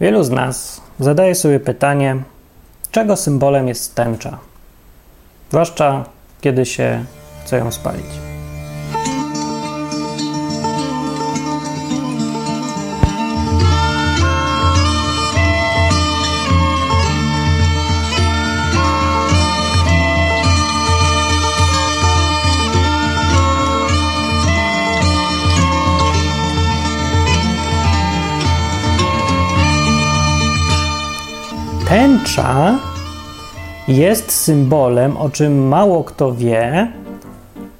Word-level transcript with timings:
Wielu 0.00 0.24
z 0.24 0.30
nas 0.30 0.80
zadaje 1.00 1.34
sobie 1.34 1.60
pytanie, 1.60 2.16
czego 2.90 3.16
symbolem 3.16 3.68
jest 3.68 3.94
tęcza, 3.94 4.38
zwłaszcza 5.50 6.04
kiedy 6.40 6.66
się 6.66 7.04
chce 7.44 7.58
ją 7.58 7.72
spalić. 7.72 8.25
Tęcza 31.88 32.78
jest 33.88 34.32
symbolem, 34.32 35.16
o 35.16 35.30
czym 35.30 35.68
mało 35.68 36.04
kto 36.04 36.34
wie, 36.34 36.92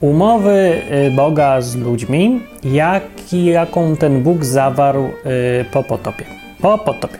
umowy 0.00 0.82
y, 1.08 1.10
Boga 1.10 1.60
z 1.60 1.76
ludźmi, 1.76 2.40
jak, 2.64 3.02
jaką 3.32 3.96
ten 3.96 4.22
Bóg 4.22 4.44
zawarł 4.44 5.04
y, 5.04 5.64
po 5.72 5.82
potopie. 5.82 6.24
Po 6.60 6.78
potopie. 6.78 7.18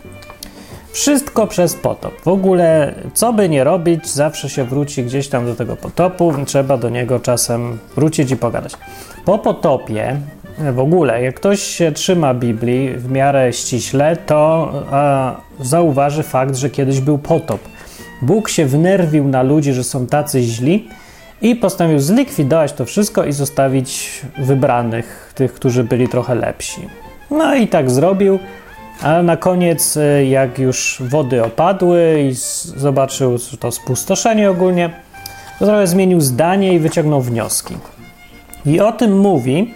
Wszystko 0.93 1.47
przez 1.47 1.75
potop. 1.75 2.21
W 2.23 2.29
ogóle, 2.29 2.95
co 3.15 3.33
by 3.33 3.49
nie 3.49 3.65
robić, 3.65 4.09
zawsze 4.09 4.49
się 4.49 4.65
wróci 4.65 5.05
gdzieś 5.05 5.29
tam 5.29 5.47
do 5.47 5.55
tego 5.55 5.77
potopu, 5.77 6.35
trzeba 6.47 6.77
do 6.77 6.89
niego 6.89 7.21
czasem 7.21 7.79
wrócić 7.97 8.31
i 8.31 8.37
pogadać. 8.37 8.73
Po 9.25 9.39
potopie 9.39 10.21
w 10.59 10.79
ogóle, 10.79 11.23
jak 11.23 11.35
ktoś 11.35 11.63
się 11.63 11.93
trzyma 11.93 12.35
Biblii 12.35 12.91
w 12.97 13.11
miarę 13.11 13.53
ściśle, 13.53 14.17
to 14.17 14.73
zauważy 15.61 16.23
fakt, 16.23 16.57
że 16.57 16.71
kiedyś 16.71 17.01
był 17.01 17.19
potop. 17.19 17.61
Bóg 18.23 18.49
się 18.49 18.67
wnerwił 18.67 19.29
na 19.29 19.43
ludzi, 19.43 19.73
że 19.73 19.85
są 19.85 20.07
tacy 20.07 20.43
źli 20.43 20.89
i 21.43 21.57
postanowił 21.57 21.99
zlikwidować 21.99 22.73
to 22.73 22.85
wszystko 22.85 23.25
i 23.25 23.33
zostawić 23.33 24.21
wybranych, 24.39 25.33
tych, 25.35 25.53
którzy 25.53 25.85
byli 25.85 26.09
trochę 26.09 26.35
lepsi. 26.35 26.81
No 27.31 27.55
i 27.55 27.69
tak 27.69 27.91
zrobił, 27.91 28.39
a 29.03 29.23
na 29.23 29.37
koniec, 29.37 29.99
jak 30.31 30.59
już 30.59 31.03
wody 31.11 31.45
opadły 31.45 32.21
i 32.31 32.35
zobaczył 32.77 33.39
to 33.61 33.73
spustoszenie 33.73 34.51
ogólnie, 34.51 34.91
to 35.59 35.65
trochę 35.65 35.87
zmienił 35.87 36.21
zdanie 36.21 36.75
i 36.75 36.79
wyciągnął 36.79 37.21
wnioski. 37.21 37.77
I 38.67 38.81
o 38.81 38.93
tym 38.93 39.19
mówi 39.19 39.75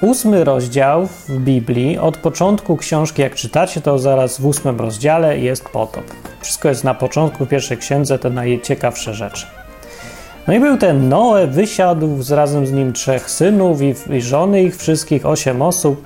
Ósmy 0.00 0.44
rozdział 0.44 1.06
w 1.06 1.38
Biblii, 1.38 1.98
od 1.98 2.16
początku 2.16 2.76
książki, 2.76 3.22
jak 3.22 3.34
czytacie, 3.34 3.80
to 3.80 3.98
zaraz 3.98 4.40
w 4.40 4.46
ósmym 4.46 4.80
rozdziale 4.80 5.38
jest 5.38 5.68
potop. 5.68 6.04
Wszystko 6.40 6.68
jest 6.68 6.84
na 6.84 6.94
początku 6.94 7.46
pierwszej 7.46 7.76
księdze, 7.76 8.18
te 8.18 8.30
najciekawsze 8.30 9.14
rzeczy. 9.14 9.46
No 10.46 10.54
i 10.54 10.60
był 10.60 10.76
ten 10.76 11.08
Noe, 11.08 11.46
wysiadł 11.46 12.22
z, 12.22 12.30
razem 12.30 12.66
z 12.66 12.72
nim 12.72 12.92
trzech 12.92 13.30
synów 13.30 13.82
i, 13.82 13.94
i 14.10 14.22
żony 14.22 14.62
ich 14.62 14.76
wszystkich, 14.76 15.26
osiem 15.26 15.62
osób. 15.62 16.02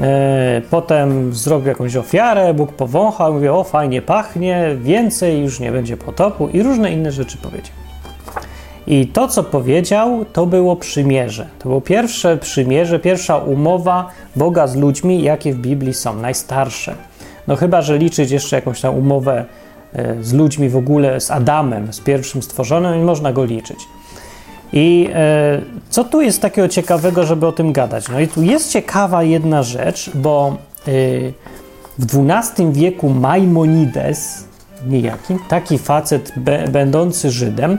E, 0.00 0.62
potem 0.70 1.34
zrobił 1.34 1.68
jakąś 1.68 1.96
ofiarę, 1.96 2.54
Bóg 2.54 2.72
powąchał, 2.72 3.34
mówi, 3.34 3.48
o 3.48 3.64
fajnie 3.64 4.02
pachnie, 4.02 4.76
więcej 4.80 5.42
już 5.42 5.60
nie 5.60 5.72
będzie 5.72 5.96
potopu 5.96 6.48
i 6.48 6.62
różne 6.62 6.92
inne 6.92 7.12
rzeczy 7.12 7.38
powiedział. 7.38 7.83
I 8.86 9.06
to, 9.06 9.28
co 9.28 9.42
powiedział, 9.42 10.24
to 10.32 10.46
było 10.46 10.76
przymierze. 10.76 11.46
To 11.58 11.68
było 11.68 11.80
pierwsze 11.80 12.36
przymierze, 12.36 12.98
pierwsza 12.98 13.38
umowa 13.38 14.08
Boga 14.36 14.66
z 14.66 14.76
ludźmi, 14.76 15.22
jakie 15.22 15.52
w 15.52 15.58
Biblii 15.58 15.94
są, 15.94 16.16
najstarsze. 16.16 16.94
No 17.46 17.56
chyba, 17.56 17.82
że 17.82 17.98
liczyć 17.98 18.30
jeszcze 18.30 18.56
jakąś 18.56 18.80
tam 18.80 18.94
umowę 18.94 19.44
e, 19.92 20.16
z 20.22 20.32
ludźmi 20.32 20.68
w 20.68 20.76
ogóle, 20.76 21.20
z 21.20 21.30
Adamem, 21.30 21.92
z 21.92 22.00
pierwszym 22.00 22.42
stworzonym, 22.42 23.00
i 23.00 23.04
można 23.04 23.32
go 23.32 23.44
liczyć. 23.44 23.78
I 24.72 25.08
e, 25.14 25.60
co 25.90 26.04
tu 26.04 26.20
jest 26.20 26.42
takiego 26.42 26.68
ciekawego, 26.68 27.24
żeby 27.24 27.46
o 27.46 27.52
tym 27.52 27.72
gadać? 27.72 28.08
No 28.08 28.20
i 28.20 28.28
tu 28.28 28.42
jest 28.42 28.72
ciekawa 28.72 29.22
jedna 29.22 29.62
rzecz, 29.62 30.10
bo 30.14 30.56
e, 30.88 30.90
w 31.98 32.28
XII 32.28 32.72
wieku 32.72 33.08
Maimonides, 33.08 34.44
niejaki, 34.88 35.36
taki 35.48 35.78
facet 35.78 36.32
będący 36.70 37.30
Żydem, 37.30 37.78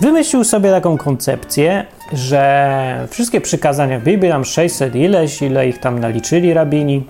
wymyślił 0.00 0.44
sobie 0.44 0.70
taką 0.70 0.98
koncepcję, 0.98 1.84
że 2.12 3.06
wszystkie 3.10 3.40
przykazania 3.40 3.98
w 3.98 4.02
Biblii, 4.02 4.32
tam 4.32 4.44
600 4.44 4.94
ileś, 4.94 5.42
ile 5.42 5.68
ich 5.68 5.78
tam 5.78 5.98
naliczyli 5.98 6.54
rabini, 6.54 7.04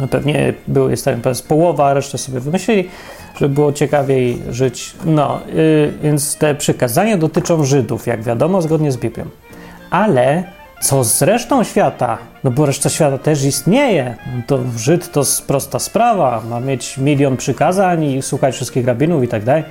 no 0.00 0.08
pewnie 0.08 0.54
było, 0.68 0.88
jest 0.88 1.04
tam 1.04 1.20
połowa, 1.48 1.94
resztę 1.94 2.18
sobie 2.18 2.40
wymyślili, 2.40 2.88
żeby 3.40 3.54
było 3.54 3.72
ciekawiej 3.72 4.42
żyć. 4.50 4.94
No, 5.04 5.40
yy, 5.54 5.92
więc 6.02 6.36
te 6.36 6.54
przykazania 6.54 7.16
dotyczą 7.16 7.64
Żydów, 7.64 8.06
jak 8.06 8.22
wiadomo, 8.22 8.62
zgodnie 8.62 8.92
z 8.92 8.96
Biblią. 8.96 9.24
Ale 9.90 10.44
co 10.82 11.04
z 11.04 11.22
resztą 11.22 11.64
świata? 11.64 12.18
No 12.44 12.50
bo 12.50 12.66
reszta 12.66 12.88
świata 12.88 13.18
też 13.18 13.44
istnieje. 13.44 14.16
To 14.46 14.58
Żyd 14.76 15.12
to 15.12 15.22
prosta 15.46 15.78
sprawa. 15.78 16.42
Ma 16.50 16.60
mieć 16.60 16.98
milion 16.98 17.36
przykazań 17.36 18.04
i 18.04 18.22
słuchać 18.22 18.54
wszystkich 18.54 18.86
rabinów 18.86 19.24
i 19.24 19.28
tak 19.28 19.44
dalej 19.44 19.64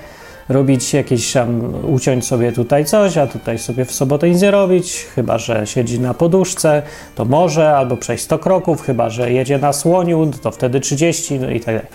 robić 0.52 0.94
jakieś 0.94 1.34
tam, 1.34 1.62
uciąć 1.86 2.28
sobie 2.28 2.52
tutaj 2.52 2.86
coś, 2.86 3.18
a 3.18 3.28
tutaj 3.28 3.60
sobie 3.60 3.86
w 3.86 3.92
sobotę 3.92 4.30
nic 4.30 4.42
nie 4.42 4.52
robić, 4.52 5.06
chyba 5.16 5.38
że 5.38 5.68
siedzi 5.68 6.00
na 6.00 6.14
poduszce, 6.14 6.82
to 7.16 7.26
może, 7.26 7.78
albo 7.78 7.98
przejść 7.98 8.24
100 8.24 8.40
kroków, 8.40 8.82
chyba 8.82 9.10
że 9.10 9.32
jedzie 9.32 9.58
na 9.58 9.74
słoniu, 9.74 10.32
to 10.42 10.52
wtedy 10.52 10.80
30, 10.80 11.40
no 11.40 11.50
i 11.50 11.60
tak 11.60 11.76
dalej. 11.76 11.90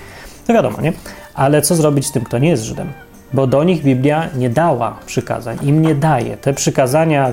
To 0.47 0.53
wiadomo, 0.53 0.81
nie? 0.81 0.93
Ale 1.35 1.63
co 1.63 1.75
zrobić 1.75 2.07
z 2.07 2.13
tym, 2.13 2.25
kto 2.25 2.39
nie 2.39 2.49
jest 2.49 2.63
Żydem? 2.63 2.93
Bo 3.33 3.47
do 3.47 3.65
nich 3.65 3.83
Biblia 3.83 4.29
nie 4.37 4.51
dała 4.51 4.99
przykazań, 5.07 5.59
im 5.63 5.83
nie 5.83 5.95
daje. 5.95 6.37
Te 6.37 6.53
przykazania, 6.53 7.33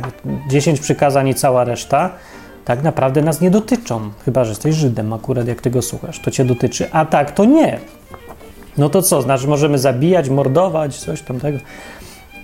10 0.49 0.79
przykazań 0.79 1.27
i 1.27 1.35
cała 1.35 1.63
reszta, 1.63 2.09
tak 2.65 2.83
naprawdę 2.83 3.21
nas 3.21 3.41
nie 3.41 3.51
dotyczą. 3.51 4.11
Chyba, 4.25 4.43
że 4.43 4.49
jesteś 4.49 4.75
Żydem, 4.75 5.13
akurat 5.13 5.47
jak 5.47 5.61
tego 5.61 5.81
słuchasz, 5.81 6.19
to 6.19 6.31
cię 6.31 6.45
dotyczy, 6.45 6.91
a 6.91 7.05
tak 7.05 7.31
to 7.31 7.45
nie. 7.45 7.79
No 8.77 8.89
to 8.89 9.01
co, 9.01 9.21
znaczy 9.21 9.47
możemy 9.47 9.77
zabijać, 9.77 10.29
mordować, 10.29 10.97
coś 10.97 11.21
tamtego. 11.21 11.59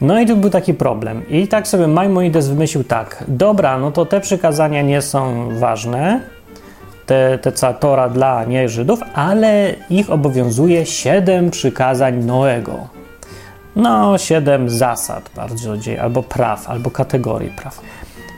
No 0.02 0.20
i 0.20 0.26
tu 0.26 0.38
był 0.38 0.50
taki 0.50 0.74
problem. 0.74 1.30
I 1.30 1.48
tak 1.48 1.68
sobie 1.68 1.88
Maimonides 1.88 2.48
wymyślił 2.48 2.84
tak, 2.84 3.24
dobra, 3.28 3.80
no 3.80 3.92
to 3.92 4.06
te 4.06 4.22
przykazania 4.22 4.82
nie 4.82 5.02
są 5.02 5.50
ważne, 5.60 6.22
te, 7.06 7.40
te 7.42 7.52
cała 7.52 7.74
Tora 7.74 8.10
dla 8.10 8.46
nie 8.46 8.70
Żydów, 8.70 9.00
ale 9.14 9.76
ich 9.90 10.10
obowiązuje 10.10 10.86
siedem 10.86 11.52
przykazań 11.52 12.24
Noego. 12.24 12.88
No, 13.76 14.18
siedem 14.18 14.70
zasad 14.70 15.30
bardziej, 15.36 16.00
albo 16.00 16.24
praw, 16.24 16.70
albo 16.70 16.92
kategorii 16.92 17.50
praw. 17.50 17.82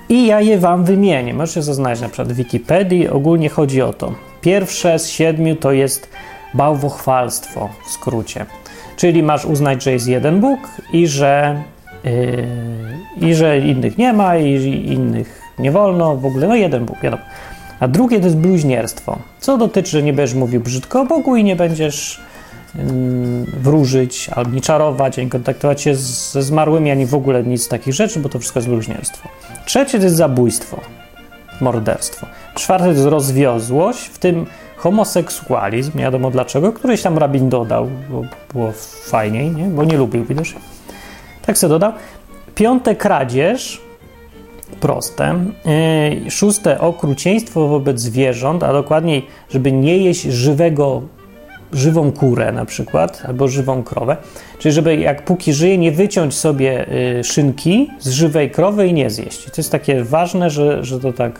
I 0.09 0.25
ja 0.27 0.41
je 0.41 0.59
wam 0.59 0.83
wymienię. 0.83 1.33
Możecie 1.33 1.61
zaznaczyć 1.61 2.01
na 2.01 2.07
przykład 2.09 2.33
w 2.33 2.35
Wikipedii. 2.35 3.09
Ogólnie 3.09 3.49
chodzi 3.49 3.81
o 3.81 3.93
to. 3.93 4.13
Pierwsze 4.41 4.99
z 4.99 5.09
siedmiu 5.09 5.55
to 5.55 5.71
jest 5.71 6.09
bałwochwalstwo 6.53 7.69
w 7.87 7.91
skrócie. 7.91 8.45
Czyli 8.95 9.23
masz 9.23 9.45
uznać, 9.45 9.83
że 9.83 9.91
jest 9.91 10.07
jeden 10.07 10.39
Bóg 10.39 10.59
i 10.93 11.07
że, 11.07 11.63
yy, 12.03 12.47
i 13.29 13.35
że 13.35 13.59
innych 13.59 13.97
nie 13.97 14.13
ma 14.13 14.37
i 14.37 14.93
innych 14.93 15.41
nie 15.59 15.71
wolno, 15.71 16.17
w 16.17 16.25
ogóle 16.25 16.47
no 16.47 16.55
jeden 16.55 16.85
Bóg, 16.85 17.01
wiadomo. 17.01 17.23
A 17.79 17.87
drugie 17.87 18.19
to 18.19 18.25
jest 18.25 18.37
bluźnierstwo, 18.37 19.17
co 19.39 19.57
dotyczy, 19.57 19.91
że 19.91 20.03
nie 20.03 20.13
będziesz 20.13 20.35
mówił 20.35 20.61
brzydko 20.61 21.01
o 21.01 21.05
Bogu 21.05 21.35
i 21.35 21.43
nie 21.43 21.55
będziesz 21.55 22.21
yy, 22.75 22.81
wróżyć, 23.45 24.29
albo 24.29 24.51
nie 24.51 24.61
czarować, 24.61 25.19
ani 25.19 25.29
kontaktować 25.29 25.81
się 25.81 25.95
z, 25.95 26.31
ze 26.31 26.43
zmarłymi, 26.43 26.91
ani 26.91 27.05
w 27.05 27.15
ogóle 27.15 27.43
nic 27.43 27.63
z 27.63 27.67
takich 27.67 27.93
rzeczy, 27.93 28.19
bo 28.19 28.29
to 28.29 28.39
wszystko 28.39 28.59
jest 28.59 28.69
bluźnierstwo. 28.69 29.29
Trzecie 29.65 29.97
to 29.97 30.03
jest 30.03 30.15
zabójstwo, 30.15 30.81
morderstwo. 31.61 32.27
Czwarte 32.55 32.85
to 32.85 32.91
jest 32.91 33.05
rozwiozłość, 33.05 34.05
w 34.05 34.19
tym 34.19 34.45
homoseksualizm, 34.81 35.91
nie 35.95 36.03
wiadomo 36.03 36.31
dlaczego, 36.31 36.73
któryś 36.73 37.01
tam 37.01 37.17
rabin 37.17 37.49
dodał, 37.49 37.87
bo 38.09 38.23
było 38.53 38.71
fajniej, 39.03 39.51
nie? 39.51 39.63
bo 39.63 39.83
nie 39.83 39.97
lubił 39.97 40.25
widocznie. 40.25 40.59
Tak 41.45 41.57
se 41.57 41.69
dodał. 41.69 41.93
Piąte 42.55 42.95
kradzież, 42.95 43.81
proste. 44.79 45.35
Yy, 46.23 46.31
szóste 46.31 46.79
okrucieństwo 46.79 47.67
wobec 47.67 47.99
zwierząt, 47.99 48.63
a 48.63 48.73
dokładniej, 48.73 49.27
żeby 49.49 49.71
nie 49.71 49.97
jeść 49.97 50.21
żywego, 50.21 51.01
żywą 51.73 52.11
kurę 52.11 52.51
na 52.51 52.65
przykład, 52.65 53.23
albo 53.27 53.47
żywą 53.47 53.83
krowę. 53.83 54.17
Czyli 54.59 54.71
żeby 54.71 54.95
jak 54.95 55.25
póki 55.25 55.53
żyje, 55.53 55.77
nie 55.77 55.91
wyciąć 55.91 56.33
sobie 56.33 56.85
yy, 57.15 57.23
szynki 57.23 57.89
z 57.99 58.09
żywej 58.09 58.51
krowy 58.51 58.87
i 58.87 58.93
nie 58.93 59.09
zjeść. 59.09 59.45
to 59.45 59.51
jest 59.57 59.71
takie 59.71 60.03
ważne, 60.03 60.49
że, 60.49 60.83
że 60.83 60.99
to 60.99 61.13
tak 61.13 61.39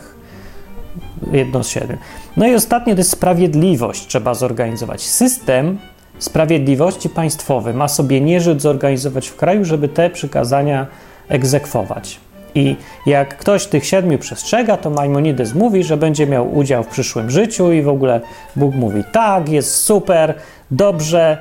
jedno 1.32 1.64
z 1.64 1.68
siedmiu. 1.68 1.96
No 2.36 2.46
i 2.46 2.54
ostatnie 2.54 2.94
to 2.94 3.00
jest 3.00 3.10
sprawiedliwość, 3.10 4.06
trzeba 4.06 4.34
zorganizować. 4.34 5.02
System 5.02 5.78
sprawiedliwości 6.18 7.08
państwowy 7.08 7.74
ma 7.74 7.88
sobie 7.88 8.20
nieżyt 8.20 8.62
zorganizować 8.62 9.28
w 9.28 9.36
kraju, 9.36 9.64
żeby 9.64 9.88
te 9.88 10.10
przykazania 10.10 10.86
egzekwować. 11.28 12.20
I 12.54 12.76
jak 13.06 13.36
ktoś 13.36 13.66
tych 13.66 13.86
siedmiu 13.86 14.18
przestrzega, 14.18 14.76
to 14.76 14.90
Maimonides 14.90 15.54
mówi, 15.54 15.84
że 15.84 15.96
będzie 15.96 16.26
miał 16.26 16.54
udział 16.54 16.82
w 16.82 16.88
przyszłym 16.88 17.30
życiu 17.30 17.72
i 17.72 17.82
w 17.82 17.88
ogóle 17.88 18.20
Bóg 18.56 18.74
mówi 18.74 19.04
tak, 19.12 19.48
jest 19.48 19.74
super, 19.74 20.34
dobrze, 20.70 21.38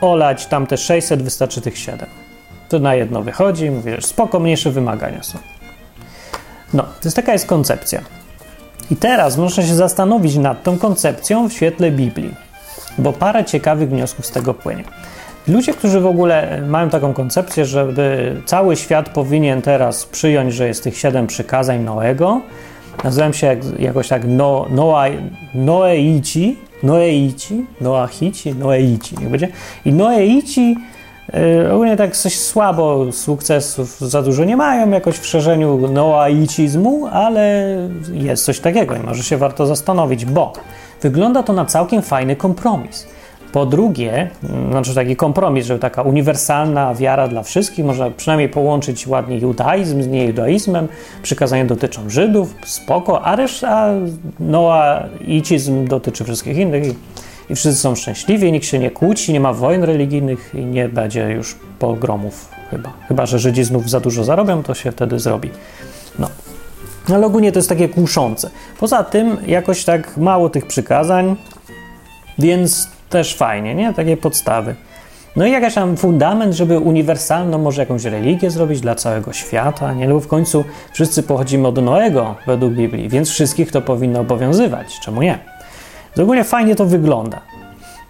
olać 0.00 0.46
tam 0.46 0.66
te 0.66 0.76
600, 0.76 1.22
wystarczy 1.22 1.60
tych 1.60 1.78
7. 1.78 2.08
To 2.68 2.78
na 2.78 2.94
jedno 2.94 3.22
wychodzi, 3.22 3.70
mówisz, 3.70 4.04
spoko, 4.04 4.40
mniejsze 4.40 4.70
wymagania 4.70 5.22
są. 5.22 5.38
No, 6.74 6.82
to 6.82 7.00
jest 7.04 7.16
taka 7.16 7.32
jest 7.32 7.46
koncepcja. 7.46 8.00
I 8.90 8.96
teraz 8.96 9.36
można 9.36 9.62
się 9.62 9.74
zastanowić 9.74 10.36
nad 10.36 10.62
tą 10.62 10.78
koncepcją 10.78 11.48
w 11.48 11.52
świetle 11.52 11.90
Biblii, 11.90 12.34
bo 12.98 13.12
parę 13.12 13.44
ciekawych 13.44 13.88
wniosków 13.88 14.26
z 14.26 14.30
tego 14.30 14.54
płynie. 14.54 14.84
Ludzie, 15.48 15.72
którzy 15.74 16.00
w 16.00 16.06
ogóle 16.06 16.62
mają 16.68 16.90
taką 16.90 17.14
koncepcję, 17.14 17.64
żeby 17.64 18.36
cały 18.46 18.76
świat 18.76 19.08
powinien 19.08 19.62
teraz 19.62 20.04
przyjąć, 20.04 20.54
że 20.54 20.68
jest 20.68 20.84
tych 20.84 20.98
siedem 20.98 21.26
przykazań 21.26 21.84
Noego, 21.84 22.40
nazywają 23.04 23.32
się 23.32 23.46
jak, 23.46 23.58
jakoś 23.78 24.08
tak 24.08 24.22
no, 24.26 24.66
Noa, 24.70 25.04
Noeici, 25.54 26.58
Noeici, 26.82 27.66
Noachici, 27.80 28.54
Noeici, 28.54 29.16
niech 29.20 29.28
będzie. 29.28 29.48
I 29.84 29.92
Noeici 29.92 30.76
ogólnie 31.72 31.96
tak 31.96 32.16
coś 32.16 32.38
słabo 32.38 33.12
sukcesów 33.12 34.00
za 34.00 34.22
dużo 34.22 34.44
nie 34.44 34.56
mają 34.56 34.90
jakoś 34.90 35.18
w 35.18 35.26
szerzeniu 35.26 35.88
noaicizmu, 35.88 37.06
ale 37.06 37.76
jest 38.12 38.44
coś 38.44 38.60
takiego 38.60 38.96
i 38.96 39.00
może 39.00 39.22
się 39.22 39.36
warto 39.36 39.66
zastanowić, 39.66 40.24
bo 40.24 40.52
wygląda 41.02 41.42
to 41.42 41.52
na 41.52 41.64
całkiem 41.64 42.02
fajny 42.02 42.36
kompromis. 42.36 43.06
Po 43.52 43.66
drugie, 43.66 44.30
znaczy 44.70 44.94
taki 44.94 45.16
kompromis, 45.16 45.66
że 45.66 45.78
taka 45.78 46.02
uniwersalna 46.02 46.94
wiara 46.94 47.28
dla 47.28 47.42
wszystkich, 47.42 47.84
można 47.84 48.10
przynajmniej 48.10 48.48
połączyć 48.48 49.06
ładnie 49.06 49.38
judaizm 49.38 50.02
z 50.02 50.06
niejudaizmem, 50.06 50.88
przykazania 51.22 51.64
dotyczą 51.64 52.10
Żydów, 52.10 52.54
spoko, 52.64 53.22
a 53.22 53.36
reszta 53.36 53.90
noaicizm 54.40 55.86
dotyczy 55.86 56.24
wszystkich 56.24 56.56
innych 56.56 56.94
i, 57.50 57.54
wszyscy 57.54 57.80
są 57.80 57.94
szczęśliwi, 57.94 58.52
nikt 58.52 58.66
się 58.66 58.78
nie 58.78 58.90
kłóci, 58.90 59.32
nie 59.32 59.40
ma 59.40 59.52
wojen 59.52 59.84
religijnych 59.84 60.50
i 60.54 60.64
nie 60.64 60.88
będzie 60.88 61.30
już 61.30 61.56
pogromów 61.78 62.48
chyba. 62.70 62.92
Chyba, 63.08 63.26
że 63.26 63.38
Żydzi 63.38 63.64
znów 63.64 63.90
za 63.90 64.00
dużo 64.00 64.24
zarobią, 64.24 64.62
to 64.62 64.74
się 64.74 64.92
wtedy 64.92 65.18
zrobi. 65.18 65.50
No. 66.18 66.28
Ale 67.14 67.26
ogólnie 67.26 67.52
to 67.52 67.58
jest 67.58 67.68
takie 67.68 67.88
kuszące. 67.88 68.50
Poza 68.80 69.04
tym 69.04 69.36
jakoś 69.46 69.84
tak 69.84 70.16
mało 70.16 70.50
tych 70.50 70.66
przykazań, 70.66 71.36
więc 72.38 72.88
też 73.10 73.36
fajnie, 73.36 73.74
nie? 73.74 73.94
Takie 73.94 74.16
podstawy. 74.16 74.74
No 75.36 75.46
i 75.46 75.50
jakaś 75.50 75.74
tam 75.74 75.96
fundament, 75.96 76.54
żeby 76.54 76.78
uniwersalną 76.78 77.58
może 77.58 77.82
jakąś 77.82 78.04
religię 78.04 78.50
zrobić 78.50 78.80
dla 78.80 78.94
całego 78.94 79.32
świata, 79.32 79.92
nie? 79.94 80.08
No 80.08 80.20
w 80.20 80.26
końcu 80.26 80.64
wszyscy 80.92 81.22
pochodzimy 81.22 81.68
od 81.68 81.82
Noego 81.82 82.34
według 82.46 82.72
Biblii, 82.72 83.08
więc 83.08 83.30
wszystkich 83.30 83.72
to 83.72 83.82
powinno 83.82 84.20
obowiązywać. 84.20 85.00
Czemu 85.00 85.22
nie? 85.22 85.38
To 86.16 86.22
ogólnie 86.22 86.44
fajnie 86.44 86.74
to 86.74 86.86
wygląda. 86.86 87.40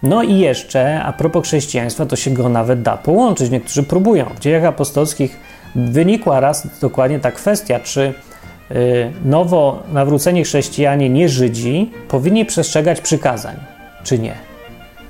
No 0.03 0.23
i 0.23 0.37
jeszcze, 0.37 1.03
a 1.03 1.13
propos 1.13 1.47
chrześcijaństwa, 1.47 2.05
to 2.05 2.15
się 2.15 2.31
go 2.31 2.49
nawet 2.49 2.81
da 2.81 2.97
połączyć. 2.97 3.49
Niektórzy 3.49 3.83
próbują. 3.83 4.25
W 4.35 4.39
dziejach 4.39 4.63
apostolskich 4.63 5.39
wynikła 5.75 6.39
raz 6.39 6.67
dokładnie 6.81 7.19
ta 7.19 7.31
kwestia, 7.31 7.79
czy 7.79 8.13
y, 8.71 9.11
nowo 9.25 9.83
nawróceni 9.91 10.43
chrześcijanie, 10.43 11.09
nie 11.09 11.29
Żydzi, 11.29 11.91
powinni 12.07 12.45
przestrzegać 12.45 13.01
przykazań, 13.01 13.55
czy 14.03 14.19
nie. 14.19 14.33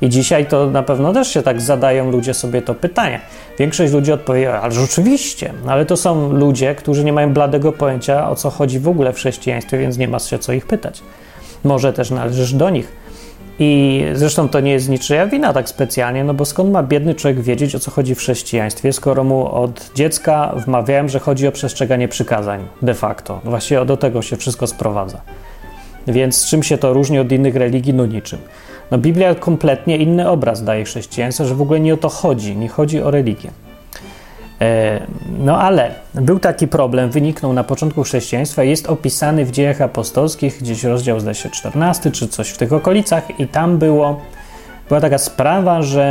I 0.02 0.10
dzisiaj 0.10 0.46
to 0.46 0.68
na 0.68 0.84
pewno 0.84 1.14
też 1.14 1.34
się 1.34 1.42
tak 1.42 1.62
zadają 1.62 2.12
ludzie 2.12 2.34
sobie 2.34 2.62
to 2.62 2.76
pytanie. 2.76 3.20
Większość 3.60 3.94
ludzi 3.94 4.12
odpowie, 4.12 4.60
ale 4.60 4.72
rzeczywiście, 4.72 5.54
no 5.66 5.72
ale 5.72 5.86
to 5.86 5.98
są 5.98 6.32
ludzie, 6.32 6.76
którzy 6.76 7.04
nie 7.04 7.14
mają 7.14 7.34
bladego 7.34 7.72
pojęcia 7.72 8.30
o 8.30 8.36
co 8.36 8.50
chodzi 8.50 8.80
w 8.80 8.88
ogóle 8.88 9.14
w 9.14 9.16
chrześcijaństwie, 9.16 9.78
więc 9.78 9.98
nie 9.98 10.08
ma 10.08 10.20
się 10.20 10.40
co 10.40 10.54
ich 10.54 10.66
pytać. 10.66 11.02
Może 11.64 11.94
też 11.94 12.12
należysz 12.12 12.54
do 12.54 12.70
nich. 12.70 12.92
I 13.60 14.04
zresztą 14.14 14.50
to 14.50 14.60
nie 14.60 14.72
jest 14.72 14.90
niczyja 14.90 15.28
wina 15.28 15.54
tak 15.54 15.70
specjalnie, 15.70 16.24
no 16.24 16.34
bo 16.34 16.46
skąd 16.46 16.72
ma 16.72 16.84
biedny 16.84 17.16
człowiek 17.16 17.42
wiedzieć 17.42 17.76
o 17.76 17.80
co 17.80 17.92
chodzi 17.92 18.16
w 18.16 18.20
chrześcijaństwie, 18.20 18.94
skoro 18.94 19.24
mu 19.24 19.52
od 19.52 19.92
dziecka 19.96 20.54
wmawiałem, 20.66 21.10
że 21.10 21.20
chodzi 21.20 21.48
o 21.48 21.52
przestrzeganie 21.52 22.08
przykazań 22.08 22.68
de 22.82 22.94
facto. 22.94 23.42
Właściwie 23.44 23.86
do 23.86 23.98
tego 23.98 24.22
się 24.22 24.38
wszystko 24.38 24.68
sprowadza. 24.68 25.22
Więc 26.08 26.46
czym 26.46 26.64
się 26.64 26.78
to 26.78 26.94
różni 26.94 27.20
od 27.20 27.32
innych 27.32 27.56
religii? 27.56 27.94
No 27.94 28.06
niczym. 28.06 28.40
No 28.92 28.98
Biblia 28.98 29.36
kompletnie 29.36 29.98
inny 29.98 30.30
obraz 30.30 30.64
daje 30.64 30.84
chrześcijaństwu, 30.84 31.46
że 31.46 31.56
w 31.56 31.62
ogóle 31.62 31.80
nie 31.80 31.94
o 31.94 31.98
to 31.98 32.10
chodzi, 32.10 32.58
nie 32.58 32.70
chodzi 32.70 33.02
o 33.02 33.12
religię. 33.12 33.52
E, 34.62 35.00
no 35.40 35.62
ale 35.62 35.92
był 36.16 36.40
taki 36.40 36.68
problem, 36.68 37.10
wyniknął 37.10 37.54
na 37.54 37.64
początku 37.64 38.04
chrześcijaństwa, 38.04 38.64
jest 38.64 38.88
opisany 38.88 39.46
w 39.46 39.52
dziejach 39.52 39.82
apostolskich, 39.82 40.60
gdzieś 40.62 40.84
rozdział 40.84 41.20
zdaje 41.20 41.36
się 41.36 41.50
14 41.50 42.12
czy 42.12 42.28
coś 42.28 42.50
w 42.50 42.58
tych 42.58 42.74
okolicach 42.74 43.40
i 43.40 43.48
tam 43.48 43.78
było, 43.78 44.22
była 44.88 45.02
taka 45.02 45.18
sprawa, 45.18 45.82
że 45.82 46.04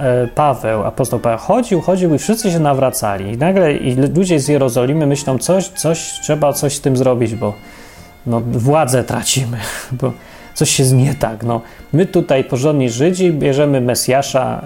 e, 0.00 0.28
Paweł, 0.34 0.84
apostoł 0.84 1.20
Paweł 1.20 1.38
chodził, 1.38 1.80
chodził 1.80 2.14
i 2.14 2.18
wszyscy 2.18 2.50
się 2.50 2.58
nawracali. 2.58 3.32
I 3.32 3.38
nagle 3.38 3.72
ludzie 4.14 4.40
z 4.40 4.48
Jerozolimy 4.48 5.06
myślą, 5.06 5.38
coś, 5.38 5.68
coś, 5.68 5.98
trzeba 6.22 6.52
coś 6.52 6.76
z 6.76 6.80
tym 6.80 6.96
zrobić, 6.96 7.34
bo 7.34 7.54
no, 8.26 8.40
władzę 8.40 9.04
tracimy, 9.04 9.58
bo 10.00 10.12
coś 10.58 10.70
się 10.70 10.84
nie 10.84 11.14
tak. 11.14 11.44
No, 11.44 11.60
my 11.92 12.06
tutaj, 12.06 12.44
porządni 12.44 12.90
Żydzi, 12.90 13.32
bierzemy 13.32 13.80
Mesjasza, 13.80 14.62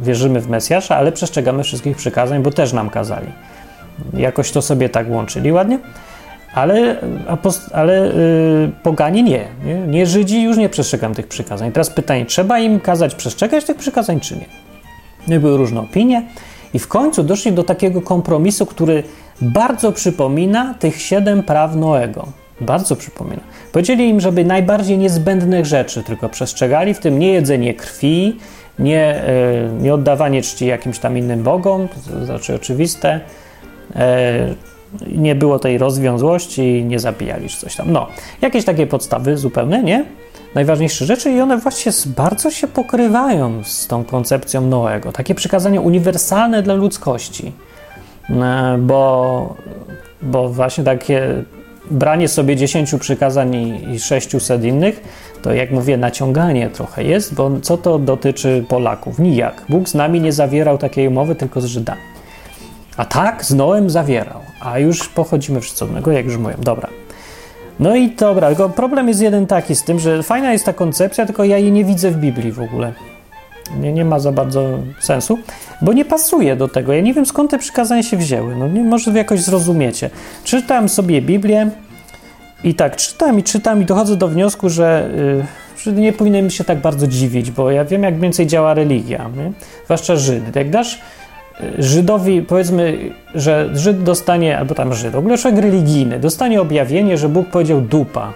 yy, 0.00 0.04
wierzymy 0.06 0.40
w 0.40 0.48
Mesjasza, 0.48 0.96
ale 0.96 1.12
przestrzegamy 1.12 1.62
wszystkich 1.62 1.96
przykazań, 1.96 2.42
bo 2.42 2.50
też 2.50 2.72
nam 2.72 2.90
kazali. 2.90 3.26
Jakoś 4.14 4.50
to 4.50 4.62
sobie 4.62 4.88
tak 4.88 5.10
łączyli 5.10 5.52
ładnie. 5.52 5.78
Ale, 6.54 6.96
ale 7.72 8.06
yy, 8.06 8.72
poganie 8.82 9.22
nie, 9.22 9.48
nie, 9.64 9.74
nie. 9.74 10.06
Żydzi 10.06 10.42
już 10.42 10.56
nie 10.56 10.68
przestrzegam 10.68 11.14
tych 11.14 11.28
przykazań. 11.28 11.72
Teraz 11.72 11.90
pytanie, 11.90 12.26
trzeba 12.26 12.58
im 12.58 12.80
kazać 12.80 13.14
przestrzegać 13.14 13.64
tych 13.64 13.76
przykazań, 13.76 14.20
czy 14.20 14.36
nie? 14.36 14.46
nie 15.28 15.40
były 15.40 15.56
różne 15.56 15.80
opinie. 15.80 16.22
I 16.74 16.78
w 16.78 16.88
końcu 16.88 17.22
doszli 17.22 17.52
do 17.52 17.64
takiego 17.64 18.02
kompromisu, 18.02 18.66
który 18.66 19.02
bardzo 19.40 19.92
przypomina 19.92 20.74
tych 20.74 21.02
siedem 21.02 21.42
praw 21.42 21.76
Noego. 21.76 22.41
Bardzo 22.62 22.96
przypomina. 22.96 23.42
Powiedzieli 23.72 24.08
im, 24.08 24.20
żeby 24.20 24.44
najbardziej 24.44 24.98
niezbędnych 24.98 25.66
rzeczy 25.66 26.02
tylko 26.02 26.28
przestrzegali, 26.28 26.94
w 26.94 26.98
tym 26.98 27.18
nie 27.18 27.32
jedzenie 27.32 27.74
krwi, 27.74 28.36
nie, 28.78 29.04
e, 29.04 29.68
nie 29.80 29.94
oddawanie 29.94 30.42
czci 30.42 30.66
jakimś 30.66 30.98
tam 30.98 31.18
innym 31.18 31.42
bogom, 31.42 31.88
to 31.88 32.24
znaczy 32.24 32.54
oczywiste, 32.54 33.20
e, 33.96 34.54
nie 35.06 35.34
było 35.34 35.58
tej 35.58 35.78
rozwiązłości, 35.78 36.84
nie 36.84 36.98
zabijali 36.98 37.48
czy 37.48 37.56
coś 37.56 37.76
tam. 37.76 37.92
No, 37.92 38.06
jakieś 38.42 38.64
takie 38.64 38.86
podstawy 38.86 39.36
zupełne, 39.36 39.82
nie? 39.82 40.04
Najważniejsze 40.54 41.06
rzeczy 41.06 41.30
i 41.30 41.40
one 41.40 41.58
właśnie 41.58 41.92
bardzo 42.06 42.50
się 42.50 42.68
pokrywają 42.68 43.64
z 43.64 43.86
tą 43.86 44.04
koncepcją 44.04 44.60
Noego. 44.60 45.12
Takie 45.12 45.34
przykazanie 45.34 45.80
uniwersalne 45.80 46.62
dla 46.62 46.74
ludzkości, 46.74 47.52
e, 48.30 48.78
bo, 48.78 49.56
bo 50.22 50.48
właśnie 50.48 50.84
takie 50.84 51.44
branie 51.90 52.28
sobie 52.28 52.56
10 52.56 52.94
przykazań 53.00 53.54
i 53.92 54.00
600 54.00 54.64
innych, 54.64 55.02
to 55.42 55.52
jak 55.52 55.70
mówię, 55.70 55.96
naciąganie 55.96 56.70
trochę 56.70 57.04
jest, 57.04 57.34
bo 57.34 57.50
co 57.62 57.76
to 57.78 57.98
dotyczy 57.98 58.64
Polaków? 58.68 59.18
Nijak. 59.18 59.62
Bóg 59.68 59.88
z 59.88 59.94
nami 59.94 60.20
nie 60.20 60.32
zawierał 60.32 60.78
takiej 60.78 61.08
umowy, 61.08 61.34
tylko 61.34 61.60
z 61.60 61.64
Żydami. 61.64 62.00
A 62.96 63.04
tak, 63.04 63.44
z 63.44 63.54
Noem 63.54 63.90
zawierał, 63.90 64.40
a 64.60 64.78
już 64.78 65.08
pochodzimy 65.08 65.60
wszyscy 65.60 65.84
od 65.84 66.06
jak 66.06 66.24
już 66.24 66.36
mówię. 66.36 66.54
Dobra. 66.58 66.88
No 67.80 67.96
i 67.96 68.10
dobra, 68.10 68.48
tylko 68.48 68.68
problem 68.68 69.08
jest 69.08 69.20
jeden 69.20 69.46
taki 69.46 69.74
z 69.74 69.84
tym, 69.84 69.98
że 69.98 70.22
fajna 70.22 70.52
jest 70.52 70.64
ta 70.64 70.72
koncepcja, 70.72 71.26
tylko 71.26 71.44
ja 71.44 71.58
jej 71.58 71.72
nie 71.72 71.84
widzę 71.84 72.10
w 72.10 72.16
Biblii 72.16 72.52
w 72.52 72.60
ogóle. 72.60 72.92
Nie, 73.80 73.92
nie 73.92 74.04
ma 74.04 74.18
za 74.18 74.32
bardzo 74.32 74.78
sensu, 75.00 75.38
bo 75.82 75.92
nie 75.92 76.04
pasuje 76.04 76.56
do 76.56 76.68
tego. 76.68 76.92
Ja 76.92 77.00
nie 77.00 77.14
wiem 77.14 77.26
skąd 77.26 77.50
te 77.50 77.58
przykazania 77.58 78.02
się 78.02 78.16
wzięły. 78.16 78.56
No 78.56 78.68
nie, 78.68 78.84
może 78.84 79.10
jakoś 79.10 79.40
zrozumiecie. 79.40 80.10
Czytam 80.44 80.88
sobie 80.88 81.22
Biblię 81.22 81.70
i 82.64 82.74
tak 82.74 82.96
czytam 82.96 83.38
i 83.38 83.42
czytam 83.42 83.82
i 83.82 83.84
dochodzę 83.84 84.16
do 84.16 84.28
wniosku, 84.28 84.68
że, 84.68 85.10
yy, 85.16 85.44
że 85.82 85.92
nie 85.92 86.12
powinienem 86.12 86.50
się 86.50 86.64
tak 86.64 86.80
bardzo 86.80 87.06
dziwić, 87.06 87.50
bo 87.50 87.70
ja 87.70 87.84
wiem 87.84 88.02
jak 88.02 88.20
więcej 88.20 88.46
działa 88.46 88.74
religia, 88.74 89.30
nie? 89.36 89.52
zwłaszcza 89.84 90.16
Żyd. 90.16 90.56
Jak 90.56 90.70
dasz 90.70 91.00
y, 91.60 91.82
Żydowi, 91.82 92.42
powiedzmy, 92.42 92.98
że 93.34 93.70
Żyd 93.72 94.02
dostanie, 94.02 94.58
albo 94.58 94.74
tam 94.74 94.94
Żyd, 94.94 95.12
w 95.12 95.18
ogóle 95.18 95.38
człowiek 95.38 95.60
religijny, 95.60 96.18
dostanie 96.18 96.60
objawienie, 96.60 97.18
że 97.18 97.28
Bóg 97.28 97.48
powiedział 97.48 97.80
dupa 97.80 98.32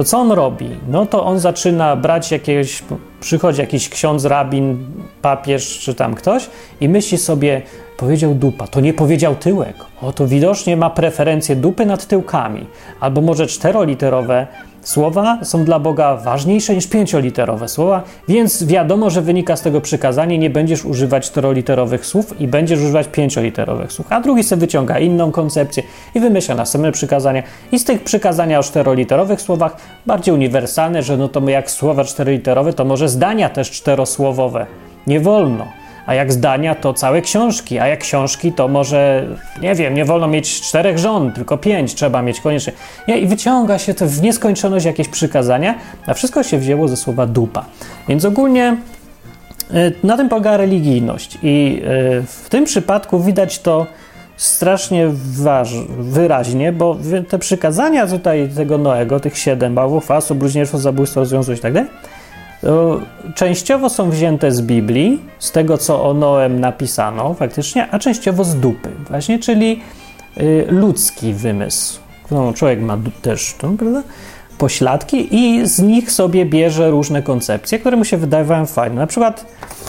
to 0.00 0.04
co 0.04 0.18
on 0.18 0.32
robi? 0.32 0.68
No 0.88 1.06
to 1.06 1.24
on 1.24 1.40
zaczyna 1.40 1.96
brać 1.96 2.32
jakiegoś, 2.32 2.82
przychodzi 3.20 3.60
jakiś 3.60 3.88
ksiądz, 3.88 4.24
rabin, 4.24 4.86
papież 5.22 5.78
czy 5.78 5.94
tam 5.94 6.14
ktoś 6.14 6.50
i 6.80 6.88
myśli 6.88 7.18
sobie, 7.18 7.62
powiedział 7.96 8.34
dupa, 8.34 8.66
to 8.66 8.80
nie 8.80 8.94
powiedział 8.94 9.34
tyłek. 9.34 9.76
O, 10.02 10.12
to 10.12 10.26
widocznie 10.26 10.76
ma 10.76 10.90
preferencję 10.90 11.56
dupy 11.56 11.86
nad 11.86 12.06
tyłkami. 12.06 12.66
Albo 13.00 13.20
może 13.20 13.46
czteroliterowe 13.46 14.46
słowa 14.82 15.38
są 15.42 15.64
dla 15.64 15.78
Boga 15.78 16.16
ważniejsze 16.16 16.74
niż 16.74 16.86
pięcioliterowe 16.86 17.68
słowa, 17.68 18.02
więc 18.28 18.64
wiadomo, 18.64 19.10
że 19.10 19.22
wynika 19.22 19.56
z 19.56 19.62
tego 19.62 19.80
przykazanie, 19.80 20.38
nie 20.38 20.50
będziesz 20.50 20.84
używać 20.84 21.26
czteroliterowych 21.26 22.06
słów 22.06 22.40
i 22.40 22.48
będziesz 22.48 22.78
używać 22.78 23.08
pięcioliterowych 23.08 23.92
słów. 23.92 24.06
A 24.10 24.20
drugi 24.20 24.44
sobie 24.44 24.60
wyciąga 24.60 24.98
inną 24.98 25.32
koncepcję 25.32 25.82
i 26.14 26.20
wymyśla 26.20 26.54
następne 26.54 26.92
przykazania. 26.92 27.42
I 27.72 27.78
z 27.78 27.84
tych 27.84 28.04
przykazania 28.04 28.58
o 28.58 28.62
czteroliterowych 28.62 29.40
słowach, 29.40 29.76
bardziej 30.06 30.34
uniwersalne, 30.34 31.02
że 31.02 31.16
no 31.16 31.28
to 31.28 31.48
jak 31.48 31.70
słowa 31.70 32.04
czteroliterowe, 32.04 32.72
to 32.72 32.84
może 32.84 33.08
zdania 33.08 33.48
też 33.48 33.70
czterosłowowe. 33.70 34.66
Nie 35.06 35.20
wolno. 35.20 35.79
A 36.10 36.14
jak 36.14 36.32
zdania, 36.32 36.74
to 36.74 36.94
całe 36.94 37.22
książki, 37.22 37.78
a 37.78 37.86
jak 37.86 38.00
książki, 38.00 38.52
to 38.52 38.68
może, 38.68 39.26
nie 39.62 39.74
wiem, 39.74 39.94
nie 39.94 40.04
wolno 40.04 40.28
mieć 40.28 40.60
czterech 40.60 40.98
żon, 40.98 41.32
tylko 41.32 41.58
pięć 41.58 41.94
trzeba 41.94 42.22
mieć 42.22 42.40
koniecznie. 42.40 42.72
Nie, 43.08 43.18
I 43.18 43.26
wyciąga 43.26 43.78
się 43.78 43.94
to 43.94 44.06
w 44.06 44.22
nieskończoność 44.22 44.86
jakieś 44.86 45.08
przykazania, 45.08 45.74
a 46.06 46.14
wszystko 46.14 46.42
się 46.42 46.58
wzięło 46.58 46.88
ze 46.88 46.96
słowa 46.96 47.26
dupa. 47.26 47.64
Więc 48.08 48.24
ogólnie 48.24 48.76
y, 49.70 49.92
na 50.02 50.16
tym 50.16 50.28
polega 50.28 50.56
religijność 50.56 51.38
i 51.42 51.82
y, 52.18 52.22
w 52.26 52.48
tym 52.48 52.64
przypadku 52.64 53.20
widać 53.20 53.58
to 53.58 53.86
strasznie 54.36 55.08
wyraźnie, 55.98 56.72
bo 56.72 56.96
te 57.28 57.38
przykazania 57.38 58.06
tutaj 58.06 58.48
tego 58.56 58.78
Noego, 58.78 59.20
tych 59.20 59.38
siedem 59.38 59.74
bałwów, 59.74 60.06
fasu, 60.06 60.34
bluźnierstwo, 60.34 60.78
zabójstwo, 60.78 61.26
związłość 61.26 61.58
i 61.58 61.62
tak 61.62 61.72
dalej, 61.72 61.90
częściowo 63.34 63.88
są 63.88 64.10
wzięte 64.10 64.52
z 64.52 64.62
Biblii, 64.62 65.22
z 65.38 65.52
tego 65.52 65.78
co 65.78 66.04
o 66.04 66.14
Noem 66.14 66.60
napisano 66.60 67.34
faktycznie, 67.34 67.90
a 67.90 67.98
częściowo 67.98 68.44
z 68.44 68.56
dupy, 68.56 68.90
właśnie, 69.08 69.38
czyli 69.38 69.80
y, 70.40 70.66
ludzki 70.68 71.32
wymysł. 71.32 72.00
No, 72.30 72.52
człowiek 72.52 72.80
ma 72.80 72.98
też, 73.22 73.54
to, 73.58 73.68
prawda? 73.78 74.02
Pośladki 74.58 75.34
i 75.36 75.66
z 75.66 75.78
nich 75.78 76.12
sobie 76.12 76.46
bierze 76.46 76.90
różne 76.90 77.22
koncepcje, 77.22 77.78
które 77.78 77.96
mu 77.96 78.04
się 78.04 78.16
wydawają 78.16 78.66
fajne. 78.66 78.96
Na 78.96 79.06
przykład 79.06 79.46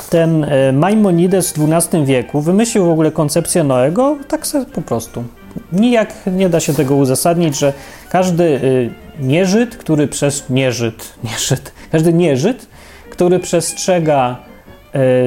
ten 0.09 0.43
y, 0.43 0.73
Maimonides 0.73 1.51
w 1.51 1.73
XII 1.73 2.05
wieku 2.05 2.41
wymyślił 2.41 2.85
w 2.85 2.89
ogóle 2.89 3.11
koncepcję 3.11 3.63
Noego 3.63 4.17
tak 4.27 4.47
sobie 4.47 4.65
po 4.65 4.81
prostu. 4.81 5.23
Nijak 5.73 6.13
nie 6.27 6.49
da 6.49 6.59
się 6.59 6.73
tego 6.73 6.95
uzasadnić, 6.95 7.59
że 7.59 7.73
każdy 8.09 8.43
y, 8.43 8.91
nieżyd, 9.21 9.77
który 9.77 10.07
przez 10.07 10.49
nieżyd, 10.49 11.13
nieżyd, 11.23 11.71
każdy 11.91 12.13
nieżyd, 12.13 12.67
który 13.09 13.39
przestrzega 13.39 14.37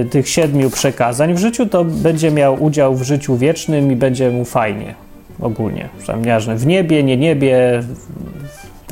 y, 0.03 0.05
tych 0.05 0.29
siedmiu 0.29 0.71
przekazań 0.71 1.35
w 1.35 1.39
życiu, 1.39 1.67
to 1.67 1.85
będzie 1.85 2.31
miał 2.31 2.65
udział 2.65 2.95
w 2.95 3.03
życiu 3.03 3.37
wiecznym 3.37 3.93
i 3.93 3.97
będzie 3.97 4.31
mu 4.31 4.45
fajnie 4.45 4.95
ogólnie. 5.41 5.89
Nieważne 6.17 6.57
w 6.57 6.67
niebie, 6.67 7.03
nie 7.03 7.17
niebie, 7.17 7.83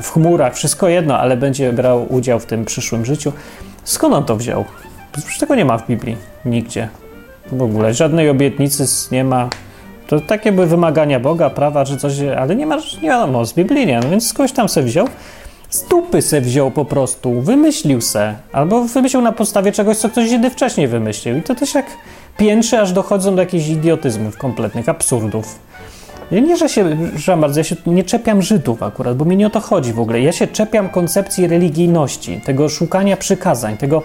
w 0.01 0.11
chmurach, 0.11 0.55
wszystko 0.55 0.87
jedno, 0.87 1.19
ale 1.19 1.37
będzie 1.37 1.73
brał 1.73 2.13
udział 2.13 2.39
w 2.39 2.45
tym 2.45 2.65
przyszłym 2.65 3.05
życiu. 3.05 3.33
Skąd 3.83 4.13
on 4.13 4.25
to 4.25 4.35
wziął? 4.35 4.65
Przecież 5.11 5.37
tego 5.37 5.55
nie 5.55 5.65
ma 5.65 5.77
w 5.77 5.87
Biblii, 5.87 6.17
nigdzie. 6.45 6.87
W 7.51 7.61
ogóle 7.61 7.93
żadnej 7.93 8.29
obietnicy 8.29 8.85
nie 9.11 9.23
ma. 9.23 9.49
To 10.07 10.19
takie 10.19 10.51
były 10.51 10.67
wymagania 10.67 11.19
Boga, 11.19 11.49
prawa 11.49 11.85
czy 11.85 11.97
coś, 11.97 12.13
ale 12.37 12.55
nie 12.55 12.65
ma, 12.65 12.77
nie 13.01 13.09
wiadomo, 13.09 13.45
z 13.45 13.53
Biblii 13.53 13.87
nie, 13.87 13.99
no 13.99 14.09
więc 14.09 14.27
skądś 14.27 14.53
tam 14.53 14.69
se 14.69 14.83
wziął. 14.83 15.07
Z 15.69 15.85
se 16.21 16.41
wziął 16.41 16.71
po 16.71 16.85
prostu, 16.85 17.41
wymyślił 17.41 18.01
se, 18.01 18.35
albo 18.51 18.81
wymyślił 18.81 19.21
na 19.21 19.31
podstawie 19.31 19.71
czegoś, 19.71 19.97
co 19.97 20.09
ktoś 20.09 20.31
inny 20.31 20.49
wcześniej 20.49 20.87
wymyślił. 20.87 21.37
I 21.37 21.41
to 21.41 21.55
też 21.55 21.75
jak 21.75 21.85
piętrzy, 22.37 22.79
aż 22.79 22.91
dochodzą 22.91 23.35
do 23.35 23.41
jakichś 23.41 23.67
idiotyzmów 23.67 24.37
kompletnych, 24.37 24.89
absurdów. 24.89 25.59
Nie, 26.31 26.57
że 26.57 26.69
się, 26.69 26.97
że 27.15 27.37
bardzo, 27.37 27.59
ja 27.59 27.63
się 27.63 27.75
nie 27.85 28.03
czepiam 28.03 28.41
Żydów 28.41 28.83
akurat, 28.83 29.17
bo 29.17 29.25
mi 29.25 29.37
nie 29.37 29.47
o 29.47 29.49
to 29.49 29.59
chodzi 29.59 29.93
w 29.93 29.99
ogóle. 29.99 30.21
Ja 30.21 30.31
się 30.31 30.47
czepiam 30.47 30.89
koncepcji 30.89 31.47
religijności, 31.47 32.41
tego 32.45 32.69
szukania 32.69 33.17
przykazań, 33.17 33.77
tego 33.77 34.01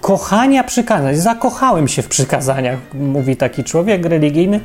kochania 0.00 0.64
przykazań. 0.64 1.16
Zakochałem 1.16 1.88
się 1.88 2.02
w 2.02 2.08
przykazaniach, 2.08 2.78
mówi 2.94 3.36
taki 3.36 3.64
człowiek 3.64 4.06
religijny, 4.06 4.60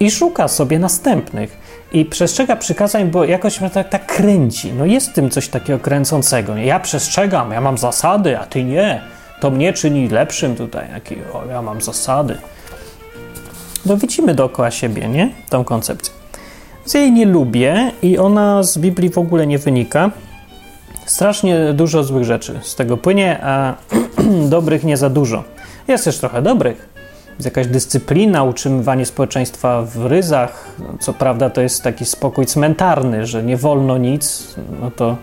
i 0.00 0.10
szuka 0.10 0.48
sobie 0.48 0.78
następnych. 0.78 1.64
I 1.92 2.04
przestrzega 2.04 2.56
przykazań, 2.56 3.10
bo 3.10 3.24
jakoś 3.24 3.60
mnie 3.60 3.70
tak, 3.70 3.88
tak 3.88 4.06
kręci. 4.06 4.72
No 4.72 4.84
jest 4.84 5.10
w 5.10 5.12
tym 5.12 5.30
coś 5.30 5.48
takiego 5.48 5.78
kręcącego. 5.78 6.56
Ja 6.56 6.80
przestrzegam, 6.80 7.52
ja 7.52 7.60
mam 7.60 7.78
zasady, 7.78 8.38
a 8.38 8.44
ty 8.46 8.64
nie. 8.64 9.00
To 9.40 9.50
mnie 9.50 9.72
czyni 9.72 10.08
lepszym 10.08 10.56
tutaj. 10.56 10.86
Jaki, 10.92 11.16
o, 11.32 11.42
ja 11.50 11.62
mam 11.62 11.82
zasady. 11.82 12.36
No 13.86 13.96
widzimy 13.96 14.34
dookoła 14.34 14.70
siebie, 14.70 15.08
nie? 15.08 15.30
Tą 15.48 15.64
koncepcję. 15.64 16.14
Więc 16.80 16.94
ja 16.94 17.00
jej 17.00 17.12
nie 17.12 17.26
lubię 17.26 17.92
i 18.02 18.18
ona 18.18 18.62
z 18.62 18.78
Biblii 18.78 19.10
w 19.10 19.18
ogóle 19.18 19.46
nie 19.46 19.58
wynika. 19.58 20.10
Strasznie 21.06 21.72
dużo 21.72 22.04
złych 22.04 22.24
rzeczy 22.24 22.60
z 22.62 22.74
tego 22.74 22.96
płynie, 22.96 23.38
a 23.42 23.74
dobrych 24.54 24.84
nie 24.84 24.96
za 24.96 25.10
dużo. 25.10 25.44
Jest 25.88 26.04
też 26.04 26.18
trochę 26.18 26.42
dobrych, 26.42 26.88
jest 27.34 27.44
jakaś 27.44 27.66
dyscyplina, 27.66 28.42
utrzymywanie 28.42 29.06
społeczeństwa 29.06 29.82
w 29.82 30.06
ryzach. 30.06 30.76
Co 31.00 31.12
prawda 31.12 31.50
to 31.50 31.60
jest 31.60 31.82
taki 31.82 32.04
spokój 32.04 32.46
cmentarny, 32.46 33.26
że 33.26 33.42
nie 33.42 33.56
wolno 33.56 33.98
nic, 33.98 34.54
no 34.80 34.90
to, 34.90 35.16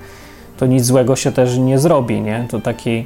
to 0.58 0.66
nic 0.66 0.86
złego 0.86 1.16
się 1.16 1.32
też 1.32 1.58
nie 1.58 1.80
zrobi, 1.80 2.22
nie? 2.22 2.46
To 2.50 2.60
taki 2.60 3.06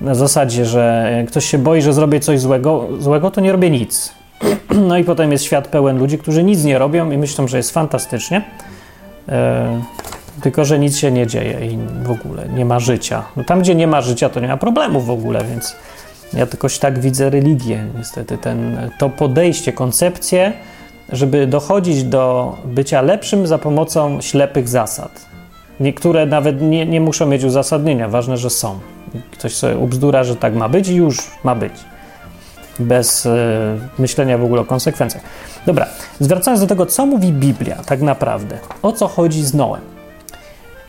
na 0.00 0.14
zasadzie, 0.14 0.66
że 0.66 1.10
ktoś 1.28 1.44
się 1.44 1.58
boi, 1.58 1.82
że 1.82 1.92
zrobię 1.92 2.20
coś 2.20 2.40
złego, 2.40 2.88
złego 2.98 3.30
to 3.30 3.40
nie 3.40 3.52
robię 3.52 3.70
nic. 3.70 4.12
No 4.88 4.98
i 4.98 5.04
potem 5.04 5.32
jest 5.32 5.44
świat 5.44 5.68
pełen 5.68 5.98
ludzi, 5.98 6.18
którzy 6.18 6.44
nic 6.44 6.64
nie 6.64 6.78
robią 6.78 7.10
i 7.10 7.18
myślą, 7.18 7.48
że 7.48 7.56
jest 7.56 7.70
fantastycznie, 7.70 8.42
e, 9.28 9.82
tylko 10.42 10.64
że 10.64 10.78
nic 10.78 10.96
się 10.96 11.10
nie 11.10 11.26
dzieje 11.26 11.66
i 11.66 11.78
w 12.02 12.10
ogóle 12.10 12.48
nie 12.48 12.64
ma 12.64 12.80
życia. 12.80 13.22
No 13.36 13.44
tam, 13.44 13.60
gdzie 13.60 13.74
nie 13.74 13.86
ma 13.86 14.00
życia, 14.00 14.28
to 14.28 14.40
nie 14.40 14.48
ma 14.48 14.56
problemu 14.56 15.00
w 15.00 15.10
ogóle, 15.10 15.44
więc 15.44 15.76
ja 16.34 16.40
jakoś 16.40 16.78
tak 16.78 16.98
widzę 16.98 17.30
religię, 17.30 17.86
niestety, 17.98 18.38
ten, 18.38 18.90
to 18.98 19.08
podejście, 19.08 19.72
koncepcję, 19.72 20.52
żeby 21.12 21.46
dochodzić 21.46 22.04
do 22.04 22.54
bycia 22.64 23.02
lepszym 23.02 23.46
za 23.46 23.58
pomocą 23.58 24.20
ślepych 24.20 24.68
zasad. 24.68 25.26
Niektóre 25.80 26.26
nawet 26.26 26.62
nie, 26.62 26.86
nie 26.86 27.00
muszą 27.00 27.26
mieć 27.26 27.44
uzasadnienia, 27.44 28.08
ważne, 28.08 28.36
że 28.36 28.50
są. 28.50 28.78
Ktoś 29.30 29.54
sobie 29.54 29.76
ubzdura, 29.76 30.24
że 30.24 30.36
tak 30.36 30.54
ma 30.54 30.68
być 30.68 30.88
i 30.88 30.94
już 30.94 31.30
ma 31.44 31.54
być. 31.54 31.72
Bez 32.78 33.26
y, 33.26 33.30
myślenia 33.98 34.38
w 34.38 34.44
ogóle 34.44 34.60
o 34.60 34.64
konsekwencjach. 34.64 35.22
Dobra, 35.66 35.86
zwracając 36.20 36.60
do 36.60 36.66
tego, 36.66 36.86
co 36.86 37.06
mówi 37.06 37.32
Biblia 37.32 37.76
tak 37.86 38.02
naprawdę, 38.02 38.58
o 38.82 38.92
co 38.92 39.08
chodzi 39.08 39.44
z 39.44 39.54
Noem. 39.54 39.80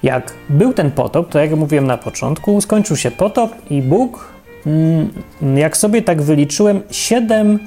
Jak 0.04 0.34
był 0.50 0.74
ten 0.74 0.92
potop, 0.92 1.30
to 1.30 1.40
jak 1.40 1.52
mówiłem 1.52 1.88
na 1.88 1.98
początku, 1.98 2.62
skończył 2.62 2.96
się 2.96 3.12
potop 3.12 3.52
i 3.70 3.82
Bóg 3.82 4.35
jak 5.56 5.78
sobie 5.78 6.02
tak 6.02 6.22
wyliczyłem, 6.22 6.82
siedem 6.92 7.60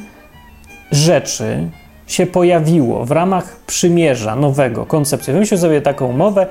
rzeczy 0.92 1.68
się 2.06 2.26
pojawiło 2.26 3.04
w 3.04 3.10
ramach 3.10 3.56
przymierza 3.66 4.36
nowego 4.36 4.86
koncepcji. 4.86 5.32
Wymyślił 5.32 5.60
sobie 5.60 5.80
taką 5.80 6.06
umowę, 6.06 6.46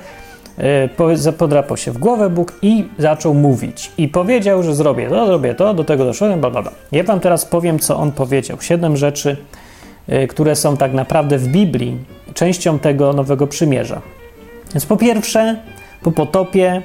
e, 0.58 1.32
podrapał 1.32 1.76
się 1.76 1.92
w 1.92 1.98
głowę 1.98 2.30
Bóg 2.30 2.52
i 2.62 2.84
zaczął 2.98 3.34
mówić. 3.34 3.92
I 3.98 4.08
powiedział, 4.08 4.62
że 4.62 4.74
zrobię 4.74 5.08
to, 5.08 5.26
zrobię 5.26 5.54
to, 5.54 5.74
do 5.74 5.84
tego 5.84 6.04
doszedłem, 6.04 6.40
bla, 6.40 6.50
bla, 6.50 6.62
bla. 6.62 6.72
Ja 6.92 7.04
wam 7.04 7.20
teraz 7.20 7.44
powiem, 7.44 7.78
co 7.78 7.96
on 7.96 8.12
powiedział. 8.12 8.58
Siedem 8.60 8.96
rzeczy, 8.96 9.36
e, 10.08 10.26
które 10.26 10.56
są 10.56 10.76
tak 10.76 10.92
naprawdę 10.92 11.38
w 11.38 11.48
Biblii 11.48 11.98
częścią 12.34 12.78
tego 12.78 13.12
nowego 13.12 13.46
przymierza. 13.46 14.00
Więc 14.74 14.86
po 14.86 14.96
pierwsze, 14.96 15.56
po 16.02 16.12
potopie 16.12 16.82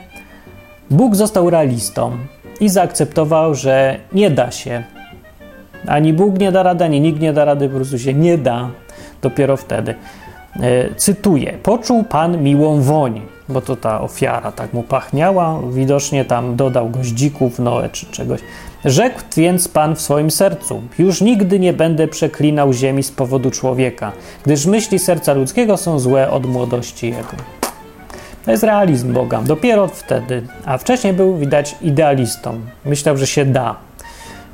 Bóg 0.89 1.15
został 1.15 1.49
realistą 1.49 2.17
i 2.59 2.69
zaakceptował, 2.69 3.55
że 3.55 3.99
nie 4.13 4.29
da 4.29 4.51
się. 4.51 4.83
Ani 5.87 6.13
Bóg 6.13 6.39
nie 6.39 6.51
da 6.51 6.63
rady, 6.63 6.83
ani 6.83 7.01
nikt 7.01 7.19
nie 7.19 7.33
da 7.33 7.45
rady, 7.45 7.69
po 7.69 7.75
prostu 7.75 7.99
się 7.99 8.13
nie 8.13 8.37
da. 8.37 8.69
Dopiero 9.21 9.57
wtedy. 9.57 9.95
E, 10.59 10.95
cytuję: 10.95 11.57
Poczuł 11.63 12.03
Pan 12.03 12.43
miłą 12.43 12.81
woń, 12.81 13.21
bo 13.49 13.61
to 13.61 13.75
ta 13.75 14.01
ofiara 14.01 14.51
tak 14.51 14.73
mu 14.73 14.83
pachniała. 14.83 15.59
Widocznie 15.71 16.25
tam 16.25 16.55
dodał 16.55 16.89
goździków, 16.89 17.59
noe 17.59 17.89
czy 17.89 18.05
czegoś. 18.05 18.39
Rzekł 18.85 19.19
więc 19.37 19.67
Pan 19.67 19.95
w 19.95 20.01
swoim 20.01 20.31
sercu: 20.31 20.81
Już 20.99 21.21
nigdy 21.21 21.59
nie 21.59 21.73
będę 21.73 22.07
przeklinał 22.07 22.73
ziemi 22.73 23.03
z 23.03 23.11
powodu 23.11 23.51
człowieka, 23.51 24.11
gdyż 24.45 24.65
myśli 24.65 24.99
serca 24.99 25.33
ludzkiego 25.33 25.77
są 25.77 25.99
złe 25.99 26.31
od 26.31 26.45
młodości 26.45 27.07
jego. 27.07 27.62
To 28.45 28.51
jest 28.51 28.63
realizm 28.63 29.13
Boga. 29.13 29.41
Dopiero 29.41 29.87
wtedy. 29.87 30.41
A 30.65 30.77
wcześniej 30.77 31.13
był, 31.13 31.37
widać, 31.37 31.75
idealistą. 31.81 32.59
Myślał, 32.85 33.17
że 33.17 33.27
się 33.27 33.45
da. 33.45 33.75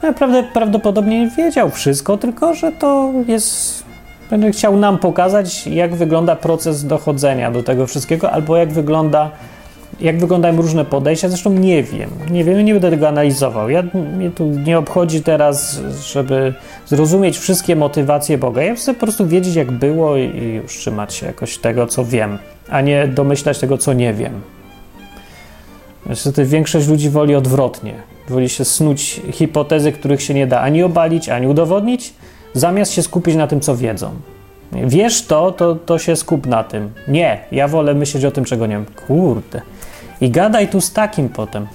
Naprawdę 0.04 0.44
prawdopodobnie 0.44 1.30
wiedział 1.38 1.70
wszystko, 1.70 2.18
tylko 2.18 2.54
że 2.54 2.72
to 2.72 3.12
jest. 3.28 3.84
Będę 4.30 4.52
chciał 4.52 4.78
nam 4.78 4.98
pokazać, 4.98 5.68
jak 5.68 5.96
wygląda 5.96 6.36
proces 6.36 6.86
dochodzenia 6.86 7.52
do 7.52 7.64
tego 7.64 7.88
wszystkiego, 7.88 8.32
albo 8.32 8.58
jak 8.58 8.74
wygląda. 8.74 9.32
Jak 10.02 10.20
wyglądają 10.20 10.58
różne 10.58 10.86
podejścia, 10.86 11.30
zresztą 11.30 11.50
nie 11.50 11.84
wiem. 11.84 12.10
Nie 12.32 12.44
wiem, 12.44 12.66
nie 12.66 12.74
będę 12.74 12.90
tego 12.90 13.08
analizował. 13.08 13.70
Ja, 13.70 13.84
mnie 14.18 14.32
tu 14.32 14.46
nie 14.46 14.78
obchodzi 14.78 15.22
teraz, 15.22 15.80
żeby 16.04 16.54
zrozumieć 16.86 17.38
wszystkie 17.38 17.76
motywacje 17.76 18.38
Boga. 18.38 18.64
Ja 18.64 18.76
chcę 18.76 18.94
po 18.94 19.00
prostu 19.00 19.28
wiedzieć, 19.28 19.56
jak 19.56 19.72
było 19.72 20.18
i 20.18 20.62
już 20.64 20.78
trzymać 20.78 21.14
się 21.14 21.26
jakoś 21.26 21.58
tego, 21.58 21.88
co 21.88 22.06
wiem 22.06 22.38
a 22.70 22.82
nie 22.82 23.08
domyślać 23.08 23.60
tego, 23.60 23.78
co 23.78 23.94
nie 23.94 24.14
wiem. 24.14 24.42
Niestety 26.06 26.46
większość 26.46 26.88
ludzi 26.88 27.10
woli 27.10 27.36
odwrotnie. 27.36 27.94
Woli 28.30 28.50
się 28.50 28.66
snuć 28.66 29.22
hipotezy, 29.32 29.92
których 29.92 30.22
się 30.22 30.34
nie 30.34 30.48
da 30.48 30.62
ani 30.62 30.84
obalić, 30.84 31.30
ani 31.30 31.48
udowodnić, 31.48 32.14
zamiast 32.54 32.92
się 32.92 33.04
skupić 33.04 33.36
na 33.36 33.48
tym, 33.48 33.60
co 33.60 33.78
wiedzą. 33.78 34.12
Wiesz 34.72 35.22
to, 35.22 35.52
to, 35.52 35.76
to 35.76 36.00
się 36.00 36.16
skup 36.16 36.48
na 36.48 36.64
tym. 36.64 36.92
Nie, 37.08 37.40
ja 37.52 37.68
wolę 37.68 37.94
myśleć 37.94 38.26
o 38.26 38.32
tym, 38.32 38.46
czego 38.46 38.68
nie 38.68 38.76
wiem. 38.76 38.86
Kurde. 39.08 39.62
I 40.22 40.30
gadaj 40.30 40.68
tu 40.68 40.82
z 40.82 40.94
takim 40.94 41.30
potem. 41.30 41.68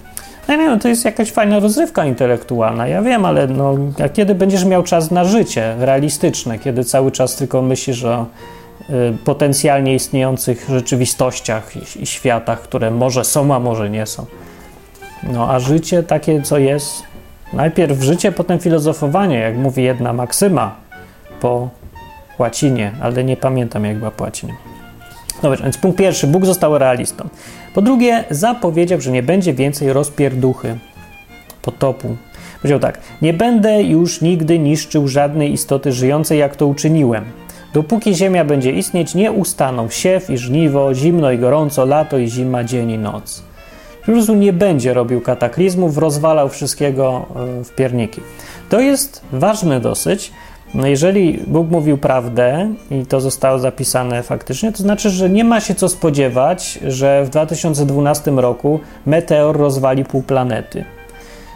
No 0.49 0.57
nie, 0.57 0.67
no 0.67 0.79
to 0.79 0.89
jest 0.89 1.05
jakaś 1.05 1.31
fajna 1.33 1.61
rozrywka 1.61 2.07
intelektualna, 2.07 2.89
ja 2.89 3.03
wiem, 3.03 3.25
ale 3.25 3.47
no, 3.47 3.77
a 4.05 4.09
kiedy 4.09 4.35
będziesz 4.35 4.65
miał 4.65 4.83
czas 4.83 5.11
na 5.11 5.25
życie 5.25 5.75
realistyczne, 5.79 6.59
kiedy 6.59 6.85
cały 6.85 7.11
czas 7.11 7.37
tylko 7.37 7.63
myślisz 7.63 8.05
o 8.05 8.27
potencjalnie 9.25 9.95
istniejących 9.95 10.67
rzeczywistościach 10.69 11.73
i, 11.97 12.07
światach, 12.07 12.63
które 12.63 12.91
może 12.91 13.25
są, 13.25 13.55
a 13.55 13.61
może 13.61 13.91
nie 13.91 14.07
są. 14.07 14.27
No 15.23 15.51
a 15.51 15.61
życie 15.61 16.03
takie, 16.03 16.43
co 16.43 16.59
jest, 16.59 17.03
najpierw 17.53 18.03
życie, 18.03 18.33
potem 18.33 18.59
filozofowanie, 18.59 19.39
jak 19.39 19.57
mówi 19.57 19.83
jedna 19.83 20.13
maksyma 20.13 20.77
po 21.41 21.69
łacinie, 22.39 22.93
ale 23.01 23.25
nie 23.25 23.37
pamiętam, 23.37 23.85
jak 23.85 23.99
była 23.99 24.11
po 24.11 24.25
łacinie. 24.25 24.55
Dobrze, 25.43 25.63
więc 25.63 25.79
punkt 25.79 25.99
pierwszy, 25.99 26.27
Bóg 26.27 26.47
został 26.47 26.79
realistą. 26.79 27.29
Po 27.75 27.83
drugie, 27.83 28.25
zapowiedział, 28.31 29.01
że 29.01 29.11
nie 29.11 29.23
będzie 29.23 29.55
więcej 29.55 29.93
rozpierduchy, 29.93 30.79
potopu. 31.63 32.17
Powiedział 32.63 32.81
tak: 32.81 33.01
Nie 33.23 33.33
będę 33.33 33.83
już 33.83 34.21
nigdy 34.21 34.59
niszczył 34.59 35.09
żadnej 35.09 35.53
istoty 35.53 35.93
żyjącej, 35.93 36.39
jak 36.39 36.57
to 36.57 36.67
uczyniłem. 36.67 37.25
Dopóki 37.75 38.15
ziemia 38.15 38.45
będzie 38.45 38.73
istnieć, 38.73 39.15
nie 39.15 39.33
ustaną 39.33 39.91
siew 39.91 40.31
i 40.31 40.39
żniwo, 40.39 40.95
zimno 40.95 41.31
i 41.31 41.39
gorąco, 41.39 41.85
lato 41.85 42.19
i 42.19 42.29
zima, 42.29 42.65
dzień 42.65 42.91
i 42.91 42.99
noc. 42.99 43.43
Prostu 44.05 44.35
nie 44.35 44.53
będzie 44.53 44.95
robił 44.95 45.21
kataklizmów, 45.21 45.99
rozwalał 45.99 46.49
wszystkiego 46.49 47.27
e, 47.61 47.65
w 47.65 47.71
pierniki. 47.71 48.21
To 48.69 48.81
jest 48.81 49.21
ważne 49.33 49.81
dosyć, 49.81 50.33
no 50.75 50.87
jeżeli 50.87 51.39
Bóg 51.47 51.71
mówił 51.71 51.99
prawdę 51.99 52.75
i 52.91 53.07
to 53.07 53.21
zostało 53.21 53.59
zapisane 53.59 54.23
faktycznie, 54.23 54.73
to 54.73 54.79
znaczy, 54.79 55.11
że 55.11 55.31
nie 55.31 55.45
ma 55.45 55.61
się 55.61 55.75
co 55.75 55.89
spodziewać, 55.89 56.79
że 56.87 57.25
w 57.25 57.29
2012 57.29 58.31
roku 58.31 58.81
meteor 59.07 59.57
rozwali 59.57 60.05
pół 60.05 60.23
planety. 60.23 60.85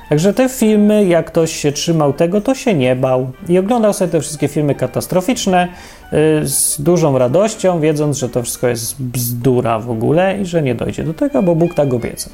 Także 0.08 0.34
te 0.34 0.48
filmy, 0.48 1.04
jak 1.04 1.26
ktoś 1.26 1.52
się 1.56 1.72
trzymał 1.72 2.12
tego, 2.12 2.40
to 2.40 2.54
się 2.54 2.74
nie 2.74 2.96
bał 2.96 3.30
i 3.48 3.58
oglądał 3.58 3.92
sobie 3.92 4.10
te 4.10 4.20
wszystkie 4.20 4.48
filmy 4.48 4.74
katastroficzne 4.74 5.68
yy, 6.12 6.18
z 6.48 6.80
dużą 6.80 7.18
radością, 7.18 7.80
wiedząc, 7.80 8.18
że 8.18 8.28
to 8.28 8.42
wszystko 8.42 8.68
jest 8.68 9.02
bzdura 9.02 9.78
w 9.78 9.90
ogóle 9.90 10.40
i 10.40 10.46
że 10.46 10.62
nie 10.62 10.74
dojdzie 10.74 11.04
do 11.04 11.14
tego, 11.14 11.42
bo 11.42 11.54
Bóg 11.54 11.74
tak 11.74 11.94
obiecał. 11.94 12.32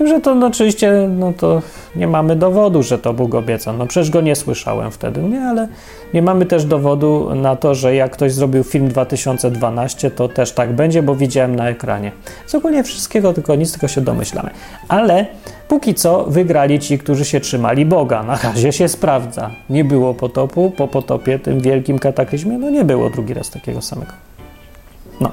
Że 0.00 0.20
to 0.20 0.34
no, 0.34 0.46
oczywiście 0.46 1.08
no 1.18 1.32
to 1.32 1.62
nie 1.96 2.06
mamy 2.06 2.36
dowodu, 2.36 2.82
że 2.82 2.98
to 2.98 3.12
Bóg 3.12 3.34
obiecał. 3.34 3.76
No 3.76 3.86
przecież 3.86 4.10
go 4.10 4.20
nie 4.20 4.36
słyszałem 4.36 4.90
wtedy, 4.90 5.22
nie, 5.22 5.40
ale 5.40 5.68
nie 6.14 6.22
mamy 6.22 6.46
też 6.46 6.64
dowodu 6.64 7.34
na 7.34 7.56
to, 7.56 7.74
że 7.74 7.94
jak 7.94 8.12
ktoś 8.12 8.32
zrobił 8.32 8.64
film 8.64 8.88
2012, 8.88 10.10
to 10.10 10.28
też 10.28 10.52
tak 10.52 10.72
będzie, 10.72 11.02
bo 11.02 11.14
widziałem 11.14 11.56
na 11.56 11.68
ekranie. 11.68 12.12
Z 12.46 12.54
ogólnie 12.54 12.84
wszystkiego, 12.84 13.32
tylko 13.32 13.54
nic, 13.54 13.72
tylko 13.72 13.88
się 13.88 14.00
domyślamy. 14.00 14.50
Ale 14.88 15.26
póki 15.68 15.94
co 15.94 16.24
wygrali 16.24 16.78
ci, 16.78 16.98
którzy 16.98 17.24
się 17.24 17.40
trzymali 17.40 17.86
Boga. 17.86 18.22
Na 18.22 18.36
razie 18.36 18.72
się 18.72 18.88
sprawdza. 18.88 19.50
Nie 19.70 19.84
było 19.84 20.14
potopu, 20.14 20.70
po 20.76 20.88
potopie, 20.88 21.38
tym 21.38 21.60
wielkim 21.60 21.98
kataklizmie, 21.98 22.58
no 22.58 22.70
nie 22.70 22.84
było 22.84 23.10
drugi 23.10 23.34
raz 23.34 23.50
takiego 23.50 23.82
samego. 23.82 24.12
No. 25.20 25.30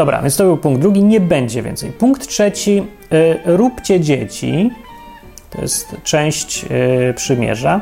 Dobra, 0.00 0.22
więc 0.22 0.36
to 0.36 0.44
był 0.44 0.56
punkt 0.56 0.80
drugi, 0.80 1.04
nie 1.04 1.20
będzie 1.20 1.62
więcej. 1.62 1.92
Punkt 1.92 2.26
trzeci, 2.26 2.86
y, 3.12 3.38
róbcie 3.44 4.00
dzieci, 4.00 4.70
to 5.50 5.60
jest 5.62 5.96
część 6.04 6.64
y, 6.64 7.14
przymierza. 7.14 7.80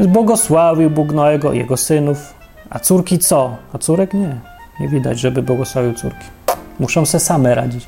Błogosławił 0.00 0.90
Bóg 0.90 1.12
Noego 1.12 1.52
jego 1.52 1.76
synów, 1.76 2.34
a 2.70 2.78
córki 2.78 3.18
co? 3.18 3.56
A 3.72 3.78
córek 3.78 4.14
nie. 4.14 4.40
Nie 4.80 4.88
widać, 4.88 5.18
żeby 5.20 5.42
błogosławił 5.42 5.94
córki. 5.94 6.26
Muszą 6.80 7.06
se 7.06 7.20
same 7.20 7.54
radzić. 7.54 7.86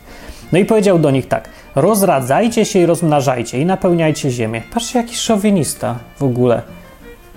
No 0.52 0.59
i 0.59 0.64
powiedział 0.64 0.99
do 0.99 1.11
nich 1.11 1.29
tak: 1.29 1.49
rozradzajcie 1.75 2.64
się 2.64 2.79
i 2.79 2.87
rozmnażajcie 2.87 3.59
i 3.61 3.67
napełniajcie 3.67 4.31
ziemię. 4.31 4.62
Patrzcie, 4.75 4.99
jaki 4.99 5.17
szowinista 5.17 5.99
w 6.19 6.23
ogóle. 6.23 6.62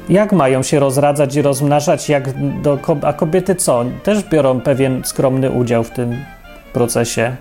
Jak 0.10 0.34
mają 0.34 0.64
się 0.64 0.80
rozradzać 0.80 1.36
i 1.36 1.42
rozmnażać, 1.42 2.10
jak 2.10 2.30
do, 2.62 2.80
a 3.02 3.14
kobiety 3.14 3.56
co? 3.56 3.86
Też 4.04 4.24
biorą 4.24 4.62
pewien 4.62 5.02
skromny 5.06 5.52
udział 5.52 5.84
w 5.84 5.90
tym 5.90 6.18
procesie. 6.74 7.36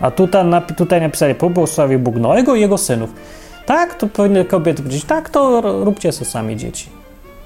A 0.00 0.10
tutaj, 0.10 0.44
tutaj 0.76 1.00
napisali, 1.00 1.34
pobłogosławił 1.34 1.98
Bóg 1.98 2.16
Noego 2.16 2.54
i 2.54 2.60
jego 2.60 2.78
synów. 2.78 3.10
Tak, 3.66 3.94
to 3.94 4.06
powinny 4.06 4.44
kobiety 4.44 4.82
powiedzieć, 4.82 5.04
tak, 5.04 5.30
to 5.30 5.60
róbcie 5.84 6.12
se 6.12 6.24
sami 6.24 6.56
dzieci. 6.56 6.88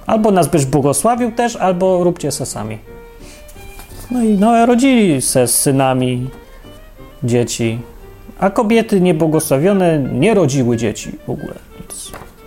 Albo 0.07 0.31
nas 0.31 0.49
byś 0.49 0.65
błogosławił 0.65 1.33
też, 1.33 1.57
albo 1.57 2.05
róbcie 2.05 2.33
se 2.33 2.47
sami. 2.47 2.79
No 4.11 4.23
i 4.25 4.29
no, 4.29 4.67
rodzili 4.67 5.23
se 5.23 5.47
z 5.47 5.61
synami 5.61 6.31
dzieci, 7.25 7.79
a 8.39 8.51
kobiety 8.51 9.01
niebłogosławione 9.01 9.99
nie 9.99 10.35
rodziły 10.35 10.77
dzieci 10.77 11.13
w 11.27 11.31
ogóle. 11.31 11.55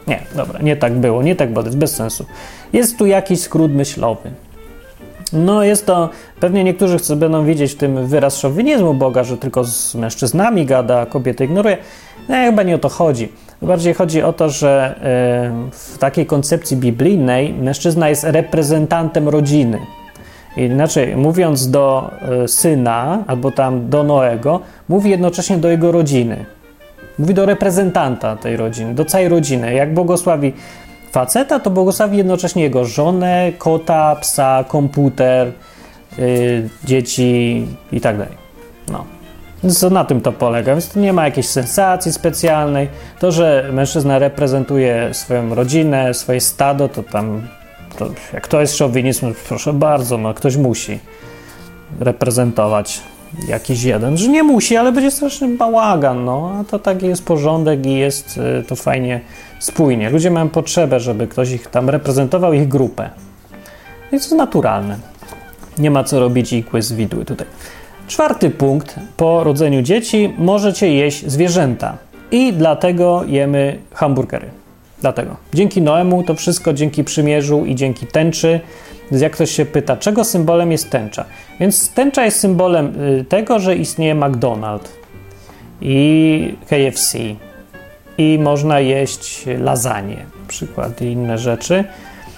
Nie, 0.07 0.19
dobra, 0.35 0.59
nie 0.61 0.75
tak 0.75 0.93
było, 0.93 1.23
nie 1.23 1.35
tak 1.35 1.49
było, 1.49 1.63
to 1.63 1.67
jest 1.67 1.77
bez 1.77 1.95
sensu. 1.95 2.25
Jest 2.73 2.97
tu 2.97 3.05
jakiś 3.05 3.39
skrót 3.39 3.71
myślowy. 3.71 4.31
No 5.33 5.63
jest 5.63 5.85
to, 5.85 6.09
pewnie 6.39 6.63
niektórzy 6.63 6.97
chcą, 6.97 7.15
będą 7.15 7.45
widzieć 7.45 7.71
w 7.71 7.77
tym 7.77 8.07
wyraz 8.07 8.37
szowinizmu 8.37 8.93
Boga, 8.93 9.23
że 9.23 9.37
tylko 9.37 9.63
z 9.63 9.95
mężczyznami 9.95 10.65
gada, 10.65 10.99
a 10.99 11.05
kobiety 11.05 11.45
ignoruje. 11.45 11.77
No 12.29 12.35
chyba 12.35 12.63
nie 12.63 12.75
o 12.75 12.79
to 12.79 12.89
chodzi. 12.89 13.31
Bardziej 13.61 13.93
chodzi 13.93 14.21
o 14.21 14.33
to, 14.33 14.49
że 14.49 14.95
w 15.71 15.97
takiej 15.97 16.25
koncepcji 16.25 16.77
biblijnej 16.77 17.53
mężczyzna 17.53 18.09
jest 18.09 18.23
reprezentantem 18.23 19.29
rodziny. 19.29 19.79
Inaczej, 20.57 21.15
mówiąc 21.15 21.69
do 21.69 22.11
e, 22.21 22.47
syna 22.47 23.23
albo 23.27 23.51
tam 23.51 23.89
do 23.89 24.03
Noego, 24.03 24.59
mówi 24.89 25.09
jednocześnie 25.09 25.57
do 25.57 25.69
jego 25.69 25.91
rodziny. 25.91 26.45
Mówi 27.19 27.33
do 27.33 27.45
reprezentanta 27.45 28.35
tej 28.35 28.57
rodziny, 28.57 28.93
do 28.93 29.05
całej 29.05 29.29
rodziny. 29.29 29.73
Jak 29.73 29.93
błogosławi 29.93 30.53
faceta, 31.11 31.59
to 31.59 31.69
błogosławi 31.69 32.17
jednocześnie 32.17 32.63
jego 32.63 32.85
żonę, 32.85 33.51
kota, 33.57 34.15
psa, 34.15 34.63
komputer, 34.67 35.51
yy, 36.17 36.69
dzieci 36.83 37.67
i 37.91 38.01
tak 38.01 38.17
dalej. 38.17 38.37
No. 38.91 39.05
Co 39.69 39.89
na 39.89 40.05
tym 40.05 40.21
to 40.21 40.31
polega, 40.31 40.71
więc 40.71 40.89
to 40.89 40.99
nie 40.99 41.13
ma 41.13 41.25
jakiejś 41.25 41.47
sensacji 41.47 42.13
specjalnej. 42.13 42.87
To, 43.19 43.31
że 43.31 43.69
mężczyzna 43.73 44.19
reprezentuje 44.19 45.09
swoją 45.13 45.55
rodzinę, 45.55 46.13
swoje 46.13 46.41
stado, 46.41 46.89
to 46.89 47.03
tam, 47.03 47.47
to 47.97 48.09
jak 48.33 48.47
to 48.47 48.61
jest 48.61 48.77
szowinizm, 48.77 49.33
proszę 49.47 49.73
bardzo, 49.73 50.17
no 50.17 50.33
ktoś 50.33 50.57
musi 50.57 50.99
reprezentować 51.99 53.01
jakiś 53.47 53.83
jeden, 53.83 54.17
że 54.17 54.27
nie 54.27 54.43
musi, 54.43 54.77
ale 54.77 54.91
będzie 54.91 55.11
straszny 55.11 55.57
bałagan, 55.57 56.25
no, 56.25 56.51
a 56.59 56.63
to 56.63 56.79
taki 56.79 57.05
jest 57.05 57.25
porządek 57.25 57.85
i 57.85 57.93
jest 57.93 58.39
y, 58.59 58.63
to 58.63 58.75
fajnie 58.75 59.21
spójnie. 59.59 60.09
Ludzie 60.09 60.31
mają 60.31 60.49
potrzebę, 60.49 60.99
żeby 60.99 61.27
ktoś 61.27 61.51
ich 61.51 61.67
tam 61.67 61.89
reprezentował, 61.89 62.53
ich 62.53 62.67
grupę. 62.67 63.09
Jest 64.11 64.29
to 64.29 64.35
naturalne. 64.35 64.97
Nie 65.77 65.91
ma 65.91 66.03
co 66.03 66.19
robić 66.19 66.53
ikły 66.53 66.81
z 66.81 66.93
widły 66.93 67.25
tutaj. 67.25 67.47
Czwarty 68.07 68.49
punkt. 68.49 68.95
Po 69.17 69.43
rodzeniu 69.43 69.81
dzieci 69.81 70.33
możecie 70.37 70.93
jeść 70.93 71.25
zwierzęta 71.27 71.97
i 72.31 72.53
dlatego 72.53 73.23
jemy 73.27 73.79
hamburgery. 73.93 74.49
Dlatego. 75.01 75.35
Dzięki 75.53 75.81
Noemu 75.81 76.23
to 76.23 76.35
wszystko 76.35 76.73
dzięki 76.73 77.03
przymierzu 77.03 77.65
i 77.65 77.75
dzięki 77.75 78.07
tęczy 78.07 78.59
jak 79.11 79.31
ktoś 79.31 79.51
się 79.51 79.65
pyta, 79.65 79.97
czego 79.97 80.23
symbolem 80.23 80.71
jest 80.71 80.89
tęcza? 80.89 81.25
Więc 81.59 81.89
tęcza 81.89 82.25
jest 82.25 82.39
symbolem 82.39 83.01
y, 83.01 83.25
tego, 83.25 83.59
że 83.59 83.75
istnieje 83.75 84.15
McDonald's 84.15 84.87
i 85.81 86.55
KFC 86.69 87.17
i 88.17 88.39
można 88.41 88.79
jeść 88.79 89.45
lasagne, 89.59 90.15
przykład 90.47 91.01
i 91.01 91.05
inne 91.05 91.37
rzeczy. 91.37 91.83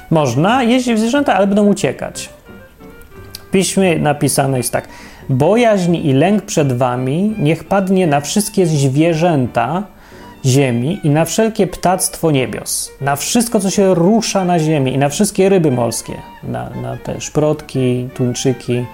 Można 0.09 0.63
jeść 0.63 0.85
zwierzęta, 0.85 1.35
ale 1.35 1.47
będą 1.47 1.67
uciekać. 1.67 2.29
W 3.47 3.51
piśmie 3.51 3.99
napisane 3.99 4.57
jest 4.57 4.71
tak: 4.71 4.87
Bojaźń 5.29 5.95
i 5.95 6.13
lęk 6.13 6.41
przed 6.41 6.73
wami 6.73 7.35
niech 7.39 7.63
padnie 7.63 8.07
na 8.07 8.21
wszystkie 8.21 8.65
zwierzęta, 8.65 9.83
ziemi 10.45 10.99
i 11.03 11.09
na 11.09 11.25
wszelkie 11.25 11.67
ptactwo 11.67 12.31
niebios, 12.31 12.91
na 13.01 13.15
wszystko, 13.15 13.59
co 13.59 13.69
się 13.69 13.95
rusza 13.95 14.45
na 14.45 14.59
ziemi 14.59 14.93
i 14.93 14.97
na 14.97 15.09
wszystkie 15.09 15.49
ryby 15.49 15.71
morskie, 15.71 16.13
na, 16.43 16.69
na 16.69 16.97
te 16.97 17.21
szprotki, 17.21 18.09
tuńczyki. 18.13 18.85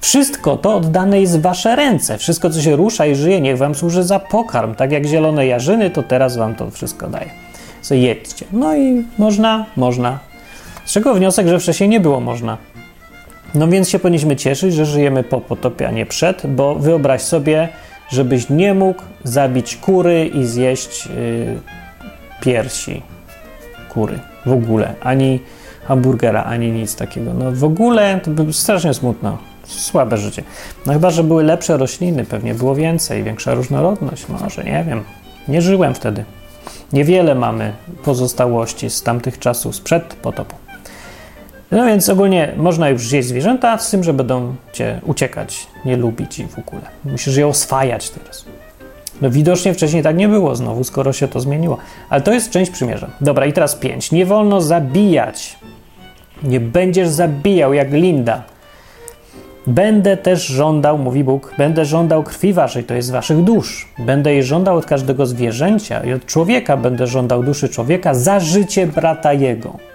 Wszystko 0.00 0.56
to 0.56 0.76
oddane 0.76 1.20
jest 1.20 1.38
w 1.38 1.42
wasze 1.42 1.76
ręce. 1.76 2.18
Wszystko, 2.18 2.50
co 2.50 2.62
się 2.62 2.76
rusza 2.76 3.06
i 3.06 3.14
żyje, 3.14 3.40
niech 3.40 3.58
wam 3.58 3.74
służy 3.74 4.02
za 4.02 4.18
pokarm. 4.18 4.74
Tak 4.74 4.92
jak 4.92 5.06
zielone 5.06 5.46
jarzyny, 5.46 5.90
to 5.90 6.02
teraz 6.02 6.36
wam 6.36 6.54
to 6.54 6.70
wszystko 6.70 7.08
daje. 7.08 7.30
Co 7.82 7.94
jedźcie. 7.94 8.46
No 8.52 8.76
i 8.76 9.04
można, 9.18 9.66
można. 9.76 10.18
Z 10.84 10.92
czego 10.92 11.14
wniosek, 11.14 11.48
że 11.48 11.60
wcześniej 11.60 11.88
nie 11.88 12.00
było 12.00 12.20
można. 12.20 12.58
No 13.54 13.68
więc 13.68 13.88
się 13.88 13.98
powinniśmy 13.98 14.36
cieszyć, 14.36 14.74
że 14.74 14.86
żyjemy 14.86 15.22
po 15.22 15.40
potopie, 15.40 15.88
a 15.88 15.90
nie 15.90 16.06
przed, 16.06 16.46
bo 16.46 16.74
wyobraź 16.74 17.22
sobie, 17.22 17.68
żebyś 18.08 18.48
nie 18.48 18.74
mógł 18.74 19.02
zabić 19.24 19.76
kury 19.76 20.26
i 20.26 20.44
zjeść 20.44 21.06
yy, 21.06 21.12
piersi 22.40 23.02
kury 23.88 24.18
w 24.46 24.52
ogóle, 24.52 24.94
ani 25.00 25.40
hamburgera, 25.84 26.44
ani 26.44 26.72
nic 26.72 26.96
takiego. 26.96 27.34
No 27.34 27.52
w 27.52 27.64
ogóle 27.64 28.20
to 28.24 28.30
by 28.30 28.52
strasznie 28.52 28.94
smutno. 28.94 29.38
Słabe 29.66 30.16
życie. 30.16 30.42
No 30.86 30.92
chyba, 30.92 31.10
że 31.10 31.24
były 31.24 31.44
lepsze 31.44 31.76
rośliny, 31.76 32.24
pewnie 32.24 32.54
było 32.54 32.74
więcej, 32.74 33.22
większa 33.22 33.54
różnorodność, 33.54 34.28
może, 34.28 34.64
nie 34.64 34.84
wiem. 34.88 35.04
Nie 35.48 35.62
żyłem 35.62 35.94
wtedy. 35.94 36.24
Niewiele 36.92 37.34
mamy 37.34 37.72
pozostałości 38.04 38.90
z 38.90 39.02
tamtych 39.02 39.38
czasów, 39.38 39.76
sprzed 39.76 40.14
potopu. 40.14 40.63
No 41.70 41.86
więc 41.86 42.08
ogólnie 42.08 42.52
można 42.56 42.88
już 42.88 43.08
zjeść 43.08 43.28
zwierzęta, 43.28 43.78
z 43.78 43.90
tym, 43.90 44.04
że 44.04 44.12
będą 44.14 44.54
cię 44.72 45.00
uciekać, 45.06 45.66
nie 45.84 45.96
lubić 45.96 46.38
i 46.38 46.46
w 46.46 46.58
ogóle. 46.58 46.82
Musisz 47.04 47.36
je 47.36 47.46
oswajać 47.46 48.10
teraz. 48.10 48.44
No 49.22 49.30
widocznie 49.30 49.74
wcześniej 49.74 50.02
tak 50.02 50.16
nie 50.16 50.28
było 50.28 50.56
znowu, 50.56 50.84
skoro 50.84 51.12
się 51.12 51.28
to 51.28 51.40
zmieniło. 51.40 51.78
Ale 52.10 52.20
to 52.20 52.32
jest 52.32 52.50
część 52.50 52.70
przymierza. 52.70 53.10
Dobra, 53.20 53.46
i 53.46 53.52
teraz 53.52 53.74
pięć. 53.74 54.12
Nie 54.12 54.26
wolno 54.26 54.60
zabijać. 54.60 55.58
Nie 56.42 56.60
będziesz 56.60 57.08
zabijał 57.08 57.74
jak 57.74 57.92
Linda. 57.92 58.42
Będę 59.66 60.16
też 60.16 60.46
żądał, 60.46 60.98
mówi 60.98 61.24
Bóg, 61.24 61.54
będę 61.58 61.84
żądał 61.84 62.22
krwi 62.22 62.52
waszej, 62.52 62.84
to 62.84 62.94
jest 62.94 63.12
waszych 63.12 63.42
dusz. 63.42 63.88
Będę 63.98 64.32
jej 64.32 64.42
żądał 64.42 64.76
od 64.76 64.86
każdego 64.86 65.26
zwierzęcia 65.26 66.04
i 66.04 66.12
od 66.12 66.26
człowieka 66.26 66.76
będę 66.76 67.06
żądał 67.06 67.42
duszy 67.42 67.68
człowieka 67.68 68.14
za 68.14 68.40
życie 68.40 68.86
brata 68.86 69.32
jego. 69.32 69.93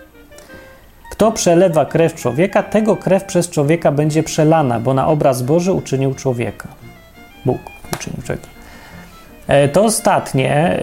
Kto 1.19 1.31
przelewa 1.31 1.85
krew 1.85 2.15
człowieka, 2.15 2.63
tego 2.63 2.95
krew 2.95 3.23
przez 3.23 3.49
człowieka 3.49 3.91
będzie 3.91 4.23
przelana, 4.23 4.79
bo 4.79 4.93
na 4.93 5.07
obraz 5.07 5.41
Boży 5.41 5.73
uczynił 5.73 6.13
człowieka. 6.13 6.67
Bóg 7.45 7.57
uczynił 7.93 8.21
człowieka. 8.23 8.47
E, 9.47 9.67
to 9.67 9.83
ostatnie, 9.83 10.51
e, 10.55 10.79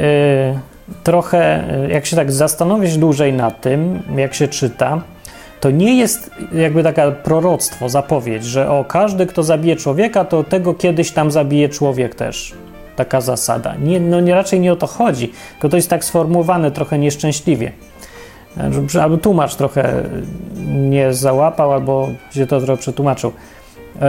trochę, 1.04 1.64
e, 1.84 1.88
jak 1.90 2.06
się 2.06 2.16
tak 2.16 2.32
zastanowić 2.32 2.98
dłużej 2.98 3.32
nad 3.32 3.60
tym, 3.60 4.02
jak 4.16 4.34
się 4.34 4.48
czyta, 4.48 5.02
to 5.60 5.70
nie 5.70 5.94
jest 5.94 6.30
jakby 6.52 6.82
taka 6.82 7.10
proroctwo, 7.10 7.88
zapowiedź, 7.88 8.44
że 8.44 8.70
o 8.70 8.84
każdy, 8.84 9.26
kto 9.26 9.42
zabije 9.42 9.76
człowieka, 9.76 10.24
to 10.24 10.44
tego 10.44 10.74
kiedyś 10.74 11.10
tam 11.10 11.30
zabije 11.30 11.68
człowiek 11.68 12.14
też. 12.14 12.54
Taka 12.96 13.20
zasada. 13.20 13.74
Nie, 13.82 14.00
no 14.00 14.20
nie, 14.20 14.34
raczej 14.34 14.60
nie 14.60 14.72
o 14.72 14.76
to 14.76 14.86
chodzi, 14.86 15.32
tylko 15.52 15.68
to 15.68 15.76
jest 15.76 15.90
tak 15.90 16.04
sformułowane 16.04 16.70
trochę 16.70 16.98
nieszczęśliwie. 16.98 17.72
Albo 19.02 19.16
tłumacz 19.16 19.54
trochę 19.54 20.02
nie 20.66 21.14
załapał, 21.14 21.72
albo 21.72 22.08
się 22.30 22.46
to 22.46 22.60
trochę 22.60 22.80
przetłumaczył. 22.80 23.32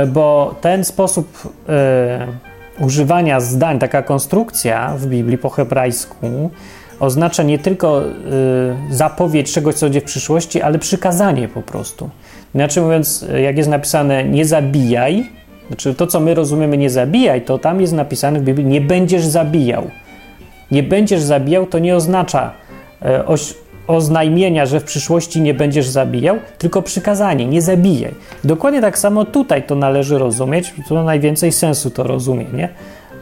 Bo 0.07 0.55
ten 0.61 0.83
sposób 0.85 1.53
używania 2.79 3.39
zdań, 3.39 3.79
taka 3.79 4.01
konstrukcja 4.01 4.93
w 4.97 5.05
Biblii 5.05 5.37
po 5.37 5.49
hebrajsku 5.49 6.49
oznacza 6.99 7.43
nie 7.43 7.59
tylko 7.59 8.01
y, 8.03 8.95
zapowiedź 8.95 9.53
czegoś, 9.53 9.75
co 9.75 9.85
będzie 9.85 10.01
w 10.01 10.03
przyszłości, 10.03 10.61
ale 10.61 10.79
przykazanie 10.79 11.47
po 11.47 11.61
prostu. 11.61 12.09
Inaczej 12.55 12.83
mówiąc, 12.83 13.25
jak 13.43 13.57
jest 13.57 13.69
napisane 13.69 14.23
nie 14.23 14.45
zabijaj, 14.45 15.29
znaczy 15.67 15.95
to, 15.95 16.07
co 16.07 16.19
my 16.19 16.33
rozumiemy 16.33 16.77
nie 16.77 16.89
zabijaj, 16.89 17.41
to 17.41 17.57
tam 17.57 17.81
jest 17.81 17.93
napisane 17.93 18.39
w 18.39 18.43
Biblii 18.43 18.65
nie 18.65 18.81
będziesz 18.81 19.25
zabijał. 19.25 19.89
Nie 20.71 20.83
będziesz 20.83 21.21
zabijał 21.21 21.65
to 21.65 21.79
nie 21.79 21.95
oznacza 21.95 22.51
y, 23.01 23.25
oznajmienia, 23.87 24.65
że 24.65 24.79
w 24.79 24.83
przyszłości 24.83 25.41
nie 25.41 25.53
będziesz 25.53 25.87
zabijał, 25.87 26.37
tylko 26.57 26.81
przykazanie, 26.81 27.45
nie 27.45 27.61
zabijaj. 27.61 28.15
Dokładnie 28.43 28.81
tak 28.81 28.99
samo 28.99 29.25
tutaj 29.25 29.63
to 29.63 29.75
należy 29.75 30.17
rozumieć, 30.17 30.73
to 30.89 31.03
najwięcej 31.03 31.51
sensu 31.51 31.89
to 31.89 32.03
rozumie, 32.03 32.45
nie? 32.53 32.69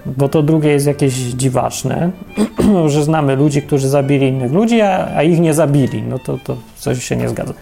Bo 0.05 0.29
to 0.29 0.43
drugie 0.43 0.69
jest 0.69 0.87
jakieś 0.87 1.13
dziwaczne, 1.13 2.11
że 2.93 3.03
znamy 3.03 3.35
ludzi, 3.35 3.61
którzy 3.61 3.89
zabili 3.89 4.27
innych 4.27 4.51
ludzi, 4.51 4.81
a, 4.81 5.07
a 5.15 5.23
ich 5.23 5.39
nie 5.39 5.53
zabili. 5.53 6.03
No 6.03 6.19
to, 6.19 6.37
to 6.43 6.57
coś 6.75 7.03
się 7.03 7.15
nie 7.15 7.29
zgadza. 7.29 7.53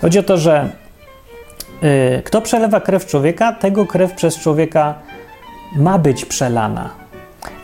Chodzi 0.00 0.18
o 0.18 0.22
to, 0.22 0.38
że 0.38 0.68
y, 2.18 2.22
kto 2.22 2.40
przelewa 2.40 2.80
krew 2.80 3.06
człowieka, 3.06 3.52
tego 3.52 3.86
krew 3.86 4.12
przez 4.12 4.38
człowieka 4.38 4.94
ma 5.76 5.98
być 5.98 6.24
przelana. 6.24 6.90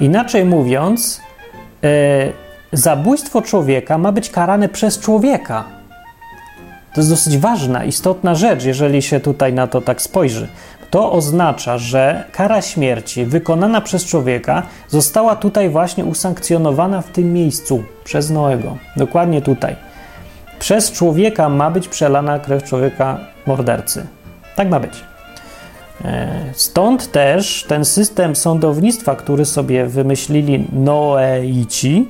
Inaczej 0.01 0.45
mówiąc, 0.45 1.21
y, 1.85 2.44
zabójstwo 2.75 3.43
człowieka 3.43 3.99
ma 3.99 4.13
być 4.13 4.31
karane 4.31 4.69
przez 4.69 4.99
człowieka. 4.99 5.65
To 6.95 7.01
jest 7.01 7.11
dosyć 7.11 7.39
ważna, 7.39 7.85
istotna 7.85 8.35
rzecz, 8.35 8.65
jeżeli 8.65 9.03
się 9.03 9.21
tutaj 9.21 9.53
na 9.53 9.67
to 9.67 9.81
tak 9.81 10.03
spojrzy. 10.03 10.49
To 10.91 11.13
oznacza, 11.13 11.79
że 11.79 12.25
kara 12.33 12.63
śmierci 12.63 13.25
wykonana 13.25 13.81
przez 13.81 14.05
człowieka 14.05 14.63
została 14.89 15.37
tutaj 15.37 15.69
właśnie 15.69 16.05
usankcjonowana 16.05 17.03
w 17.03 17.11
tym 17.11 17.33
miejscu 17.33 17.85
przez 18.05 18.31
Noego. 18.31 18.77
Dokładnie 18.97 19.43
tutaj. 19.43 19.77
Przez 20.59 20.93
człowieka 20.93 21.49
ma 21.49 21.71
być 21.71 21.89
przelana 21.89 22.39
krew 22.39 22.65
człowieka 22.65 23.19
mordercy. 23.47 24.07
Tak 24.57 24.71
ma 24.71 24.81
być. 24.81 25.05
E, 26.05 26.29
stąd 26.53 27.13
też 27.13 27.65
ten 27.69 27.85
system 27.85 28.37
sądownictwa, 28.37 29.17
który 29.17 29.45
sobie 29.45 29.87
wymyślili 29.87 30.67
Noeici, 30.73 32.09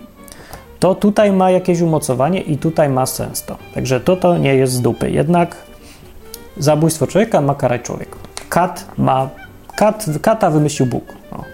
to 0.85 0.94
tutaj 0.94 1.33
ma 1.33 1.51
jakieś 1.51 1.81
umocowanie 1.81 2.40
i 2.40 2.59
tutaj 2.59 2.88
ma 2.88 3.07
sens 3.07 3.44
to. 3.44 3.57
Także 3.75 4.01
to 4.01 4.16
to 4.16 4.38
nie 4.38 4.55
jest 4.55 4.73
z 4.73 4.81
dupy. 4.81 5.11
Jednak 5.11 5.57
zabójstwo 6.57 7.07
człowieka 7.07 7.40
ma 7.40 7.55
karać 7.55 7.83
człowiek. 7.83 8.09
Kat 8.49 8.87
ma. 8.99 9.29
Kat, 9.77 10.07
kata 10.23 10.51
wymyślił 10.51 10.88
Bóg. 10.88 11.05
O. 11.31 11.44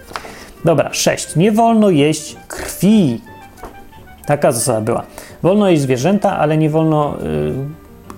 Dobra, 0.65 0.93
sześć. 0.93 1.35
Nie 1.35 1.51
wolno 1.51 1.89
jeść 1.89 2.35
krwi. 2.47 3.21
Taka 4.25 4.51
zasada 4.51 4.81
była. 4.81 5.03
Wolno 5.43 5.69
jeść 5.69 5.81
zwierzęta, 5.81 6.37
ale 6.37 6.57
nie 6.57 6.69
wolno 6.69 7.15
yy, 7.23 7.53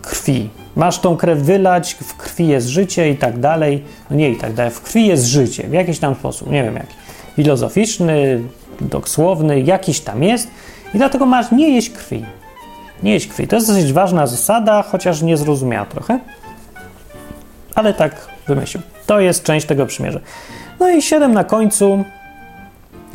krwi. 0.02 0.49
Masz 0.76 0.99
tą 0.99 1.17
krew 1.17 1.39
wylać, 1.39 1.93
w 1.93 2.17
krwi 2.17 2.47
jest 2.47 2.67
życie 2.67 3.10
i 3.10 3.17
tak 3.17 3.39
dalej. 3.39 3.84
No 4.10 4.15
nie 4.15 4.30
i 4.30 4.36
tak 4.36 4.54
dalej. 4.54 4.71
W 4.71 4.82
krwi 4.82 5.08
jest 5.08 5.26
życie 5.26 5.67
w 5.67 5.73
jakiś 5.73 5.99
tam 5.99 6.15
sposób. 6.15 6.52
Nie 6.52 6.63
wiem 6.63 6.76
jaki. 6.76 6.95
Filozoficzny, 7.36 8.41
dosłowny, 8.82 9.62
jakiś 9.62 9.99
tam 9.99 10.23
jest 10.23 10.47
i 10.93 10.97
dlatego 10.97 11.25
masz 11.25 11.51
nie 11.51 11.69
jeść 11.69 11.89
krwi. 11.89 12.25
Nie 13.03 13.13
jeść 13.13 13.27
krwi. 13.27 13.47
To 13.47 13.56
jest 13.56 13.67
dosyć 13.67 13.93
ważna 13.93 14.27
zasada, 14.27 14.82
chociaż 14.82 15.21
niezrozumiała 15.21 15.86
trochę. 15.86 16.19
Ale 17.75 17.93
tak 17.93 18.27
wymyślił. 18.47 18.84
To 19.06 19.19
jest 19.19 19.43
część 19.43 19.65
tego 19.65 19.86
przymierza. 19.86 20.19
No 20.79 20.89
i 20.89 21.01
siedem 21.01 21.34
na 21.34 21.43
końcu. 21.43 22.03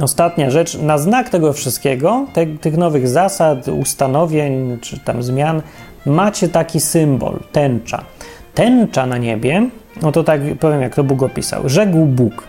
Ostatnia 0.01 0.51
rzecz. 0.51 0.79
Na 0.79 0.99
znak 0.99 1.29
tego 1.29 1.53
wszystkiego, 1.53 2.27
te, 2.33 2.47
tych 2.47 2.77
nowych 2.77 3.09
zasad, 3.09 3.69
ustanowień 3.69 4.79
czy 4.81 4.99
tam 4.99 5.23
zmian, 5.23 5.63
macie 6.07 6.49
taki 6.49 6.81
symbol, 6.81 7.39
tęcza. 7.53 8.05
Tęcza 8.55 9.07
na 9.07 9.19
niebie, 9.19 9.69
no 10.03 10.13
to 10.13 10.25
tak 10.25 10.41
powiem, 10.61 10.83
jak 10.83 10.95
to 10.95 11.05
Bóg 11.05 11.23
opisał. 11.23 11.69
Rzekł 11.69 12.07
Bóg. 12.07 12.45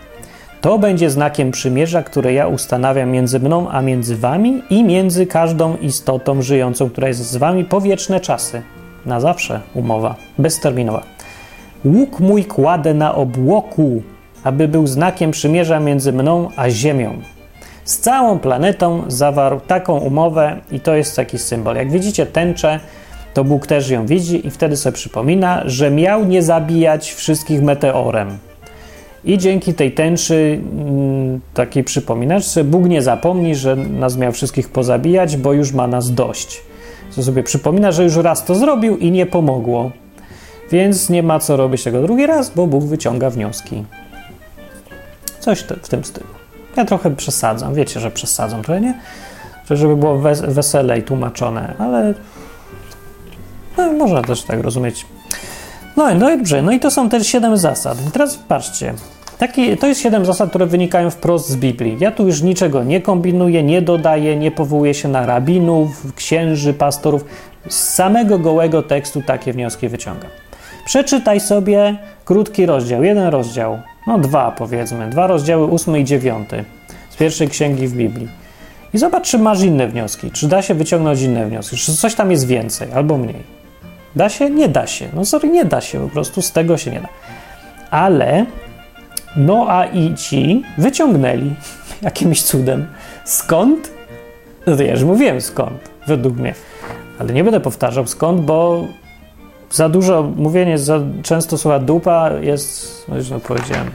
To 0.60 0.78
będzie 0.78 1.10
znakiem 1.10 1.50
przymierza, 1.50 2.02
które 2.02 2.32
ja 2.32 2.46
ustanawiam 2.46 3.10
między 3.10 3.40
mną 3.40 3.70
a 3.70 3.82
między 3.82 4.16
wami 4.16 4.62
i 4.70 4.84
między 4.84 5.26
każdą 5.26 5.76
istotą 5.76 6.42
żyjącą, 6.42 6.90
która 6.90 7.08
jest 7.08 7.20
z 7.20 7.36
wami 7.36 7.64
po 7.64 7.80
wieczne 7.80 8.20
czasy. 8.20 8.62
Na 9.06 9.20
zawsze 9.20 9.60
umowa, 9.74 10.14
bezterminowa. 10.38 11.02
Łuk 11.84 12.20
mój 12.20 12.44
kładę 12.44 12.94
na 12.94 13.14
obłoku, 13.14 14.02
aby 14.44 14.68
był 14.68 14.86
znakiem 14.86 15.30
przymierza 15.30 15.80
między 15.80 16.12
mną 16.12 16.48
a 16.56 16.70
ziemią. 16.70 17.18
Z 17.84 17.98
całą 17.98 18.38
planetą 18.38 19.02
zawarł 19.08 19.60
taką 19.60 19.98
umowę 19.98 20.56
i 20.72 20.80
to 20.80 20.94
jest 20.94 21.16
taki 21.16 21.38
symbol. 21.38 21.76
Jak 21.76 21.90
widzicie 21.90 22.26
tęczę, 22.26 22.80
to 23.34 23.44
Bóg 23.44 23.66
też 23.66 23.90
ją 23.90 24.06
widzi 24.06 24.46
i 24.46 24.50
wtedy 24.50 24.76
sobie 24.76 24.94
przypomina, 24.94 25.62
że 25.66 25.90
miał 25.90 26.24
nie 26.24 26.42
zabijać 26.42 27.12
wszystkich 27.12 27.62
meteorem 27.62 28.49
i 29.24 29.38
dzięki 29.38 29.74
tej 29.74 29.92
tęczy 29.92 30.60
mm, 30.72 31.40
takiej 31.54 31.84
przypominaczce 31.84 32.64
Bóg 32.64 32.88
nie 32.88 33.02
zapomni, 33.02 33.54
że 33.54 33.76
nas 33.76 34.16
miał 34.16 34.32
wszystkich 34.32 34.68
pozabijać, 34.68 35.36
bo 35.36 35.52
już 35.52 35.72
ma 35.72 35.86
nas 35.86 36.14
dość. 36.14 36.62
Co 37.10 37.22
sobie 37.22 37.42
przypomina, 37.42 37.92
że 37.92 38.04
już 38.04 38.16
raz 38.16 38.44
to 38.44 38.54
zrobił 38.54 38.96
i 38.96 39.10
nie 39.10 39.26
pomogło. 39.26 39.90
Więc 40.70 41.10
nie 41.10 41.22
ma 41.22 41.38
co 41.38 41.56
robić 41.56 41.84
tego 41.84 42.02
drugi 42.02 42.26
raz, 42.26 42.50
bo 42.50 42.66
Bóg 42.66 42.84
wyciąga 42.84 43.30
wnioski. 43.30 43.84
Coś 45.40 45.60
w 45.82 45.88
tym 45.88 46.04
stylu. 46.04 46.26
Ja 46.76 46.84
trochę 46.84 47.16
przesadzam, 47.16 47.74
wiecie, 47.74 48.00
że 48.00 48.10
przesadzam 48.10 48.62
trochę, 48.62 48.80
nie? 48.80 48.94
Żeby 49.70 49.96
było 49.96 50.18
weselej 50.48 51.02
tłumaczone, 51.02 51.74
ale 51.78 52.14
no, 53.76 53.92
można 53.92 54.22
też 54.22 54.42
tak 54.42 54.60
rozumieć. 54.60 55.06
No, 55.96 56.14
no 56.14 56.30
i 56.30 56.38
dobrze, 56.38 56.62
no 56.62 56.72
i 56.72 56.80
to 56.80 56.90
są 56.90 57.08
też 57.08 57.26
siedem 57.26 57.56
zasad. 57.56 57.98
Teraz 58.12 58.36
patrzcie, 58.36 58.94
Taki, 59.40 59.76
to 59.76 59.86
jest 59.86 60.00
siedem 60.00 60.24
zasad, 60.24 60.48
które 60.48 60.66
wynikają 60.66 61.10
wprost 61.10 61.48
z 61.48 61.56
Biblii. 61.56 61.96
Ja 62.00 62.10
tu 62.10 62.26
już 62.26 62.42
niczego 62.42 62.84
nie 62.84 63.00
kombinuję, 63.00 63.62
nie 63.62 63.82
dodaję, 63.82 64.36
nie 64.36 64.50
powołuję 64.50 64.94
się 64.94 65.08
na 65.08 65.26
rabinów, 65.26 66.14
księży, 66.14 66.74
pastorów. 66.74 67.24
Z 67.68 67.74
samego 67.74 68.38
gołego 68.38 68.82
tekstu 68.82 69.22
takie 69.22 69.52
wnioski 69.52 69.88
wyciągam. 69.88 70.30
Przeczytaj 70.84 71.40
sobie 71.40 71.96
krótki 72.24 72.66
rozdział, 72.66 73.04
jeden 73.04 73.28
rozdział, 73.28 73.78
no 74.06 74.18
dwa 74.18 74.50
powiedzmy, 74.50 75.10
dwa 75.10 75.26
rozdziały, 75.26 75.66
ósmy 75.66 76.00
i 76.00 76.04
dziewiąty 76.04 76.64
z 77.10 77.16
pierwszej 77.16 77.48
księgi 77.48 77.88
w 77.88 77.96
Biblii. 77.96 78.28
I 78.94 78.98
zobacz, 78.98 79.28
czy 79.28 79.38
masz 79.38 79.62
inne 79.62 79.88
wnioski, 79.88 80.30
czy 80.30 80.48
da 80.48 80.62
się 80.62 80.74
wyciągnąć 80.74 81.20
inne 81.20 81.46
wnioski, 81.46 81.76
czy 81.76 81.96
coś 81.96 82.14
tam 82.14 82.30
jest 82.30 82.46
więcej 82.46 82.92
albo 82.92 83.18
mniej. 83.18 83.59
Da 84.16 84.28
się? 84.28 84.50
Nie 84.50 84.68
da 84.68 84.86
się. 84.86 85.08
No 85.12 85.24
sorry, 85.24 85.48
nie 85.48 85.64
da 85.64 85.80
się, 85.80 86.00
po 86.00 86.08
prostu 86.08 86.42
z 86.42 86.52
tego 86.52 86.78
się 86.78 86.90
nie 86.90 87.00
da. 87.00 87.08
Ale 87.90 88.46
Noa 89.36 89.86
i 89.86 90.14
ci 90.14 90.62
wyciągnęli 90.78 91.54
jakimś 92.02 92.42
cudem. 92.42 92.86
Skąd? 93.24 93.90
No 94.66 94.76
to 94.76 94.82
ja 94.82 94.92
już 94.92 95.02
mówiłem 95.02 95.40
skąd, 95.40 95.90
według 96.06 96.36
mnie. 96.36 96.54
Ale 97.18 97.32
nie 97.32 97.44
będę 97.44 97.60
powtarzał 97.60 98.06
skąd, 98.06 98.40
bo 98.40 98.86
za 99.70 99.88
dużo 99.88 100.22
mówienie, 100.36 100.78
za 100.78 101.00
często 101.22 101.58
słowa 101.58 101.78
dupa 101.78 102.30
jest, 102.40 103.04
no 103.08 103.16
już 103.16 103.30
no 103.30 103.40
powiedziałem, 103.40 103.90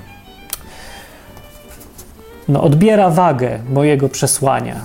no 2.48 2.64
odbiera 2.64 3.10
wagę 3.10 3.60
mojego 3.70 4.10
przesłania. 4.10 4.82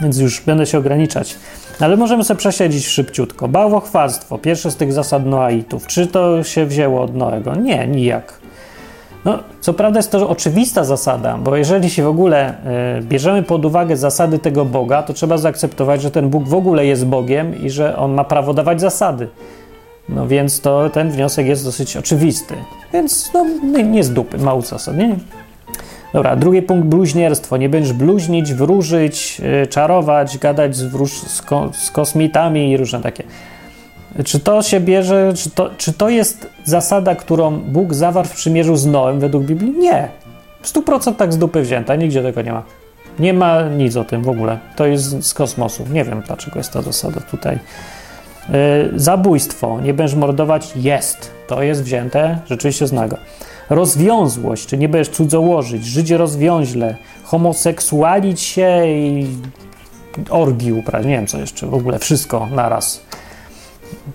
Więc 0.00 0.18
już 0.18 0.40
będę 0.40 0.66
się 0.66 0.78
ograniczać. 0.78 1.36
Ale 1.80 1.96
możemy 1.96 2.24
sobie 2.24 2.38
przesiedzieć 2.38 2.86
szybciutko. 2.86 3.48
Bałwochwalstwo, 3.48 4.38
pierwsze 4.38 4.70
z 4.70 4.76
tych 4.76 4.92
zasad 4.92 5.26
Noaitów. 5.26 5.86
Czy 5.86 6.06
to 6.06 6.44
się 6.44 6.66
wzięło 6.66 7.02
od 7.02 7.16
Noego? 7.16 7.54
Nie, 7.54 7.86
nijak. 7.86 8.42
No, 9.24 9.38
co 9.60 9.72
prawda 9.74 9.98
jest 9.98 10.10
to 10.10 10.28
oczywista 10.28 10.84
zasada, 10.84 11.38
bo 11.38 11.56
jeżeli 11.56 11.90
się 11.90 12.02
w 12.02 12.08
ogóle 12.08 12.54
y, 12.98 13.02
bierzemy 13.02 13.42
pod 13.42 13.64
uwagę 13.64 13.96
zasady 13.96 14.38
tego 14.38 14.64
Boga, 14.64 15.02
to 15.02 15.12
trzeba 15.12 15.38
zaakceptować, 15.38 16.02
że 16.02 16.10
ten 16.10 16.28
Bóg 16.28 16.48
w 16.48 16.54
ogóle 16.54 16.86
jest 16.86 17.06
Bogiem 17.06 17.62
i 17.62 17.70
że 17.70 17.96
on 17.96 18.12
ma 18.12 18.24
prawo 18.24 18.54
dawać 18.54 18.80
zasady. 18.80 19.28
No 20.08 20.26
więc 20.26 20.60
to 20.60 20.90
ten 20.90 21.10
wniosek 21.10 21.46
jest 21.46 21.64
dosyć 21.64 21.96
oczywisty. 21.96 22.54
Więc 22.92 23.30
no, 23.34 23.46
nie, 23.64 23.82
nie 23.84 24.04
z 24.04 24.12
dupy, 24.12 24.38
mało 24.38 24.62
zasad, 24.62 24.96
nie? 24.96 25.16
Dobra, 26.12 26.36
drugi 26.36 26.62
punkt 26.62 26.86
bluźnierstwo. 26.86 27.56
Nie 27.56 27.68
będziesz 27.68 27.92
bluźnić, 27.92 28.54
wróżyć, 28.54 29.40
yy, 29.40 29.66
czarować, 29.66 30.38
gadać 30.38 30.76
z, 30.76 30.82
wróż, 30.82 31.12
z, 31.12 31.42
ko, 31.42 31.70
z 31.72 31.90
kosmitami 31.90 32.70
i 32.70 32.76
różne 32.76 33.00
takie. 33.00 33.24
Czy 34.24 34.40
to 34.40 34.62
się 34.62 34.80
bierze, 34.80 35.32
czy 35.36 35.50
to, 35.50 35.70
czy 35.76 35.92
to 35.92 36.08
jest 36.08 36.48
zasada, 36.64 37.14
którą 37.14 37.58
Bóg 37.58 37.94
zawarł 37.94 38.28
w 38.28 38.32
przymierzu 38.32 38.76
z 38.76 38.86
Noem 38.86 39.20
według 39.20 39.44
Biblii? 39.44 39.72
Nie. 39.78 40.08
W 40.62 40.72
100% 40.72 41.14
tak 41.14 41.32
z 41.32 41.38
dupy 41.38 41.62
wzięta, 41.62 41.96
nigdzie 41.96 42.22
tego 42.22 42.42
nie 42.42 42.52
ma. 42.52 42.62
Nie 43.18 43.34
ma 43.34 43.62
nic 43.62 43.96
o 43.96 44.04
tym 44.04 44.22
w 44.22 44.28
ogóle. 44.28 44.58
To 44.76 44.86
jest 44.86 45.24
z 45.26 45.34
kosmosu. 45.34 45.84
Nie 45.92 46.04
wiem, 46.04 46.22
dlaczego 46.26 46.58
jest 46.58 46.72
ta 46.72 46.82
zasada 46.82 47.20
tutaj. 47.20 47.58
Yy, 48.48 48.54
zabójstwo, 48.94 49.80
nie 49.80 49.94
będziesz 49.94 50.16
mordować, 50.16 50.72
jest. 50.76 51.30
To 51.46 51.62
jest 51.62 51.82
wzięte 51.82 52.38
rzeczywiście 52.46 52.86
z 52.86 52.92
nago. 52.92 53.16
Rozwiązłość, 53.70 54.66
czy 54.66 54.78
nie 54.78 54.88
będziesz 54.88 55.14
cudzołożyć, 55.14 55.84
żyć 55.84 56.10
rozwiązle, 56.10 56.96
homoseksualić 57.24 58.40
się 58.40 58.86
i 58.86 59.26
orgi 60.30 60.72
uprawiać, 60.72 61.06
nie 61.06 61.16
wiem 61.16 61.26
co 61.26 61.38
jeszcze, 61.38 61.66
w 61.66 61.74
ogóle 61.74 61.98
wszystko 61.98 62.48
naraz. 62.54 63.00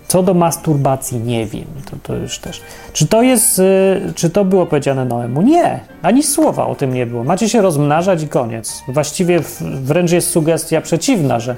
Co 0.08 0.22
do 0.22 0.34
masturbacji, 0.34 1.20
nie 1.20 1.46
wiem, 1.46 1.64
to, 1.90 1.96
to 2.02 2.16
już 2.16 2.38
też. 2.38 2.60
Czy 2.92 3.06
to 3.06 3.22
jest, 3.22 3.58
y, 3.58 4.12
czy 4.14 4.30
to 4.30 4.44
było 4.44 4.66
powiedziane 4.66 5.04
Noemu? 5.04 5.42
Nie, 5.42 5.80
ani 6.02 6.22
słowa 6.22 6.66
o 6.66 6.74
tym 6.74 6.94
nie 6.94 7.06
było. 7.06 7.24
Macie 7.24 7.48
się 7.48 7.62
rozmnażać 7.62 8.22
i 8.22 8.28
koniec. 8.28 8.82
Właściwie 8.88 9.40
wręcz 9.60 10.12
jest 10.12 10.30
sugestia 10.30 10.80
przeciwna, 10.80 11.40
że 11.40 11.56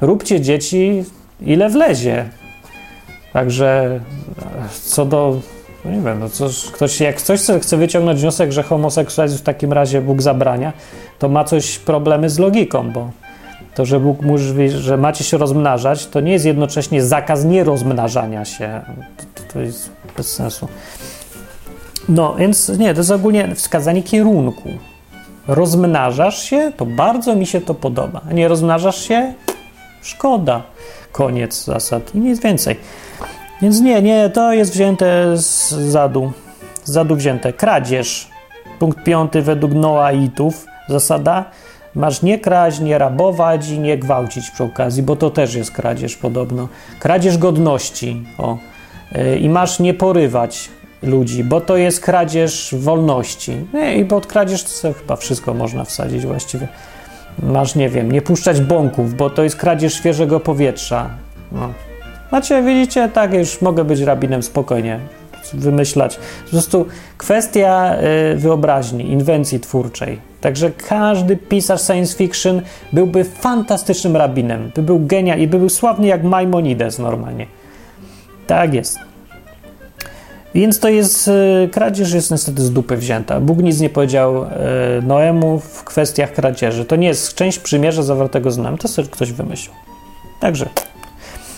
róbcie 0.00 0.40
dzieci 0.40 1.04
ile 1.40 1.68
wlezie. 1.68 2.28
Także 3.32 4.00
co 4.84 5.04
do, 5.04 5.40
no 5.86 5.92
nie 5.96 6.00
wiem, 6.00 6.20
no 6.20 6.26
ktoś, 6.72 7.00
jak 7.00 7.16
ktoś 7.16 7.40
chce 7.60 7.76
wyciągnąć 7.76 8.20
wniosek, 8.20 8.52
że 8.52 8.62
homoseksualizm 8.62 9.38
w 9.38 9.42
takim 9.42 9.72
razie 9.72 10.00
Bóg 10.00 10.22
zabrania, 10.22 10.72
to 11.18 11.28
ma 11.28 11.44
coś 11.44 11.78
problemy 11.78 12.30
z 12.30 12.38
logiką, 12.38 12.90
bo 12.92 13.10
to, 13.74 13.84
że 13.84 14.00
Bóg 14.00 14.22
mówi, 14.22 14.70
że 14.70 14.96
macie 14.96 15.24
się 15.24 15.38
rozmnażać, 15.38 16.06
to 16.06 16.20
nie 16.20 16.32
jest 16.32 16.44
jednocześnie 16.44 17.02
zakaz 17.02 17.44
nierozmnażania 17.44 18.44
się. 18.44 18.80
To, 19.34 19.52
to 19.52 19.60
jest 19.60 19.90
bez 20.16 20.32
sensu. 20.32 20.68
No, 22.08 22.34
więc 22.34 22.68
nie, 22.68 22.94
to 22.94 23.00
jest 23.00 23.10
ogólnie 23.10 23.54
wskazanie 23.54 24.02
kierunku. 24.02 24.68
Rozmnażasz 25.48 26.42
się, 26.42 26.72
to 26.76 26.86
bardzo 26.86 27.36
mi 27.36 27.46
się 27.46 27.60
to 27.60 27.74
podoba. 27.74 28.20
Nie 28.32 28.48
rozmnażasz 28.48 29.08
się? 29.08 29.34
Szkoda. 30.02 30.62
Koniec 31.12 31.64
zasad 31.64 32.14
i 32.14 32.18
nic 32.18 32.40
więcej. 32.40 32.76
Więc 33.62 33.80
nie, 33.80 34.02
nie, 34.02 34.30
to 34.30 34.52
jest 34.52 34.72
wzięte 34.72 35.36
z 35.36 35.70
zadu. 35.70 36.32
Z 36.84 36.90
zadu 36.90 37.16
wzięte. 37.16 37.52
Kradzież. 37.52 38.30
Punkt 38.78 39.04
piąty 39.04 39.42
według 39.42 39.72
Noaitów. 39.72 40.66
Zasada 40.88 41.44
Masz 41.96 42.22
nie 42.22 42.38
kraść, 42.38 42.80
nie 42.80 42.98
rabować 42.98 43.68
i 43.68 43.78
nie 43.78 43.98
gwałcić 43.98 44.50
przy 44.50 44.64
okazji, 44.64 45.02
bo 45.02 45.16
to 45.16 45.30
też 45.30 45.54
jest 45.54 45.70
kradzież 45.70 46.16
podobno. 46.16 46.68
Kradzież 47.00 47.38
godności. 47.38 48.24
O. 48.38 48.58
Yy, 49.12 49.38
I 49.38 49.48
masz 49.48 49.80
nie 49.80 49.94
porywać 49.94 50.68
ludzi, 51.02 51.44
bo 51.44 51.60
to 51.60 51.76
jest 51.76 52.00
kradzież 52.00 52.74
wolności. 52.78 53.56
Nie, 53.74 53.96
I 53.96 54.04
pod 54.04 54.26
kradzież 54.26 54.64
to 54.64 54.92
chyba 54.92 55.16
wszystko 55.16 55.54
można 55.54 55.84
wsadzić 55.84 56.26
właściwie. 56.26 56.68
Masz, 57.42 57.74
nie 57.74 57.88
wiem, 57.88 58.12
nie 58.12 58.22
puszczać 58.22 58.60
bąków, 58.60 59.14
bo 59.14 59.30
to 59.30 59.42
jest 59.42 59.56
kradzież 59.56 59.94
świeżego 59.94 60.40
powietrza. 60.40 61.10
No. 61.52 61.72
Macie, 62.32 62.62
widzicie, 62.62 63.08
tak, 63.08 63.34
już 63.34 63.62
mogę 63.62 63.84
być 63.84 64.00
rabinem 64.00 64.42
spokojnie, 64.42 65.00
wymyślać. 65.54 66.18
Po 66.44 66.50
prostu 66.50 66.86
kwestia 67.18 67.96
y, 68.32 68.36
wyobraźni, 68.36 69.10
inwencji 69.10 69.60
twórczej. 69.60 70.20
Także 70.40 70.70
każdy 70.88 71.36
pisarz 71.36 71.82
science 71.82 72.16
fiction 72.16 72.62
byłby 72.92 73.24
fantastycznym 73.24 74.16
rabinem, 74.16 74.70
by 74.74 74.82
był 74.82 75.00
genia 75.06 75.36
i 75.36 75.46
by 75.46 75.58
był 75.58 75.68
sławny 75.68 76.06
jak 76.06 76.24
Maimonides 76.24 76.98
normalnie. 76.98 77.46
Tak 78.46 78.74
jest. 78.74 78.98
Więc 80.54 80.80
to 80.80 80.88
jest, 80.88 81.28
y, 81.28 81.68
kradzież 81.72 82.12
jest 82.12 82.30
niestety 82.30 82.62
z 82.62 82.72
dupy 82.72 82.96
wzięta. 82.96 83.40
Bóg 83.40 83.58
nic 83.58 83.80
nie 83.80 83.90
powiedział 83.90 84.44
y, 84.44 84.48
Noemu 85.02 85.60
w 85.60 85.84
kwestiach 85.84 86.32
kradzieży. 86.32 86.84
To 86.84 86.96
nie 86.96 87.08
jest 87.08 87.34
część 87.34 87.58
przymierza 87.58 88.02
zawartego 88.02 88.50
z 88.50 88.58
nami, 88.58 88.78
to 88.78 88.88
sobie 88.88 89.08
ktoś 89.08 89.32
wymyślił. 89.32 89.74
Także 90.40 90.68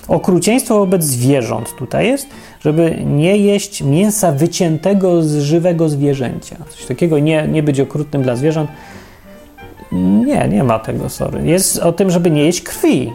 okrucieństwo 0.09 0.79
wobec 0.79 1.05
zwierząt 1.05 1.77
tutaj 1.77 2.07
jest, 2.07 2.27
żeby 2.61 2.99
nie 3.07 3.37
jeść 3.37 3.83
mięsa 3.83 4.33
wyciętego 4.33 5.23
z 5.23 5.39
żywego 5.39 5.89
zwierzęcia. 5.89 6.57
Coś 6.71 6.87
takiego, 6.87 7.19
nie, 7.19 7.49
nie 7.49 7.63
być 7.63 7.81
okrutnym 7.81 8.23
dla 8.23 8.37
zwierząt. 8.37 8.71
Nie, 9.93 10.49
nie 10.49 10.65
ma 10.65 10.79
tego, 10.79 11.09
sorry. 11.09 11.47
Jest 11.47 11.79
o 11.79 11.93
tym, 11.93 12.11
żeby 12.11 12.31
nie 12.31 12.45
jeść 12.45 12.61
krwi. 12.61 13.13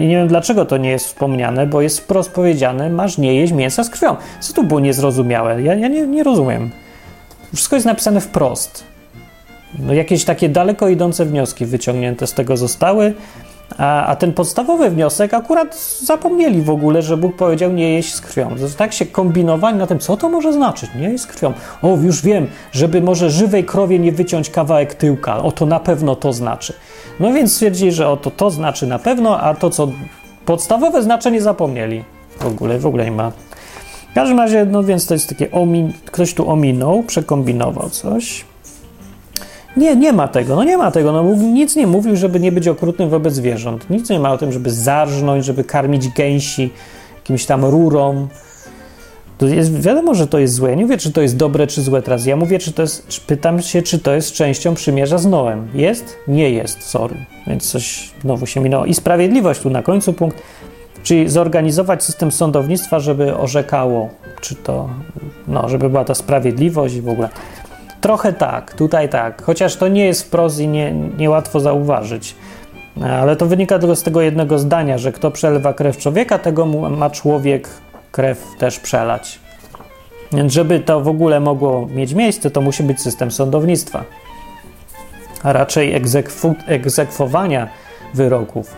I 0.00 0.06
nie 0.06 0.16
wiem 0.16 0.28
dlaczego 0.28 0.64
to 0.64 0.76
nie 0.76 0.90
jest 0.90 1.06
wspomniane, 1.06 1.66
bo 1.66 1.80
jest 1.80 2.00
wprost 2.00 2.30
powiedziane, 2.30 2.90
masz 2.90 3.18
nie 3.18 3.34
jeść 3.34 3.52
mięsa 3.52 3.84
z 3.84 3.90
krwią. 3.90 4.16
Co 4.40 4.52
tu 4.52 4.64
było 4.64 4.80
niezrozumiałe? 4.80 5.62
Ja, 5.62 5.74
ja 5.74 5.88
nie, 5.88 6.06
nie 6.06 6.22
rozumiem. 6.22 6.70
Wszystko 7.54 7.76
jest 7.76 7.86
napisane 7.86 8.20
wprost. 8.20 8.84
No, 9.78 9.94
jakieś 9.94 10.24
takie 10.24 10.48
daleko 10.48 10.88
idące 10.88 11.24
wnioski 11.24 11.66
wyciągnięte 11.66 12.26
z 12.26 12.32
tego 12.32 12.56
zostały. 12.56 13.14
A, 13.78 14.06
a, 14.06 14.16
ten 14.16 14.32
podstawowy 14.32 14.90
wniosek 14.90 15.34
akurat 15.34 15.98
zapomnieli 16.02 16.62
w 16.62 16.70
ogóle, 16.70 17.02
że 17.02 17.16
Bóg 17.16 17.36
powiedział 17.36 17.72
nie 17.72 17.92
jeść 17.92 18.14
z 18.14 18.20
krwią. 18.20 18.50
Tak 18.76 18.92
się 18.92 19.06
kombinowali 19.06 19.78
na 19.78 19.86
tym, 19.86 19.98
co 19.98 20.16
to 20.16 20.28
może 20.28 20.52
znaczyć, 20.52 20.90
nie 20.98 21.08
jeść 21.08 21.24
z 21.24 21.26
krwią. 21.26 21.52
O, 21.82 21.88
już 21.88 22.22
wiem, 22.22 22.46
żeby 22.72 23.02
może 23.02 23.30
żywej 23.30 23.64
krowie 23.64 23.98
nie 23.98 24.12
wyciąć 24.12 24.50
kawałek 24.50 24.94
tyłka. 24.94 25.42
O, 25.42 25.52
to 25.52 25.66
na 25.66 25.80
pewno 25.80 26.16
to 26.16 26.32
znaczy. 26.32 26.72
No 27.20 27.32
więc 27.32 27.52
stwierdzili, 27.52 27.92
że 27.92 28.08
oto 28.08 28.30
to 28.30 28.50
znaczy 28.50 28.86
na 28.86 28.98
pewno, 28.98 29.40
a 29.40 29.54
to, 29.54 29.70
co 29.70 29.88
podstawowe 30.46 31.02
znaczenie 31.02 31.40
zapomnieli. 31.42 32.04
W 32.40 32.46
ogóle, 32.46 32.78
w 32.78 32.86
ogóle 32.86 33.04
nie 33.04 33.12
ma. 33.12 33.30
W 34.10 34.14
każdym 34.14 34.38
razie, 34.38 34.64
no 34.64 34.82
więc 34.82 35.06
to 35.06 35.14
jest 35.14 35.28
takie, 35.28 35.50
omin... 35.50 35.92
ktoś 36.04 36.34
tu 36.34 36.50
ominął, 36.50 37.02
przekombinował 37.02 37.90
coś. 37.90 38.44
Nie, 39.76 39.96
nie 39.96 40.12
ma 40.12 40.28
tego, 40.28 40.56
no 40.56 40.64
nie 40.64 40.76
ma 40.76 40.90
tego. 40.90 41.12
No, 41.12 41.34
nic 41.34 41.76
nie 41.76 41.86
mówił, 41.86 42.16
żeby 42.16 42.40
nie 42.40 42.52
być 42.52 42.68
okrutnym 42.68 43.08
wobec 43.08 43.34
zwierząt. 43.34 43.90
Nic 43.90 44.10
nie 44.10 44.20
ma 44.20 44.32
o 44.32 44.38
tym, 44.38 44.52
żeby 44.52 44.70
zarżnąć, 44.70 45.44
żeby 45.44 45.64
karmić 45.64 46.08
gęsi 46.08 46.70
jakimś 47.16 47.46
tam 47.46 47.64
rurą. 47.64 48.28
To 49.38 49.46
jest, 49.46 49.80
wiadomo, 49.80 50.14
że 50.14 50.26
to 50.26 50.38
jest 50.38 50.54
złe. 50.54 50.70
Ja 50.70 50.76
nie 50.76 50.82
mówię, 50.82 50.98
czy 50.98 51.12
to 51.12 51.22
jest 51.22 51.36
dobre, 51.36 51.66
czy 51.66 51.82
złe 51.82 52.02
teraz. 52.02 52.26
Ja 52.26 52.36
mówię, 52.36 52.58
czy 52.58 52.72
to 52.72 52.82
jest, 52.82 53.08
czy 53.08 53.20
pytam 53.20 53.62
się, 53.62 53.82
czy 53.82 53.98
to 53.98 54.14
jest 54.14 54.32
częścią 54.32 54.74
przymierza 54.74 55.18
z 55.18 55.26
Noem. 55.26 55.68
Jest? 55.74 56.16
Nie 56.28 56.50
jest, 56.50 56.82
sorry. 56.82 57.16
Więc 57.46 57.70
coś 57.70 58.10
znowu 58.22 58.46
się 58.46 58.60
minęło. 58.60 58.84
I 58.86 58.94
sprawiedliwość 58.94 59.60
tu 59.60 59.70
na 59.70 59.82
końcu 59.82 60.12
punkt. 60.12 60.42
Czyli 61.02 61.28
zorganizować 61.28 62.04
system 62.04 62.32
sądownictwa, 62.32 63.00
żeby 63.00 63.36
orzekało, 63.36 64.08
czy 64.40 64.54
to, 64.54 64.88
no, 65.48 65.68
żeby 65.68 65.90
była 65.90 66.04
ta 66.04 66.14
sprawiedliwość 66.14 66.94
i 66.94 67.02
w 67.02 67.08
ogóle. 67.08 67.28
Trochę 68.06 68.32
tak, 68.32 68.74
tutaj 68.74 69.08
tak, 69.08 69.42
chociaż 69.42 69.76
to 69.76 69.88
nie 69.88 70.04
jest 70.04 70.22
wprost 70.22 70.60
i 70.60 70.68
nie, 70.68 70.92
niełatwo 70.92 71.60
zauważyć. 71.60 72.34
Ale 73.02 73.36
to 73.36 73.46
wynika 73.46 73.78
tylko 73.78 73.96
z 73.96 74.02
tego 74.02 74.22
jednego 74.22 74.58
zdania, 74.58 74.98
że 74.98 75.12
kto 75.12 75.30
przelewa 75.30 75.74
krew 75.74 75.96
człowieka, 75.96 76.38
tego 76.38 76.66
ma 76.90 77.10
człowiek 77.10 77.68
krew 78.12 78.44
też 78.58 78.80
przelać. 78.80 79.38
Więc 80.32 80.52
żeby 80.52 80.80
to 80.80 81.00
w 81.00 81.08
ogóle 81.08 81.40
mogło 81.40 81.86
mieć 81.86 82.14
miejsce, 82.14 82.50
to 82.50 82.60
musi 82.60 82.82
być 82.82 83.00
system 83.00 83.30
sądownictwa, 83.30 84.04
a 85.42 85.52
raczej 85.52 85.94
egzekwu, 85.94 86.54
egzekwowania 86.66 87.68
wyroków. 88.14 88.74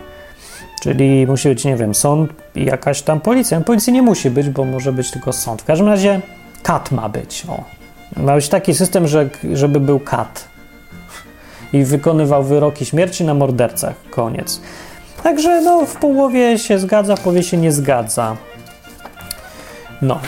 Czyli 0.81 1.27
musi 1.27 1.49
być, 1.49 1.65
nie 1.65 1.75
wiem, 1.75 1.95
sąd 1.95 2.33
i 2.55 2.65
jakaś 2.65 3.01
tam 3.01 3.21
policja. 3.21 3.61
Policji 3.61 3.93
nie 3.93 4.01
musi 4.01 4.29
być, 4.29 4.49
bo 4.49 4.65
może 4.65 4.93
być 4.93 5.11
tylko 5.11 5.33
sąd. 5.33 5.61
W 5.61 5.65
każdym 5.65 5.87
razie 5.87 6.21
kat 6.63 6.91
ma 6.91 7.09
być. 7.09 7.45
O. 7.49 7.78
Ma 8.23 8.35
być 8.35 8.49
taki 8.49 8.73
system, 8.73 9.07
że, 9.07 9.29
żeby 9.53 9.79
był 9.79 9.99
kat 9.99 10.47
i 11.73 11.83
wykonywał 11.83 12.43
wyroki 12.43 12.85
śmierci 12.85 13.23
na 13.23 13.33
mordercach. 13.33 13.93
Koniec. 14.09 14.61
Także 15.23 15.61
no, 15.61 15.85
w 15.85 15.95
połowie 15.95 16.59
się 16.59 16.79
zgadza, 16.79 17.15
w 17.15 17.21
połowie 17.21 17.43
się 17.43 17.57
nie 17.57 17.71
zgadza. 17.71 18.37
No. 20.01 20.19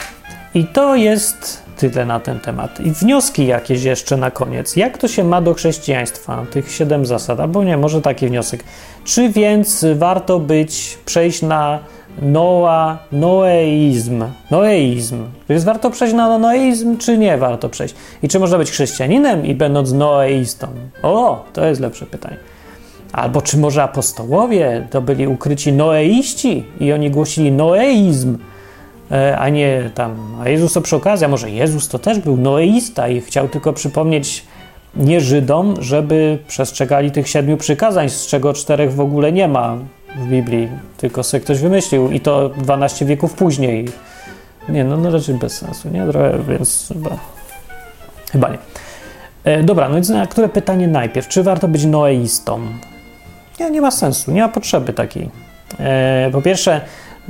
I 0.54 0.66
to 0.66 0.96
jest 0.96 1.64
tyle 1.78 2.06
na 2.06 2.20
ten 2.20 2.40
temat. 2.40 2.80
I 2.80 2.92
wnioski 2.92 3.48
jakieś 3.48 3.84
jeszcze 3.84 4.18
na 4.18 4.32
koniec. 4.32 4.76
Jak 4.76 4.98
to 4.98 5.08
się 5.08 5.24
ma 5.24 5.42
do 5.42 5.54
chrześcijaństwa? 5.54 6.46
Tych 6.52 6.72
siedem 6.72 7.06
zasad, 7.06 7.40
albo 7.40 7.64
nie, 7.64 7.78
może 7.78 8.02
taki 8.02 8.28
wniosek. 8.28 8.64
Czy 9.04 9.30
więc 9.30 9.86
warto 9.96 10.40
być, 10.40 10.98
przejść 11.06 11.42
na 11.42 11.80
noa, 12.22 12.98
noeizm? 13.12 14.24
Noeizm. 14.52 15.24
Jest 15.50 15.66
warto 15.66 15.90
przejść 15.90 16.14
na 16.14 16.38
noeizm, 16.38 16.98
czy 16.98 17.18
nie 17.18 17.38
warto 17.38 17.70
przejść? 17.70 17.96
I 18.24 18.28
czy 18.28 18.40
można 18.40 18.58
być 18.58 18.72
chrześcijaninem 18.72 19.46
i 19.46 19.56
będąc 19.56 19.94
noeistą? 19.94 20.68
O, 21.04 21.46
to 21.54 21.66
jest 21.66 21.82
lepsze 21.82 22.06
pytanie. 22.06 22.38
Albo 23.14 23.42
czy 23.42 23.58
może 23.58 23.84
apostołowie 23.84 24.88
to 24.90 25.02
byli 25.02 25.28
ukryci 25.28 25.74
noeiści 25.74 26.64
i 26.80 26.94
oni 26.94 27.12
głosili 27.12 27.52
noeizm? 27.52 28.38
E, 29.12 29.38
a 29.38 29.50
nie 29.50 29.90
tam, 29.96 30.38
a 30.44 30.50
Jezus 30.50 30.74
to 30.74 30.82
przy 30.82 30.96
okazji, 30.96 31.26
a 31.26 31.30
może 31.30 31.50
Jezus 31.50 31.88
to 31.88 32.00
też 32.00 32.20
był 32.20 32.38
noeista 32.38 33.08
i 33.08 33.22
chciał 33.22 33.48
tylko 33.48 33.74
przypomnieć 33.74 34.46
nie 34.96 35.22
Żydom, 35.22 35.76
żeby 35.80 36.38
przestrzegali 36.48 37.12
tych 37.12 37.28
siedmiu 37.28 37.58
przykazań, 37.58 38.10
z 38.10 38.28
czego 38.28 38.54
czterech 38.54 38.94
w 38.94 39.00
ogóle 39.00 39.32
nie 39.32 39.48
ma 39.48 39.78
w 40.16 40.28
Biblii, 40.28 40.70
tylko 40.98 41.24
sobie 41.24 41.42
ktoś 41.42 41.60
wymyślił 41.60 42.12
i 42.12 42.20
to 42.20 42.50
12 42.50 43.06
wieków 43.06 43.34
później. 43.34 43.88
Nie, 44.70 44.84
no, 44.84 44.98
no 44.98 45.12
raczej 45.12 45.36
bez 45.36 45.58
sensu, 45.58 45.90
nie? 45.90 46.06
Trochę, 46.06 46.40
więc 46.50 46.88
chyba, 46.88 47.10
chyba 48.32 48.50
nie. 48.50 48.58
E, 49.44 49.64
dobra, 49.64 49.90
no 49.90 49.96
więc 49.96 50.10
na 50.10 50.28
które 50.28 50.50
pytanie 50.50 50.88
najpierw? 50.88 51.28
Czy 51.28 51.44
warto 51.44 51.68
być 51.68 51.86
noeistą? 51.86 52.62
Nie, 53.60 53.72
nie 53.72 53.82
ma 53.82 53.92
sensu, 53.92 54.32
nie 54.32 54.42
ma 54.42 54.50
potrzeby 54.50 54.94
takiej. 54.94 55.30
E, 55.80 56.30
po 56.32 56.42
pierwsze, 56.42 56.82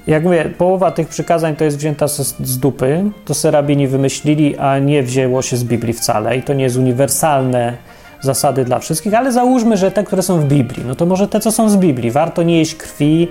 jak 0.08 0.24
mówię, 0.24 0.46
połowa 0.58 0.91
tych 0.91 1.08
przykazań 1.08 1.56
to 1.56 1.63
jest 1.63 1.78
wzięta 1.78 2.08
z, 2.08 2.38
z 2.39 2.60
dupy, 2.60 3.04
to 3.26 3.34
serabini 3.34 3.88
wymyślili, 3.88 4.58
a 4.58 4.80
nie 4.80 5.04
wzięło 5.04 5.41
się 5.41 5.58
z 5.58 5.63
Biblii 5.63 5.94
wcale 5.94 6.38
i 6.38 6.44
to 6.44 6.54
nie 6.54 6.63
jest 6.63 6.78
uniwersalne 6.78 7.78
zasady 8.21 8.65
dla 8.65 8.79
wszystkich, 8.79 9.13
ale 9.13 9.31
załóżmy, 9.31 9.77
że 9.77 9.91
te, 9.91 10.03
które 10.03 10.21
są 10.21 10.39
w 10.39 10.45
Biblii, 10.45 10.84
no 10.88 10.95
to 10.95 11.05
może 11.05 11.27
te, 11.27 11.39
co 11.39 11.51
są 11.51 11.69
z 11.69 11.75
Biblii. 11.75 12.12
Warto 12.12 12.43
nie 12.43 12.57
jeść 12.57 12.75
krwi 12.75 13.27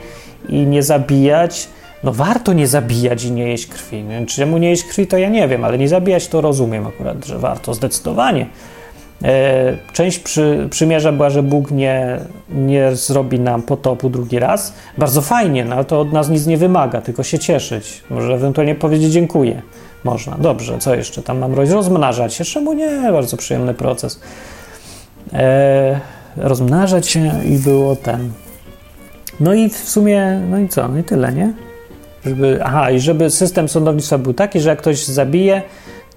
i 0.48 0.56
nie 0.56 0.82
zabijać. 0.82 1.68
No 2.04 2.12
warto 2.12 2.52
nie 2.52 2.66
zabijać 2.66 3.24
i 3.24 3.32
nie 3.32 3.48
jeść 3.48 3.66
krwi. 3.66 4.04
Czemu 4.26 4.58
nie 4.58 4.70
jeść 4.70 4.84
krwi, 4.84 5.06
to 5.06 5.18
ja 5.18 5.28
nie 5.28 5.48
wiem, 5.48 5.64
ale 5.64 5.78
nie 5.78 5.88
zabijać 5.88 6.28
to 6.28 6.40
rozumiem 6.40 6.86
akurat, 6.86 7.26
że 7.26 7.38
warto 7.38 7.74
zdecydowanie. 7.74 8.46
E, 9.24 9.76
część 9.92 10.18
przy, 10.18 10.68
przymierza 10.70 11.12
była, 11.12 11.30
że 11.30 11.42
Bóg 11.42 11.70
nie, 11.70 12.18
nie 12.48 12.96
zrobi 12.96 13.40
nam 13.40 13.62
potopu 13.62 14.10
drugi 14.10 14.38
raz. 14.38 14.74
Bardzo 14.98 15.20
fajnie, 15.20 15.64
no 15.64 15.74
ale 15.74 15.84
to 15.84 16.00
od 16.00 16.12
nas 16.12 16.28
nic 16.28 16.46
nie 16.46 16.56
wymaga, 16.56 17.00
tylko 17.00 17.22
się 17.22 17.38
cieszyć. 17.38 18.02
Może 18.10 18.34
ewentualnie 18.34 18.74
powiedzieć 18.74 19.12
dziękuję. 19.12 19.62
Można. 20.04 20.36
Dobrze, 20.38 20.78
co 20.78 20.94
jeszcze 20.94 21.22
tam 21.22 21.38
mam 21.38 21.54
robić? 21.54 21.70
Rozmnażać 21.70 22.34
się. 22.34 22.44
Czemu 22.44 22.72
nie? 22.72 23.12
Bardzo 23.12 23.36
przyjemny 23.36 23.74
proces. 23.74 24.20
E, 25.32 26.00
rozmnażać 26.36 27.08
się 27.08 27.44
i 27.44 27.58
było 27.58 27.96
ten. 27.96 28.32
No 29.40 29.54
i 29.54 29.68
w 29.68 29.76
sumie, 29.76 30.40
no 30.50 30.58
i 30.58 30.68
co? 30.68 30.88
No 30.88 30.98
i 30.98 31.04
tyle, 31.04 31.32
nie? 31.32 31.52
Żeby, 32.24 32.60
aha, 32.64 32.90
i 32.90 33.00
żeby 33.00 33.30
system 33.30 33.68
sądownictwa 33.68 34.18
był 34.18 34.34
taki, 34.34 34.60
że 34.60 34.70
jak 34.70 34.78
ktoś 34.78 35.04
zabije, 35.04 35.62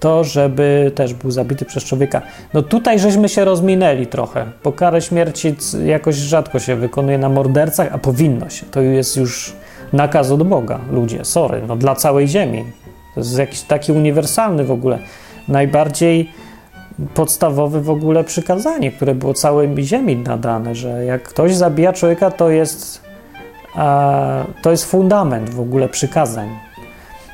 to, 0.00 0.24
żeby 0.24 0.92
też 0.94 1.14
był 1.14 1.30
zabity 1.30 1.64
przez 1.64 1.84
człowieka. 1.84 2.22
No 2.54 2.62
tutaj 2.62 2.98
żeśmy 2.98 3.28
się 3.28 3.44
rozminęli 3.44 4.06
trochę, 4.06 4.46
bo 4.64 4.72
karę 4.72 5.00
śmierci 5.00 5.54
jakoś 5.84 6.16
rzadko 6.16 6.58
się 6.58 6.76
wykonuje 6.76 7.18
na 7.18 7.28
mordercach, 7.28 7.88
a 7.92 7.98
powinno 7.98 8.50
się. 8.50 8.66
To 8.66 8.80
jest 8.80 9.16
już 9.16 9.52
nakaz 9.92 10.30
od 10.30 10.42
Boga, 10.42 10.80
ludzie, 10.92 11.24
sorry, 11.24 11.62
no 11.68 11.76
dla 11.76 11.94
całej 11.94 12.28
ziemi. 12.28 12.64
To 13.14 13.20
jest 13.20 13.38
jakiś 13.38 13.60
taki 13.60 13.92
uniwersalny 13.92 14.64
w 14.64 14.70
ogóle, 14.70 14.98
najbardziej 15.48 16.30
podstawowe 17.14 17.80
w 17.80 17.90
ogóle 17.90 18.24
przykazanie, 18.24 18.92
które 18.92 19.14
było 19.14 19.34
całej 19.34 19.84
ziemi 19.84 20.16
nadane, 20.16 20.74
że 20.74 21.04
jak 21.04 21.22
ktoś 21.22 21.54
zabija 21.54 21.92
człowieka, 21.92 22.30
to 22.30 22.50
jest, 22.50 23.02
a, 23.74 24.44
to 24.62 24.70
jest 24.70 24.84
fundament 24.84 25.50
w 25.50 25.60
ogóle 25.60 25.88
przykazań. 25.88 26.48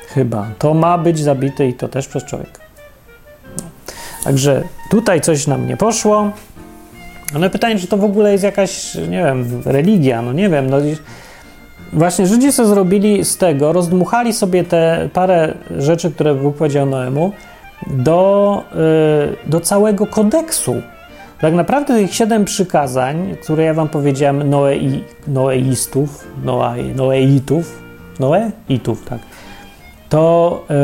Chyba. 0.07 0.47
To 0.59 0.73
ma 0.73 0.97
być 0.97 1.19
zabite 1.19 1.67
i 1.67 1.73
to 1.73 1.87
też 1.87 2.07
przez 2.07 2.23
człowieka. 2.25 2.61
No. 3.57 3.63
Także 4.23 4.63
tutaj 4.89 5.21
coś 5.21 5.47
nam 5.47 5.67
nie 5.67 5.77
poszło. 5.77 6.31
Ale 7.35 7.49
pytanie, 7.49 7.79
czy 7.79 7.87
to 7.87 7.97
w 7.97 8.03
ogóle 8.03 8.31
jest 8.31 8.43
jakaś, 8.43 8.95
nie 8.95 9.23
wiem, 9.23 9.61
religia, 9.65 10.21
no 10.21 10.33
nie 10.33 10.49
wiem. 10.49 10.69
No, 10.69 10.77
właśnie 11.93 12.27
Żydzi 12.27 12.53
co 12.53 12.65
zrobili 12.67 13.25
z 13.25 13.37
tego, 13.37 13.73
rozdmuchali 13.73 14.33
sobie 14.33 14.63
te 14.63 15.09
parę 15.13 15.53
rzeczy, 15.77 16.11
które 16.11 16.35
Bóg 16.35 16.55
powiedział 16.55 16.85
Noemu, 16.85 17.31
do, 17.87 18.63
yy, 18.75 19.49
do 19.49 19.59
całego 19.59 20.07
kodeksu. 20.07 20.81
Tak 21.41 21.53
naprawdę 21.53 21.93
tych 21.93 22.15
siedem 22.15 22.45
przykazań, 22.45 23.35
które 23.43 23.63
ja 23.63 23.73
wam 23.73 23.89
powiedziałem, 23.89 24.49
Noei, 24.49 25.03
Noeistów, 25.27 26.27
Noe, 26.43 26.83
Noeitów, 26.95 27.81
Noeitów, 28.19 29.05
tak, 29.05 29.19
to 30.11 30.65
yy, 30.69 30.75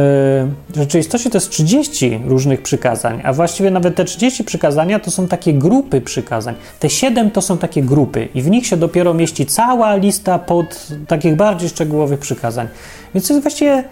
w 0.69 0.75
rzeczywistości 0.75 1.29
to 1.29 1.37
jest 1.37 1.49
30 1.49 2.19
różnych 2.25 2.61
przykazań, 2.61 3.21
a 3.23 3.33
właściwie 3.33 3.71
nawet 3.71 3.95
te 3.95 4.05
30 4.05 4.43
przykazania 4.43 4.99
to 4.99 5.11
są 5.11 5.27
takie 5.27 5.53
grupy 5.53 6.01
przykazań. 6.01 6.55
Te 6.79 6.89
7 6.89 7.31
to 7.31 7.41
są 7.41 7.57
takie 7.57 7.81
grupy 7.81 8.27
i 8.35 8.41
w 8.41 8.49
nich 8.49 8.67
się 8.67 8.77
dopiero 8.77 9.13
mieści 9.13 9.45
cała 9.45 9.95
lista 9.95 10.39
pod 10.39 10.87
takich 11.07 11.35
bardziej 11.35 11.69
szczegółowych 11.69 12.19
przykazań. 12.19 12.67
Więc 13.13 13.27
to 13.27 13.33
jest 13.33 13.43
właściwie 13.43 13.83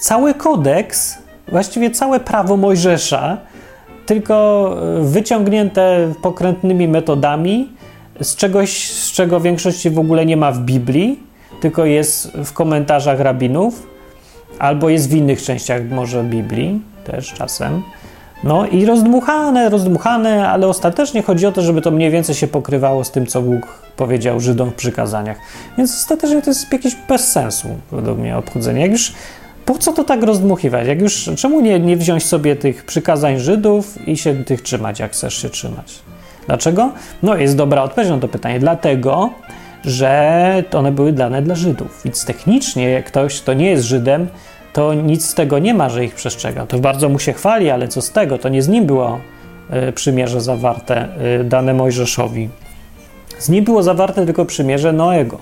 cały 0.00 0.34
kodeks, 0.34 1.18
właściwie 1.50 1.90
całe 1.90 2.20
prawo 2.20 2.56
Mojżesza, 2.56 3.38
tylko 4.06 4.76
wyciągnięte 5.00 6.12
pokrętnymi 6.22 6.88
metodami 6.88 7.68
z 8.20 8.36
czegoś, 8.36 8.90
z 8.90 9.12
czego 9.12 9.40
większości 9.40 9.90
w 9.90 9.98
ogóle 9.98 10.26
nie 10.26 10.36
ma 10.36 10.52
w 10.52 10.58
Biblii, 10.58 11.20
tylko 11.60 11.84
jest 11.84 12.32
w 12.44 12.52
komentarzach 12.52 13.20
rabinów 13.20 13.86
albo 14.58 14.88
jest 14.88 15.10
w 15.10 15.14
innych 15.14 15.42
częściach 15.42 15.82
może 15.90 16.24
Biblii 16.24 16.80
też 17.04 17.32
czasem. 17.32 17.82
No 18.44 18.66
i 18.66 18.86
rozdmuchane, 18.86 19.68
rozdmuchane, 19.68 20.48
ale 20.48 20.66
ostatecznie 20.66 21.22
chodzi 21.22 21.46
o 21.46 21.52
to, 21.52 21.62
żeby 21.62 21.80
to 21.80 21.90
mniej 21.90 22.10
więcej 22.10 22.34
się 22.34 22.46
pokrywało 22.46 23.04
z 23.04 23.10
tym, 23.10 23.26
co 23.26 23.42
Bóg 23.42 23.82
powiedział 23.96 24.40
Żydom 24.40 24.70
w 24.70 24.74
przykazaniach. 24.74 25.36
Więc 25.78 25.94
ostatecznie 25.94 26.42
to 26.42 26.50
jest 26.50 26.72
jakieś 26.72 26.96
bez 27.08 27.32
sensu, 27.32 27.68
według 27.92 28.18
mnie, 28.18 28.36
obchodzenie. 28.36 28.80
Jak 28.80 28.90
już, 28.90 29.12
po 29.68 29.78
co 29.78 29.92
to 29.92 30.04
tak 30.04 30.22
rozdmuchiwać? 30.22 30.86
Jak 30.86 31.00
już, 31.00 31.30
czemu 31.36 31.60
nie, 31.60 31.80
nie 31.80 31.96
wziąć 31.96 32.26
sobie 32.26 32.56
tych 32.56 32.84
przykazań 32.84 33.38
Żydów 33.38 34.08
i 34.08 34.16
się 34.16 34.44
tych 34.44 34.62
trzymać, 34.62 35.00
jak 35.00 35.12
chcesz 35.12 35.42
się 35.42 35.50
trzymać? 35.50 35.98
Dlaczego? 36.46 36.92
No, 37.22 37.36
jest 37.36 37.56
dobra 37.56 37.82
odpowiedź 37.82 38.10
na 38.10 38.18
to 38.18 38.28
pytanie. 38.28 38.58
Dlatego, 38.58 39.30
że 39.84 40.62
one 40.72 40.92
były 40.92 41.12
dane 41.12 41.42
dla 41.42 41.54
Żydów. 41.54 42.00
Więc 42.04 42.24
technicznie, 42.24 42.90
jak 42.90 43.04
ktoś, 43.04 43.40
kto 43.40 43.54
nie 43.54 43.70
jest 43.70 43.84
Żydem, 43.84 44.28
to 44.72 44.94
nic 44.94 45.24
z 45.24 45.34
tego 45.34 45.58
nie 45.58 45.74
ma, 45.74 45.88
że 45.88 46.04
ich 46.04 46.14
przestrzega. 46.14 46.66
To 46.66 46.78
bardzo 46.78 47.08
mu 47.08 47.18
się 47.18 47.32
chwali, 47.32 47.70
ale 47.70 47.88
co 47.88 48.02
z 48.02 48.10
tego? 48.10 48.38
To 48.38 48.48
nie 48.48 48.62
z 48.62 48.68
nim 48.68 48.86
było 48.86 49.20
y, 49.88 49.92
przymierze 49.92 50.40
zawarte, 50.40 51.08
y, 51.40 51.44
dane 51.44 51.74
Mojżeszowi. 51.74 52.48
Z 53.38 53.48
nim 53.48 53.64
było 53.64 53.82
zawarte 53.82 54.26
tylko 54.26 54.44
przymierze 54.44 54.92
Noego. 54.92 55.38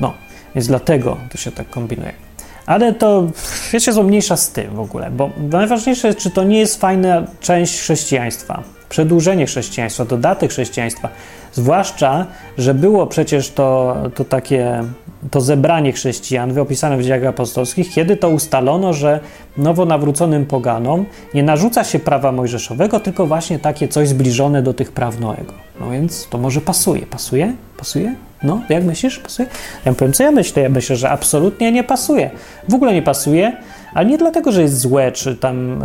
No, 0.00 0.14
więc 0.54 0.66
dlatego 0.66 1.16
to 1.30 1.38
się 1.38 1.52
tak 1.52 1.70
kombinuje. 1.70 2.27
Ale 2.68 2.92
to, 2.92 3.26
wiecie, 3.72 3.92
są 3.92 4.02
mniejsza 4.02 4.36
z 4.36 4.50
tym 4.50 4.74
w 4.74 4.80
ogóle, 4.80 5.10
bo 5.10 5.30
najważniejsze 5.50 6.08
jest, 6.08 6.20
czy 6.20 6.30
to 6.30 6.44
nie 6.44 6.58
jest 6.58 6.80
fajna 6.80 7.22
część 7.40 7.80
chrześcijaństwa, 7.80 8.62
przedłużenie 8.88 9.46
chrześcijaństwa, 9.46 10.04
dodatek 10.04 10.50
chrześcijaństwa. 10.50 11.08
Zwłaszcza, 11.52 12.26
że 12.58 12.74
było 12.74 13.06
przecież 13.06 13.50
to, 13.50 13.96
to 14.14 14.24
takie 14.24 14.84
to 15.30 15.40
zebranie 15.40 15.92
chrześcijan 15.92 16.52
wyopisane 16.52 16.96
w 16.96 17.02
dziejach 17.02 17.24
apostolskich, 17.24 17.90
kiedy 17.92 18.16
to 18.16 18.28
ustalono, 18.28 18.92
że 18.92 19.20
nowo 19.56 19.84
nawróconym 19.84 20.46
poganom 20.46 21.06
nie 21.34 21.42
narzuca 21.42 21.84
się 21.84 21.98
prawa 21.98 22.32
mojżeszowego, 22.32 23.00
tylko 23.00 23.26
właśnie 23.26 23.58
takie 23.58 23.88
coś 23.88 24.08
zbliżone 24.08 24.62
do 24.62 24.74
tych 24.74 24.92
praw 24.92 25.20
Noego. 25.20 25.52
No 25.80 25.90
więc 25.90 26.28
to 26.28 26.38
może 26.38 26.60
pasuje. 26.60 27.06
Pasuje? 27.06 27.52
Pasuje? 27.76 28.27
No, 28.42 28.60
jak 28.68 28.84
myślisz? 28.84 29.18
Pasuje? 29.18 29.48
Ja 29.84 29.94
powiem, 29.94 30.12
co 30.12 30.22
ja 30.22 30.30
myślę. 30.30 30.62
Ja 30.62 30.68
myślę, 30.68 30.96
że 30.96 31.10
absolutnie 31.10 31.72
nie 31.72 31.84
pasuje. 31.84 32.30
W 32.68 32.74
ogóle 32.74 32.94
nie 32.94 33.02
pasuje, 33.02 33.56
Ale 33.94 34.06
nie 34.06 34.18
dlatego, 34.18 34.52
że 34.52 34.62
jest 34.62 34.78
złe, 34.80 35.12
czy 35.12 35.36
tam, 35.36 35.84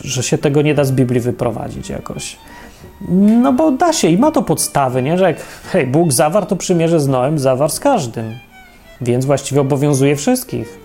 że 0.00 0.22
się 0.22 0.38
tego 0.38 0.62
nie 0.62 0.74
da 0.74 0.84
z 0.84 0.92
Biblii 0.92 1.20
wyprowadzić 1.20 1.90
jakoś. 1.90 2.36
No 3.10 3.52
bo 3.52 3.70
da 3.70 3.92
się 3.92 4.08
i 4.08 4.18
ma 4.18 4.30
to 4.30 4.42
podstawy, 4.42 5.02
nie? 5.02 5.18
Że 5.18 5.24
jak 5.24 5.36
hej, 5.72 5.86
Bóg 5.86 6.12
zawarł 6.12 6.46
to 6.46 6.56
przymierze 6.56 7.00
z 7.00 7.08
Noem, 7.08 7.38
zawarł 7.38 7.70
z 7.70 7.80
każdym. 7.80 8.32
Więc 9.00 9.24
właściwie 9.24 9.60
obowiązuje 9.60 10.16
wszystkich. 10.16 10.78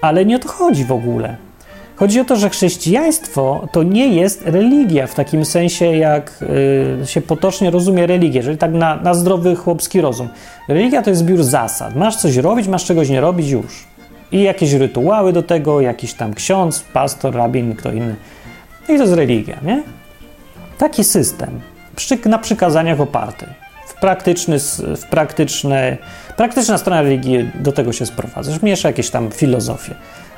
Ale 0.00 0.24
nie 0.24 0.36
o 0.36 0.38
to 0.38 0.48
chodzi 0.48 0.84
w 0.84 0.92
ogóle. 0.92 1.36
Chodzi 1.96 2.20
o 2.20 2.24
to, 2.24 2.36
że 2.36 2.50
chrześcijaństwo 2.50 3.68
to 3.72 3.82
nie 3.82 4.08
jest 4.08 4.42
religia 4.46 5.06
w 5.06 5.14
takim 5.14 5.44
sensie, 5.44 5.84
jak 5.84 6.44
y, 7.02 7.06
się 7.06 7.20
potocznie 7.20 7.70
rozumie 7.70 8.06
religię, 8.06 8.42
czyli 8.42 8.58
tak 8.58 8.72
na, 8.72 8.96
na 8.96 9.14
zdrowy 9.14 9.56
chłopski 9.56 10.00
rozum. 10.00 10.28
Religia 10.68 11.02
to 11.02 11.10
jest 11.10 11.20
zbiór 11.20 11.42
zasad. 11.42 11.96
Masz 11.96 12.16
coś 12.16 12.36
robić, 12.36 12.68
masz 12.68 12.84
czegoś 12.84 13.08
nie 13.08 13.20
robić 13.20 13.50
już. 13.50 13.84
I 14.32 14.42
jakieś 14.42 14.72
rytuały 14.72 15.32
do 15.32 15.42
tego, 15.42 15.80
jakiś 15.80 16.14
tam 16.14 16.34
ksiądz, 16.34 16.84
pastor, 16.92 17.34
rabin, 17.34 17.76
kto 17.76 17.92
inny. 17.92 18.16
No 18.88 18.94
I 18.94 18.96
to 18.98 19.04
jest 19.04 19.14
religia, 19.14 19.56
nie? 19.62 19.82
Taki 20.78 21.04
system, 21.04 21.60
na 22.24 22.38
przykazaniach 22.38 23.00
oparty. 23.00 23.46
W, 23.86 23.94
praktyczny, 23.94 24.58
w 24.96 25.06
praktyczne, 25.10 25.96
praktyczna 26.36 26.78
strona 26.78 27.02
religii 27.02 27.50
do 27.54 27.72
tego 27.72 27.92
się 27.92 28.06
sprowadza. 28.06 28.52
Miesza 28.62 28.88
jakieś 28.88 29.10
tam 29.10 29.30
filozofię. 29.30 29.94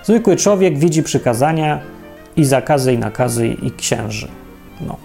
Zwykły 0.06 0.36
człowiek 0.36 0.78
widzi 0.78 1.02
przykazania 1.02 1.80
i 2.36 2.44
zakazy, 2.44 2.92
i 2.92 2.98
nakazy, 2.98 3.48
i 3.48 3.70
księży. 3.70 4.28
No. 4.80 4.96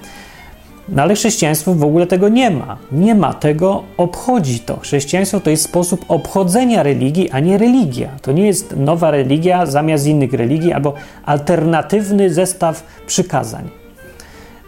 no 0.89 1.01
ale 1.01 1.15
chrześcijaństwo 1.15 1.73
w 1.73 1.83
ogóle 1.83 2.07
tego 2.07 2.29
nie 2.29 2.51
ma. 2.51 2.77
Nie 2.91 3.15
ma 3.15 3.33
tego, 3.33 3.83
obchodzi 3.97 4.59
to. 4.59 4.79
Chrześcijaństwo 4.79 5.39
to 5.39 5.49
jest 5.49 5.63
sposób 5.63 6.05
obchodzenia 6.07 6.83
religii, 6.83 7.29
a 7.31 7.39
nie 7.39 7.57
religia. 7.57 8.09
To 8.21 8.31
nie 8.31 8.47
jest 8.47 8.75
nowa 8.77 9.11
religia 9.11 9.65
zamiast 9.65 10.07
innych 10.07 10.33
religii 10.33 10.73
albo 10.73 10.93
alternatywny 11.25 12.33
zestaw 12.33 12.83
przykazań. 13.07 13.69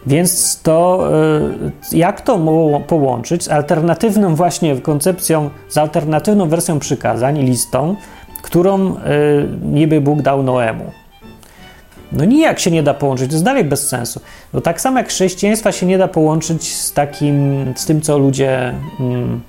Więc 0.06 0.60
to, 0.62 1.08
y, 1.92 1.96
jak 1.96 2.20
to 2.20 2.38
połączyć 2.86 3.44
z 3.44 3.48
alternatywną 3.48 4.34
właśnie 4.34 4.76
koncepcją, 4.76 5.50
z 5.68 5.78
alternatywną 5.78 6.48
wersją 6.48 6.78
przykazań, 6.78 7.38
listą, 7.38 7.96
którą 8.44 8.96
y, 8.96 8.98
niby 9.62 10.00
Bóg 10.00 10.22
dał 10.22 10.42
Noemu? 10.42 10.92
No 12.12 12.24
nijak 12.24 12.60
się 12.60 12.70
nie 12.70 12.82
da 12.82 12.94
połączyć, 12.94 13.28
to 13.28 13.34
jest 13.34 13.44
dalej 13.44 13.64
bez 13.64 13.88
sensu. 13.88 14.20
No 14.52 14.60
tak 14.60 14.80
samo 14.80 14.98
jak 14.98 15.08
chrześcijaństwa 15.08 15.72
się 15.72 15.86
nie 15.86 15.98
da 15.98 16.08
połączyć 16.08 16.74
z 16.74 16.92
takim, 16.92 17.64
z 17.76 17.86
tym, 17.86 18.00
co 18.00 18.18
ludzie 18.18 18.74
mm, 19.00 19.40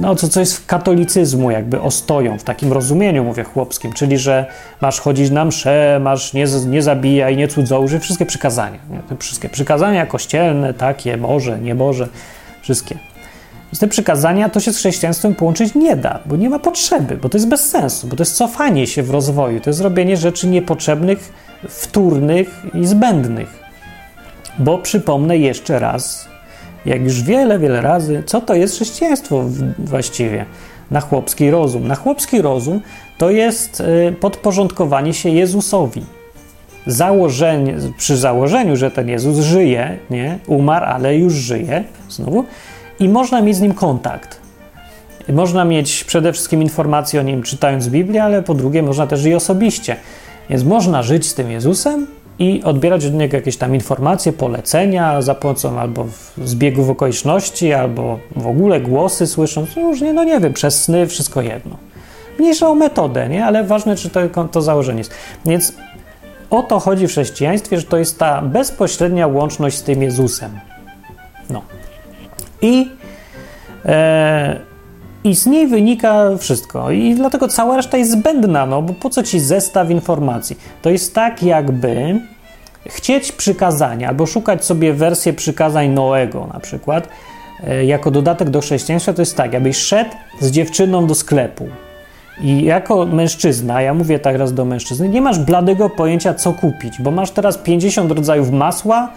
no, 0.00 0.14
co, 0.14 0.28
co 0.28 0.40
jest 0.40 0.56
w 0.56 0.66
katolicyzmu 0.66 1.50
jakby 1.50 1.80
ostoją, 1.80 2.38
w 2.38 2.44
takim 2.44 2.72
rozumieniu, 2.72 3.24
mówię 3.24 3.44
chłopskim, 3.44 3.92
czyli 3.92 4.18
że 4.18 4.46
masz 4.80 5.00
chodzić 5.00 5.30
na 5.30 5.44
msze, 5.44 6.00
masz 6.02 6.32
nie, 6.32 6.44
nie 6.66 6.82
zabijaj, 6.82 7.36
nie 7.36 7.48
cudzołóży, 7.48 8.00
wszystkie 8.00 8.26
przykazania. 8.26 8.78
Nie? 8.90 9.16
Wszystkie 9.16 9.48
przykazania 9.48 10.06
kościelne, 10.06 10.74
takie, 10.74 11.16
może, 11.16 11.58
nie 11.58 11.74
może, 11.74 12.08
wszystkie. 12.62 12.98
Z 13.72 13.78
te 13.78 13.88
przykazania 13.88 14.48
to 14.48 14.60
się 14.60 14.72
z 14.72 14.76
chrześcijaństwem 14.76 15.34
połączyć 15.34 15.74
nie 15.74 15.96
da, 15.96 16.20
bo 16.26 16.36
nie 16.36 16.50
ma 16.50 16.58
potrzeby, 16.58 17.16
bo 17.16 17.28
to 17.28 17.36
jest 17.36 17.48
bez 17.48 17.70
sensu, 17.70 18.06
bo 18.06 18.16
to 18.16 18.22
jest 18.22 18.36
cofanie 18.36 18.86
się 18.86 19.02
w 19.02 19.10
rozwoju, 19.10 19.60
to 19.60 19.70
jest 19.70 19.80
robienie 19.80 20.16
rzeczy 20.16 20.46
niepotrzebnych, 20.46 21.32
wtórnych 21.68 22.62
i 22.74 22.86
zbędnych. 22.86 23.60
Bo 24.58 24.78
przypomnę 24.78 25.38
jeszcze 25.38 25.78
raz, 25.78 26.28
jak 26.86 27.02
już 27.02 27.22
wiele, 27.22 27.58
wiele 27.58 27.80
razy, 27.80 28.22
co 28.26 28.40
to 28.40 28.54
jest 28.54 28.74
chrześcijaństwo 28.74 29.44
właściwie 29.78 30.46
na 30.90 31.00
chłopski 31.00 31.50
rozum. 31.50 31.88
Na 31.88 31.94
chłopski 31.94 32.42
rozum 32.42 32.80
to 33.18 33.30
jest 33.30 33.80
y, 33.80 34.12
podporządkowanie 34.12 35.14
się 35.14 35.28
Jezusowi. 35.28 36.02
Założenie, 36.86 37.76
przy 37.98 38.16
założeniu, 38.16 38.76
że 38.76 38.90
ten 38.90 39.08
Jezus 39.08 39.38
żyje, 39.38 39.98
nie, 40.10 40.38
umarł, 40.46 40.86
ale 40.86 41.16
już 41.16 41.32
żyje, 41.32 41.84
znowu, 42.08 42.44
i 43.00 43.08
można 43.08 43.42
mieć 43.42 43.56
z 43.56 43.60
nim 43.60 43.74
kontakt. 43.74 44.40
Można 45.28 45.64
mieć 45.64 46.04
przede 46.04 46.32
wszystkim 46.32 46.62
informacje 46.62 47.20
o 47.20 47.22
nim 47.22 47.42
czytając 47.42 47.88
Biblię, 47.88 48.24
ale 48.24 48.42
po 48.42 48.54
drugie 48.54 48.82
można 48.82 49.06
też 49.06 49.24
i 49.24 49.34
osobiście. 49.34 49.96
Więc 50.50 50.64
można 50.64 51.02
żyć 51.02 51.26
z 51.26 51.34
tym 51.34 51.50
Jezusem, 51.50 52.06
i 52.40 52.62
odbierać 52.64 53.06
od 53.06 53.14
niego 53.14 53.36
jakieś 53.36 53.56
tam 53.56 53.74
informacje, 53.74 54.32
polecenia 54.32 55.22
za 55.22 55.34
pomocą 55.34 55.80
albo 55.80 56.06
zbiegów 56.44 56.90
okoliczności, 56.90 57.72
albo 57.72 58.18
w 58.36 58.46
ogóle 58.46 58.80
głosy 58.80 59.26
słysząc, 59.26 59.76
no 59.76 59.82
różnie, 59.82 60.12
no 60.12 60.24
nie 60.24 60.40
wiem, 60.40 60.52
przez 60.52 60.84
sny, 60.84 61.06
wszystko 61.06 61.42
jedno. 61.42 61.76
Mniejsza 62.38 62.68
o 62.68 62.74
metodę, 62.74 63.28
nie? 63.28 63.44
Ale 63.44 63.64
ważne, 63.64 63.96
czy 63.96 64.10
to, 64.10 64.44
to 64.52 64.62
założenie 64.62 64.98
jest. 64.98 65.14
Więc 65.46 65.74
o 66.50 66.62
to 66.62 66.80
chodzi 66.80 67.06
w 67.06 67.10
chrześcijaństwie, 67.10 67.76
że 67.80 67.86
to 67.86 67.96
jest 67.96 68.18
ta 68.18 68.42
bezpośrednia 68.42 69.26
łączność 69.26 69.76
z 69.76 69.82
tym 69.82 70.02
Jezusem. 70.02 70.50
I, 72.62 72.88
e, 73.84 74.60
I 75.24 75.34
z 75.34 75.46
niej 75.46 75.66
wynika 75.66 76.36
wszystko. 76.38 76.90
I 76.90 77.14
dlatego 77.14 77.48
cała 77.48 77.76
reszta 77.76 77.96
jest 77.96 78.10
zbędna, 78.10 78.66
no 78.66 78.82
bo 78.82 78.92
po 78.92 79.10
co 79.10 79.22
ci 79.22 79.40
zestaw 79.40 79.90
informacji? 79.90 80.58
To 80.82 80.90
jest 80.90 81.14
tak, 81.14 81.42
jakby 81.42 82.20
chcieć 82.86 83.32
przykazania 83.32 84.08
albo 84.08 84.26
szukać 84.26 84.64
sobie 84.64 84.92
wersję 84.92 85.32
przykazań 85.32 85.88
Noego 85.88 86.48
na 86.52 86.60
przykład 86.60 87.08
e, 87.66 87.84
jako 87.84 88.10
dodatek 88.10 88.50
do 88.50 88.60
chrześcijaństwa, 88.60 89.12
to 89.12 89.22
jest 89.22 89.36
tak, 89.36 89.54
abyś 89.54 89.76
szedł 89.76 90.10
z 90.40 90.50
dziewczyną 90.50 91.06
do 91.06 91.14
sklepu 91.14 91.68
i 92.40 92.64
jako 92.64 93.06
mężczyzna, 93.06 93.82
ja 93.82 93.94
mówię 93.94 94.18
tak 94.18 94.36
raz 94.36 94.54
do 94.54 94.64
mężczyzny, 94.64 95.08
nie 95.08 95.20
masz 95.20 95.38
bladego 95.38 95.90
pojęcia, 95.90 96.34
co 96.34 96.52
kupić, 96.52 97.00
bo 97.00 97.10
masz 97.10 97.30
teraz 97.30 97.58
50 97.58 98.12
rodzajów 98.12 98.50
masła 98.50 99.12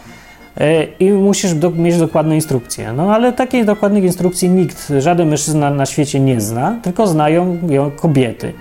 i 1.00 1.12
musisz 1.12 1.54
do, 1.54 1.72
mieć 1.72 1.98
dokładne 1.98 2.36
instrukcje. 2.36 2.94
No 2.94 3.16
ale 3.16 3.34
takiej 3.34 3.66
dokładnych 3.66 4.04
instrukcji 4.04 4.50
nikt, 4.50 4.94
żaden 5.00 5.30
mężczyzna 5.30 5.70
na 5.70 5.86
świecie 5.86 6.20
nie 6.20 6.42
zna, 6.42 6.80
tylko 6.82 7.08
znają 7.08 7.58
ją 7.70 7.92
kobiety. 7.92 8.54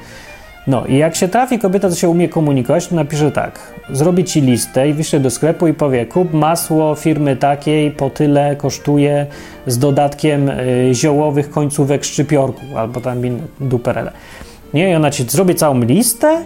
No 0.67 0.87
i 0.87 0.97
jak 0.97 1.17
się 1.17 1.29
trafi 1.29 1.59
kobieta, 1.59 1.91
co 1.91 1.97
się 1.97 2.09
umie 2.09 2.29
komunikować, 2.29 2.87
to 2.87 2.95
napisze 2.95 3.31
tak. 3.31 3.59
Zrobi 3.91 4.25
ci 4.25 4.41
listę 4.41 4.89
i 4.89 4.93
wyśle 4.93 5.21
do 5.21 5.31
sklepu 5.31 5.67
i 5.69 5.75
powie 5.75 6.07
kup 6.07 6.33
masło 6.33 6.95
firmy 6.95 7.37
takiej, 7.37 7.91
po 7.91 8.11
tyle 8.11 8.57
kosztuje 8.57 9.27
z 9.67 9.79
dodatkiem 9.79 10.49
y, 10.49 10.91
ziołowych 10.93 11.51
końcówek 11.51 12.05
szczypiorku 12.05 12.61
albo 12.77 13.01
tam 13.01 13.27
inne 13.27 13.43
duperele. 13.61 14.13
Nie, 14.75 14.91
i 14.91 14.95
ona 14.95 15.11
ci 15.11 15.25
zrobi 15.29 15.55
całą 15.55 15.81
listę 15.81 16.45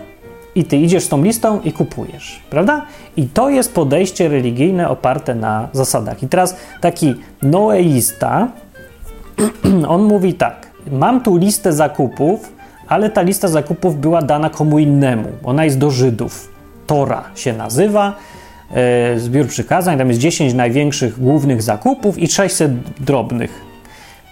i 0.56 0.64
ty 0.64 0.76
idziesz 0.76 1.04
z 1.04 1.08
tą 1.08 1.22
listą 1.22 1.60
i 1.60 1.72
kupujesz, 1.72 2.40
prawda? 2.50 2.82
I 3.16 3.26
to 3.26 3.50
jest 3.50 3.74
podejście 3.74 4.28
religijne 4.28 4.88
oparte 4.88 5.34
na 5.34 5.68
zasadach. 5.72 6.22
I 6.22 6.28
teraz 6.28 6.56
taki 6.80 7.14
noeista, 7.42 8.48
on 9.88 10.02
mówi 10.02 10.34
tak, 10.34 10.66
mam 10.92 11.20
tu 11.20 11.36
listę 11.36 11.72
zakupów, 11.72 12.52
ale 12.88 13.10
ta 13.10 13.22
lista 13.22 13.48
zakupów 13.48 14.00
była 14.00 14.22
dana 14.22 14.50
komu 14.50 14.78
innemu. 14.78 15.28
Ona 15.44 15.64
jest 15.64 15.78
do 15.78 15.90
Żydów. 15.90 16.48
Tora 16.86 17.24
się 17.34 17.52
nazywa, 17.52 18.12
e, 18.74 19.18
zbiór 19.18 19.46
przykazań, 19.46 19.98
tam 19.98 20.08
jest 20.08 20.20
10 20.20 20.54
największych 20.54 21.20
głównych 21.20 21.62
zakupów 21.62 22.18
i 22.18 22.28
600 22.28 22.72
drobnych. 23.00 23.66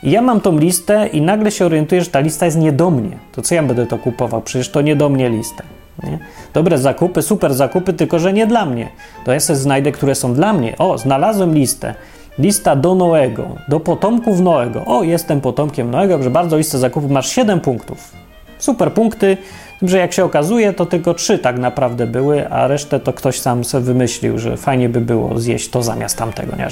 I 0.02 0.10
ja 0.10 0.22
mam 0.22 0.40
tą 0.40 0.58
listę 0.58 1.06
i 1.12 1.20
nagle 1.22 1.50
się 1.50 1.66
orientuję, 1.66 2.00
że 2.00 2.10
ta 2.10 2.20
lista 2.20 2.46
jest 2.46 2.58
nie 2.58 2.72
do 2.72 2.90
mnie. 2.90 3.16
To 3.32 3.42
co 3.42 3.54
ja 3.54 3.62
będę 3.62 3.86
to 3.86 3.98
kupował? 3.98 4.42
Przecież 4.42 4.68
to 4.68 4.80
nie 4.80 4.96
do 4.96 5.08
mnie 5.08 5.30
lista. 5.30 5.73
Nie? 6.02 6.18
Dobre 6.54 6.78
zakupy, 6.78 7.22
super 7.22 7.54
zakupy, 7.54 7.92
tylko 7.92 8.18
że 8.18 8.32
nie 8.32 8.46
dla 8.46 8.66
mnie. 8.66 8.88
To 9.24 9.32
ja 9.32 9.40
sobie 9.40 9.56
znajdę, 9.56 9.92
które 9.92 10.14
są 10.14 10.34
dla 10.34 10.52
mnie. 10.52 10.78
O, 10.78 10.98
znalazłem 10.98 11.54
listę. 11.54 11.94
Lista 12.38 12.76
do 12.76 12.94
Noego, 12.94 13.48
do 13.68 13.80
potomków 13.80 14.40
Noego. 14.40 14.84
O, 14.84 15.02
jestem 15.02 15.40
potomkiem 15.40 15.90
Noego, 15.90 16.22
że 16.22 16.30
bardzo 16.30 16.56
listę 16.56 16.78
zakupów 16.78 17.10
masz 17.10 17.28
7 17.28 17.60
punktów. 17.60 18.12
Super 18.58 18.92
punkty, 18.92 19.36
że 19.82 19.98
jak 19.98 20.12
się 20.12 20.24
okazuje, 20.24 20.72
to 20.72 20.86
tylko 20.86 21.14
trzy 21.14 21.38
tak 21.38 21.58
naprawdę 21.58 22.06
były, 22.06 22.48
a 22.48 22.66
resztę 22.66 23.00
to 23.00 23.12
ktoś 23.12 23.40
sam 23.40 23.64
sobie 23.64 23.84
wymyślił, 23.84 24.38
że 24.38 24.56
fajnie 24.56 24.88
by 24.88 25.00
było 25.00 25.38
zjeść 25.40 25.70
to 25.70 25.82
zamiast 25.82 26.18
tamtego. 26.18 26.56
Nie? 26.56 26.68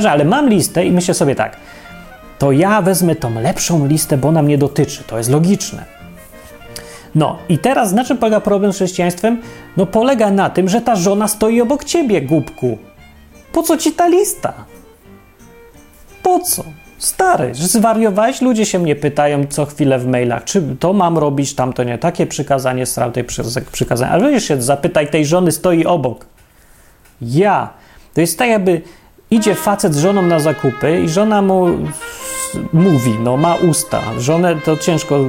Że, 0.00 0.10
ale 0.10 0.24
mam 0.24 0.48
listę 0.48 0.86
i 0.86 0.92
myślę 0.92 1.14
sobie 1.14 1.34
tak, 1.34 1.56
to 2.38 2.52
ja 2.52 2.82
wezmę 2.82 3.16
tą 3.16 3.40
lepszą 3.40 3.86
listę, 3.86 4.18
bo 4.18 4.28
ona 4.28 4.42
mnie 4.42 4.58
dotyczy. 4.58 5.04
To 5.06 5.18
jest 5.18 5.30
logiczne. 5.30 5.84
No 7.14 7.38
i 7.48 7.58
teraz 7.58 7.92
na 7.92 8.04
czym 8.04 8.18
polega 8.18 8.40
problem 8.40 8.72
z 8.72 8.76
chrześcijaństwem? 8.76 9.42
No 9.76 9.86
polega 9.86 10.30
na 10.30 10.50
tym, 10.50 10.68
że 10.68 10.80
ta 10.80 10.96
żona 10.96 11.28
stoi 11.28 11.60
obok 11.60 11.84
ciebie, 11.84 12.22
głupku. 12.22 12.78
Po 13.52 13.62
co 13.62 13.76
ci 13.76 13.92
ta 13.92 14.08
lista? 14.08 14.52
Po 16.22 16.40
co? 16.40 16.64
Stary, 16.98 17.54
zwariowałeś? 17.54 18.42
Ludzie 18.42 18.66
się 18.66 18.78
mnie 18.78 18.96
pytają 18.96 19.46
co 19.46 19.66
chwilę 19.66 19.98
w 19.98 20.06
mailach, 20.06 20.44
czy 20.44 20.62
to 20.80 20.92
mam 20.92 21.18
robić, 21.18 21.54
tamto 21.54 21.84
nie, 21.84 21.98
takie 21.98 22.26
przykazanie, 22.26 22.86
stram 22.86 23.12
tej 23.12 23.24
przykazania. 23.72 24.12
Ale 24.12 24.30
wiesz 24.30 24.44
się, 24.44 24.62
zapytaj 24.62 25.10
tej 25.10 25.26
żony, 25.26 25.52
stoi 25.52 25.84
obok. 25.84 26.26
Ja. 27.22 27.68
To 28.14 28.20
jest 28.20 28.38
tak, 28.38 28.48
jakby 28.48 28.80
idzie 29.30 29.54
facet 29.54 29.94
z 29.94 29.98
żoną 29.98 30.22
na 30.22 30.40
zakupy 30.40 31.00
i 31.00 31.08
żona 31.08 31.42
mu 31.42 31.68
mówi, 32.72 33.14
no 33.22 33.36
ma 33.36 33.54
usta. 33.54 34.00
Żonę 34.18 34.56
to 34.64 34.76
ciężko 34.76 35.20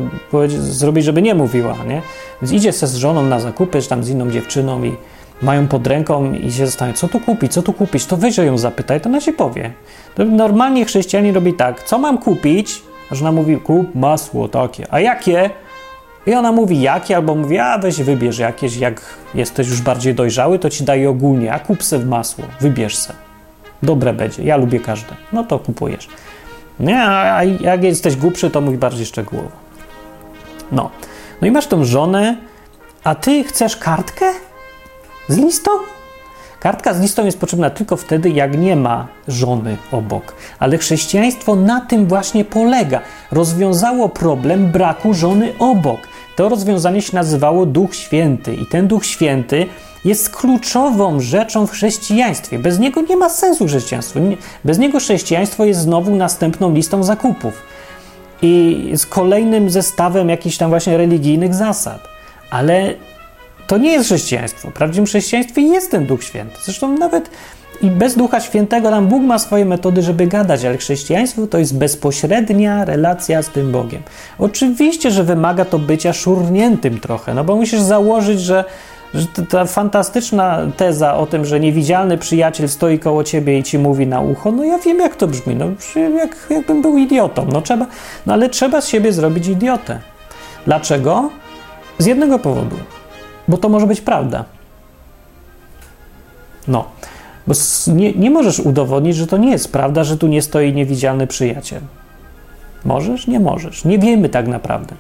zrobić, 0.58 1.06
żeby 1.06 1.22
nie 1.22 1.36
mówiła, 1.36 1.76
nie? 1.88 2.02
Więc 2.42 2.52
idzie 2.52 2.72
se 2.72 2.88
z 2.88 2.96
żoną 2.96 3.24
na 3.24 3.40
zakupy, 3.40 3.82
czy 3.82 3.90
tam 3.90 4.04
z 4.04 4.10
inną 4.10 4.32
dziewczyną 4.32 4.84
i 4.84 4.96
mają 5.42 5.68
pod 5.68 5.88
ręką 5.88 6.34
i 6.34 6.52
się 6.52 6.66
zastanawiają, 6.66 6.98
co 6.98 7.08
tu 7.08 7.20
kupić, 7.20 7.54
co 7.54 7.62
tu 7.62 7.74
kupić, 7.74 8.06
to 8.06 8.18
weź 8.18 8.38
ją 8.38 8.58
zapytaj, 8.58 9.02
to 9.02 9.10
ona 9.10 9.22
ci 9.22 9.34
powie. 9.34 9.74
To 10.16 10.26
normalnie 10.26 10.86
chrześcijanie 10.86 11.34
robi 11.34 11.54
tak, 11.54 11.84
co 11.84 11.98
mam 11.98 12.18
kupić? 12.18 12.82
A 13.12 13.16
żona 13.16 13.32
mówi, 13.32 13.58
kup 13.58 13.96
masło 13.96 14.48
takie. 14.48 14.88
A 14.92 15.00
jakie? 15.00 15.50
I 16.28 16.34
ona 16.34 16.52
mówi 16.52 16.82
jakie, 16.82 17.16
albo 17.16 17.36
mówi, 17.36 17.58
a 17.58 17.78
weź 17.78 18.02
wybierz 18.02 18.40
jakieś, 18.40 18.78
jak 18.78 19.02
jesteś 19.36 19.68
już 19.68 19.82
bardziej 19.82 20.16
dojrzały, 20.16 20.60
to 20.60 20.70
ci 20.70 20.84
daje 20.84 21.10
ogólnie, 21.10 21.54
a 21.54 21.60
kup 21.60 21.84
se 21.84 22.00
masło, 22.00 22.44
wybierz 22.62 22.96
se. 22.98 23.14
Dobre 23.84 24.14
będzie, 24.14 24.44
ja 24.44 24.58
lubię 24.58 24.80
każde. 24.80 25.16
No 25.34 25.44
to 25.44 25.60
kupujesz. 25.60 26.08
Nie, 26.80 27.02
a 27.04 27.44
jak 27.44 27.84
jesteś 27.84 28.16
głupszy, 28.16 28.50
to 28.50 28.62
mówi 28.62 28.78
bardziej 28.78 29.06
szczegółowo. 29.06 29.52
No. 30.72 30.90
No 31.42 31.48
i 31.48 31.52
masz 31.52 31.68
tą 31.68 31.86
żonę, 31.86 32.38
a 33.04 33.16
ty 33.16 33.44
chcesz 33.44 33.78
kartkę 33.78 34.26
z 35.28 35.38
listą? 35.38 35.72
Kartka 36.60 36.94
z 36.94 37.02
listą 37.02 37.26
jest 37.26 37.40
potrzebna 37.40 37.70
tylko 37.70 37.96
wtedy, 37.98 38.30
jak 38.30 38.58
nie 38.58 38.76
ma 38.76 39.08
żony 39.28 39.78
obok. 39.92 40.36
Ale 40.60 40.78
chrześcijaństwo 40.78 41.56
na 41.56 41.82
tym 41.82 42.08
właśnie 42.08 42.46
polega. 42.46 43.02
Rozwiązało 43.32 44.10
problem 44.10 44.72
braku 44.72 45.14
żony 45.14 45.54
obok. 45.60 46.00
To 46.36 46.50
rozwiązanie 46.50 47.02
się 47.02 47.16
nazywało 47.16 47.66
Duch 47.66 47.96
Święty, 47.96 48.56
i 48.56 48.66
ten 48.66 48.88
Duch 48.88 49.06
Święty 49.06 49.68
jest 50.06 50.30
kluczową 50.30 51.20
rzeczą 51.20 51.68
w 51.68 51.72
chrześcijaństwie. 51.72 52.60
Bez 52.60 52.80
niego 52.80 53.02
nie 53.02 53.18
ma 53.18 53.30
sensu 53.30 53.66
chrześcijaństwo. 53.66 54.20
Bez 54.66 54.78
niego 54.78 55.00
chrześcijaństwo 55.00 55.66
jest 55.66 55.80
znowu 55.80 56.16
następną 56.16 56.74
listą 56.74 57.04
zakupów 57.04 57.54
i 58.42 58.92
z 58.96 59.06
kolejnym 59.06 59.70
zestawem 59.70 60.30
jakichś 60.30 60.58
tam 60.58 60.70
właśnie 60.70 60.98
religijnych 60.98 61.54
zasad. 61.54 62.08
Ale 62.50 62.94
to 63.68 63.78
nie 63.78 63.92
jest 63.92 64.06
chrześcijaństwo. 64.06 64.70
W 64.70 64.74
prawdziwym 64.74 65.06
chrześcijaństwie 65.06 65.62
jest 65.62 65.92
ten 65.92 66.06
Duch 66.06 66.24
Święty. 66.24 66.58
Zresztą 66.66 66.98
nawet 66.98 67.30
i 67.82 67.92
bez 67.92 68.16
Ducha 68.16 68.40
Świętego 68.40 68.90
tam 68.90 69.08
Bóg 69.08 69.24
ma 69.24 69.40
swoje 69.40 69.66
metody, 69.66 70.02
żeby 70.02 70.28
gadać, 70.28 70.66
ale 70.66 70.78
chrześcijaństwo 70.78 71.48
to 71.48 71.58
jest 71.58 71.78
bezpośrednia 71.78 72.86
relacja 72.86 73.42
z 73.42 73.50
tym 73.50 73.72
Bogiem. 73.72 74.04
Oczywiście, 74.40 75.12
że 75.12 75.24
wymaga 75.24 75.66
to 75.66 75.80
bycia 75.80 76.14
szurniętym 76.14 77.00
trochę, 77.00 77.34
no 77.34 77.44
bo 77.44 77.56
musisz 77.56 77.80
założyć, 77.80 78.42
że, 78.42 78.64
że 79.14 79.28
ta 79.50 79.66
fantastyczna 79.66 80.60
teza 80.78 81.16
o 81.16 81.26
tym, 81.26 81.46
że 81.46 81.60
niewidzialny 81.60 82.18
przyjaciel 82.18 82.70
stoi 82.70 83.00
koło 83.00 83.24
ciebie 83.24 83.60
i 83.60 83.64
ci 83.64 83.80
mówi 83.80 84.08
na 84.08 84.22
ucho, 84.22 84.52
no 84.52 84.64
ja 84.64 84.78
wiem, 84.78 85.00
jak 85.00 85.16
to 85.16 85.28
brzmi, 85.28 85.56
no 85.56 85.66
jak, 86.18 86.38
jakbym 86.50 86.82
był 86.82 86.98
idiotą, 86.98 87.48
no 87.52 87.62
trzeba, 87.62 87.88
no 88.26 88.34
ale 88.34 88.50
trzeba 88.50 88.82
z 88.82 88.88
siebie 88.88 89.14
zrobić 89.14 89.48
idiotę. 89.48 90.00
Dlaczego? 90.66 91.30
Z 92.00 92.06
jednego 92.06 92.40
powodu, 92.40 92.76
bo 93.48 93.58
to 93.58 93.70
może 93.70 93.88
być 93.88 94.02
prawda. 94.02 94.46
No. 96.68 96.86
Bo 97.48 97.54
nie, 97.88 98.14
nie 98.14 98.32
możesz 98.32 98.60
udowodnić, 98.60 99.16
że 99.16 99.28
to 99.28 99.38
nie 99.38 99.52
jest 99.52 99.72
prawda, 99.72 100.04
że 100.04 100.18
tu 100.18 100.28
nie 100.28 100.42
stoi 100.42 100.74
niewidzialny 100.74 101.28
przyjaciel. 101.28 101.82
Możesz? 102.86 103.28
Nie 103.28 103.40
możesz. 103.40 103.86
Nie 103.86 104.00
wiemy 104.00 104.30
tak 104.30 104.48
naprawdę. 104.48 104.96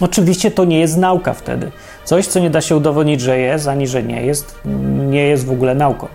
Oczywiście 0.00 0.50
to 0.50 0.64
nie 0.64 0.80
jest 0.80 0.96
nauka 0.96 1.32
wtedy. 1.32 1.70
Coś, 2.04 2.26
co 2.26 2.40
nie 2.40 2.50
da 2.50 2.60
się 2.60 2.76
udowodnić, 2.76 3.20
że 3.20 3.38
jest, 3.38 3.68
ani 3.68 3.86
że 3.86 4.02
nie 4.02 4.22
jest, 4.22 4.58
nie 5.10 5.26
jest 5.26 5.46
w 5.46 5.50
ogóle 5.50 5.74
nauką. 5.74 6.06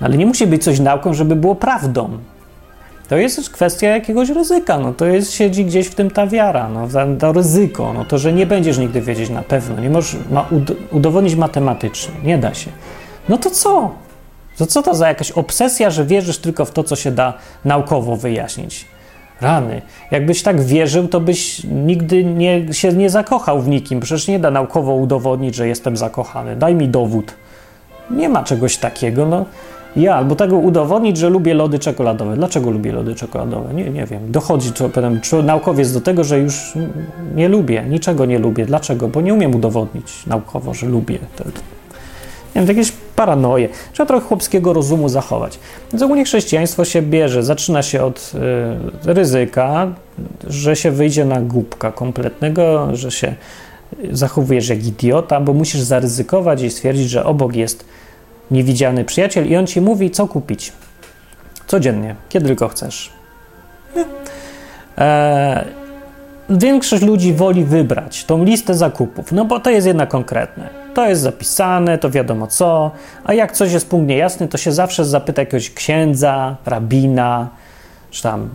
Ale 0.00 0.16
nie 0.16 0.26
musi 0.26 0.46
być 0.46 0.64
coś 0.64 0.80
nauką, 0.80 1.14
żeby 1.14 1.36
było 1.36 1.54
prawdą. 1.54 2.18
To 3.10 3.16
jest 3.16 3.50
kwestia 3.50 3.88
jakiegoś 3.88 4.28
ryzyka. 4.28 4.78
No, 4.78 4.92
to 4.92 5.06
jest, 5.06 5.32
siedzi 5.32 5.64
gdzieś 5.64 5.86
w 5.86 5.94
tym 5.94 6.10
ta 6.10 6.26
wiara, 6.26 6.68
no, 6.68 6.88
to 7.18 7.32
ryzyko. 7.32 7.92
No, 7.92 8.04
to, 8.04 8.18
że 8.18 8.32
nie 8.32 8.46
będziesz 8.46 8.78
nigdy 8.78 9.00
wiedzieć 9.00 9.30
na 9.30 9.42
pewno. 9.42 9.80
Nie 9.80 9.90
możesz 9.90 10.16
ma 10.30 10.48
udowodnić 10.92 11.34
matematycznie. 11.34 12.14
Nie 12.24 12.38
da 12.38 12.54
się. 12.54 12.70
No 13.28 13.38
to 13.38 13.50
co? 13.50 13.90
To 14.58 14.66
co 14.66 14.82
to 14.82 14.94
za 14.94 15.08
jakaś 15.08 15.30
obsesja, 15.30 15.90
że 15.90 16.04
wierzysz 16.04 16.38
tylko 16.38 16.64
w 16.64 16.70
to, 16.70 16.84
co 16.84 16.96
się 16.96 17.10
da 17.10 17.34
naukowo 17.64 18.16
wyjaśnić? 18.16 18.84
Rany. 19.40 19.82
Jakbyś 20.10 20.42
tak 20.42 20.60
wierzył, 20.60 21.08
to 21.08 21.20
byś 21.20 21.64
nigdy 21.64 22.24
nie, 22.24 22.74
się 22.74 22.92
nie 22.92 23.10
zakochał 23.10 23.60
w 23.60 23.68
nikim. 23.68 24.00
Przecież 24.00 24.28
nie 24.28 24.38
da 24.38 24.50
naukowo 24.50 24.94
udowodnić, 24.94 25.54
że 25.54 25.68
jestem 25.68 25.96
zakochany. 25.96 26.56
Daj 26.56 26.74
mi 26.74 26.88
dowód. 26.88 27.34
Nie 28.10 28.28
ma 28.28 28.44
czegoś 28.44 28.76
takiego. 28.76 29.26
No. 29.26 29.46
Ja, 29.96 30.14
albo 30.14 30.36
tego 30.36 30.56
udowodnić, 30.56 31.16
że 31.16 31.28
lubię 31.28 31.54
lody 31.54 31.78
czekoladowe. 31.78 32.36
Dlaczego 32.36 32.70
lubię 32.70 32.92
lody 32.92 33.14
czekoladowe? 33.14 33.74
Nie, 33.74 33.90
nie 33.90 34.06
wiem. 34.06 34.32
Dochodzi 34.32 34.72
to, 34.72 34.88
to, 34.88 35.42
naukowiec 35.42 35.92
do 35.92 36.00
tego, 36.00 36.24
że 36.24 36.38
już 36.38 36.72
nie 37.34 37.48
lubię, 37.48 37.84
niczego 37.88 38.26
nie 38.26 38.38
lubię. 38.38 38.66
Dlaczego? 38.66 39.08
Bo 39.08 39.20
nie 39.20 39.34
umiem 39.34 39.54
udowodnić 39.54 40.26
naukowo, 40.26 40.74
że 40.74 40.86
lubię. 40.86 41.18
Nie 42.54 42.62
wiem, 42.62 42.68
jakieś 42.68 42.92
paranoje. 43.16 43.68
Trzeba 43.92 44.06
trochę 44.06 44.26
chłopskiego 44.26 44.72
rozumu 44.72 45.08
zachować. 45.08 45.58
Więc 45.92 46.02
ogólnie 46.02 46.24
chrześcijaństwo 46.24 46.84
się 46.84 47.02
bierze, 47.02 47.42
zaczyna 47.42 47.82
się 47.82 48.02
od 48.02 48.32
y, 49.04 49.12
ryzyka, 49.12 49.86
że 50.46 50.76
się 50.76 50.90
wyjdzie 50.90 51.24
na 51.24 51.40
głupka 51.40 51.92
kompletnego, 51.92 52.88
że 52.96 53.10
się 53.10 53.34
zachowujesz 54.12 54.68
jak 54.68 54.86
idiota, 54.86 55.40
bo 55.40 55.52
musisz 55.52 55.80
zaryzykować 55.80 56.62
i 56.62 56.70
stwierdzić, 56.70 57.10
że 57.10 57.24
obok 57.24 57.56
jest 57.56 57.84
niewidzialny 58.50 59.04
przyjaciel 59.04 59.48
i 59.48 59.56
on 59.56 59.66
ci 59.66 59.80
mówi, 59.80 60.10
co 60.10 60.28
kupić. 60.28 60.72
Codziennie, 61.66 62.14
kiedy 62.28 62.46
tylko 62.46 62.68
chcesz. 62.68 63.12
E, 64.98 65.64
większość 66.50 67.02
ludzi 67.02 67.34
woli 67.34 67.64
wybrać 67.64 68.24
tą 68.24 68.44
listę 68.44 68.74
zakupów, 68.74 69.32
no 69.32 69.44
bo 69.44 69.60
to 69.60 69.70
jest 69.70 69.86
jednak 69.86 70.08
konkretne. 70.08 70.68
To 70.94 71.08
jest 71.08 71.22
zapisane, 71.22 71.98
to 71.98 72.10
wiadomo 72.10 72.46
co, 72.46 72.90
a 73.24 73.34
jak 73.34 73.52
coś 73.52 73.72
jest 73.72 73.90
punkt 73.90 74.08
niejasny, 74.08 74.48
to 74.48 74.58
się 74.58 74.72
zawsze 74.72 75.04
zapyta 75.04 75.42
jakiegoś 75.42 75.70
księdza, 75.70 76.56
rabina, 76.66 77.48
czy 78.10 78.22
tam 78.22 78.48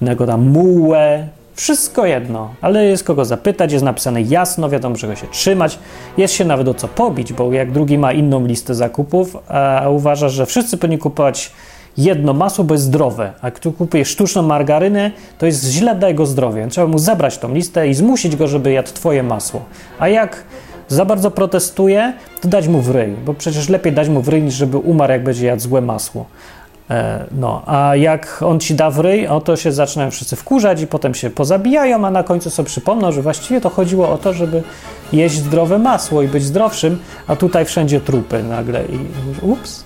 innego 0.00 0.26
tam 0.26 0.48
mułę, 0.48 1.28
wszystko 1.54 2.06
jedno, 2.06 2.54
ale 2.60 2.84
jest 2.84 3.04
kogo 3.04 3.24
zapytać, 3.24 3.72
jest 3.72 3.84
napisane 3.84 4.22
jasno, 4.22 4.68
wiadomo 4.68 4.96
czego 4.96 5.16
się 5.16 5.26
trzymać, 5.26 5.78
jest 6.16 6.34
się 6.34 6.44
nawet 6.44 6.68
o 6.68 6.74
co 6.74 6.88
pobić, 6.88 7.32
bo 7.32 7.52
jak 7.52 7.72
drugi 7.72 7.98
ma 7.98 8.12
inną 8.12 8.46
listę 8.46 8.74
zakupów, 8.74 9.36
a 9.48 9.88
uważa, 9.88 10.28
że 10.28 10.46
wszyscy 10.46 10.76
powinni 10.76 10.98
kupować 10.98 11.52
jedno 11.96 12.32
masło, 12.32 12.64
bo 12.64 12.74
jest 12.74 12.84
zdrowe, 12.84 13.32
a 13.40 13.50
kto 13.50 13.72
kupuje 13.72 14.04
sztuczną 14.04 14.42
margarynę, 14.42 15.10
to 15.38 15.46
jest 15.46 15.64
źle 15.64 15.94
dla 15.94 16.08
jego 16.08 16.26
zdrowia. 16.26 16.66
Trzeba 16.68 16.86
mu 16.86 16.98
zabrać 16.98 17.38
tą 17.38 17.54
listę 17.54 17.88
i 17.88 17.94
zmusić 17.94 18.36
go, 18.36 18.46
żeby 18.48 18.72
jadł 18.72 18.88
twoje 18.88 19.22
masło. 19.22 19.64
A 19.98 20.08
jak 20.08 20.44
za 20.88 21.04
bardzo 21.04 21.30
protestuje, 21.30 22.12
to 22.40 22.48
dać 22.48 22.68
mu 22.68 22.80
w 22.80 22.90
ryj, 22.90 23.14
bo 23.24 23.34
przecież 23.34 23.68
lepiej 23.68 23.92
dać 23.92 24.08
mu 24.08 24.22
w 24.22 24.28
ryj, 24.28 24.42
niż 24.42 24.54
żeby 24.54 24.78
umarł, 24.78 25.12
jak 25.12 25.24
będzie 25.24 25.46
jadł 25.46 25.62
złe 25.62 25.80
masło. 25.80 26.26
E, 26.90 27.24
no, 27.32 27.62
a 27.66 27.96
jak 27.96 28.42
on 28.42 28.60
ci 28.60 28.74
da 28.74 28.90
w 28.90 28.98
ryj, 28.98 29.26
o 29.26 29.40
to 29.40 29.56
się 29.56 29.72
zaczynają 29.72 30.10
wszyscy 30.10 30.36
wkurzać 30.36 30.80
i 30.80 30.86
potem 30.86 31.14
się 31.14 31.30
pozabijają, 31.30 32.06
a 32.06 32.10
na 32.10 32.22
końcu 32.22 32.50
sobie 32.50 32.66
przypomną, 32.66 33.12
że 33.12 33.22
właściwie 33.22 33.60
to 33.60 33.70
chodziło 33.70 34.10
o 34.10 34.18
to, 34.18 34.32
żeby 34.32 34.62
jeść 35.12 35.36
zdrowe 35.36 35.78
masło 35.78 36.22
i 36.22 36.28
być 36.28 36.44
zdrowszym, 36.44 36.98
a 37.26 37.36
tutaj 37.36 37.64
wszędzie 37.64 38.00
trupy 38.00 38.42
nagle 38.42 38.84
i 38.84 38.98
ups. 39.44 39.84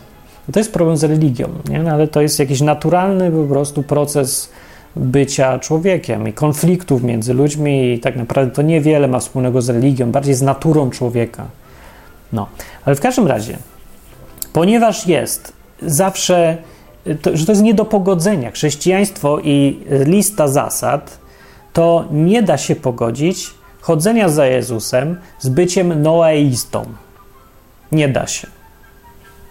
To 0.53 0.61
jest 0.61 0.73
problem 0.73 0.97
z 0.97 1.05
religią, 1.05 1.49
nie? 1.69 1.83
No, 1.83 1.91
ale 1.91 2.09
to 2.09 2.21
jest 2.21 2.39
jakiś 2.39 2.61
naturalny 2.61 3.31
po 3.31 3.45
prostu 3.45 3.83
proces 3.83 4.51
bycia 4.97 5.59
człowiekiem 5.59 6.29
i 6.29 6.33
konfliktów 6.33 7.03
między 7.03 7.35
ludźmi 7.35 7.93
i 7.93 8.01
tak 8.01 8.17
naprawdę 8.17 8.55
to 8.55 8.63
niewiele 8.63 9.09
ma 9.09 9.21
wspólnego 9.21 9.63
z 9.63 9.69
religią, 9.69 10.11
bardziej 10.11 10.35
z 10.35 10.43
naturą 10.43 10.91
człowieka. 10.91 11.45
No, 12.33 12.47
ale 12.85 12.97
w 12.97 13.01
każdym 13.01 13.27
razie, 13.27 13.59
ponieważ 14.53 15.07
jest 15.07 15.53
zawsze, 15.83 16.57
to, 17.23 17.37
że 17.37 17.47
to 17.47 17.53
jest 17.53 17.63
nie 17.63 17.75
do 17.75 17.85
pogodzenia, 17.85 18.51
chrześcijaństwo 18.51 19.39
i 19.45 19.81
lista 19.91 20.49
zasad, 20.49 21.19
to 21.73 22.05
nie 22.11 22.43
da 22.43 22.59
się 22.59 22.77
pogodzić 22.77 23.51
chodzenia 23.81 24.29
za 24.29 24.47
Jezusem 24.47 25.17
z 25.39 25.49
byciem 25.49 26.03
noeistą. 26.03 26.85
Nie 27.93 28.09
da 28.09 28.27
się. 28.27 28.49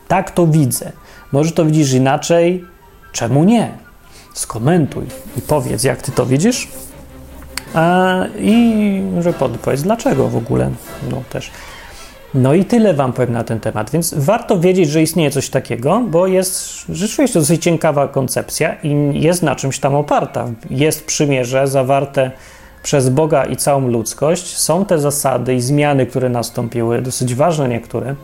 Tak 0.08 0.32
to 0.32 0.48
widzę. 0.48 0.92
Może 1.32 1.52
to 1.52 1.66
widzisz 1.66 1.94
inaczej, 1.94 2.66
czemu 3.12 3.44
nie? 3.44 3.86
skomentuj 4.36 5.06
i 5.38 5.42
powiedz, 5.42 5.84
jak 5.84 6.02
ty 6.02 6.12
to 6.12 6.26
widzisz. 6.26 6.68
A, 7.74 8.16
I 8.40 9.02
że 9.22 9.34
podpowiedz, 9.34 9.82
dlaczego 9.82 10.30
w 10.30 10.38
ogóle. 10.38 10.72
No 11.12 11.22
też. 11.30 11.52
No 12.36 12.54
i 12.54 12.66
tyle 12.66 12.94
Wam 12.94 13.14
powiem 13.14 13.34
na 13.34 13.44
ten 13.44 13.60
temat, 13.60 13.90
więc 13.90 14.14
warto 14.14 14.60
wiedzieć, 14.60 14.90
że 14.90 15.02
istnieje 15.02 15.32
coś 15.32 15.50
takiego, 15.50 16.02
bo 16.08 16.28
jest 16.28 16.86
rzeczywiście 16.90 17.40
dosyć 17.40 17.64
ciekawa 17.64 18.08
koncepcja 18.08 18.76
i 18.84 19.22
jest 19.22 19.44
na 19.44 19.56
czymś 19.56 19.80
tam 19.80 19.96
oparta. 19.96 20.48
Jest 20.70 21.06
przymierze 21.06 21.68
zawarte 21.68 22.32
przez 22.84 23.10
Boga 23.10 23.46
i 23.46 23.56
całą 23.56 23.88
ludzkość. 23.88 24.58
Są 24.58 24.86
te 24.86 25.00
zasady 25.00 25.56
i 25.56 25.62
zmiany, 25.62 26.06
które 26.06 26.30
nastąpiły, 26.30 27.02
dosyć 27.02 27.36
ważne 27.36 27.70
niektóre, 27.70 28.16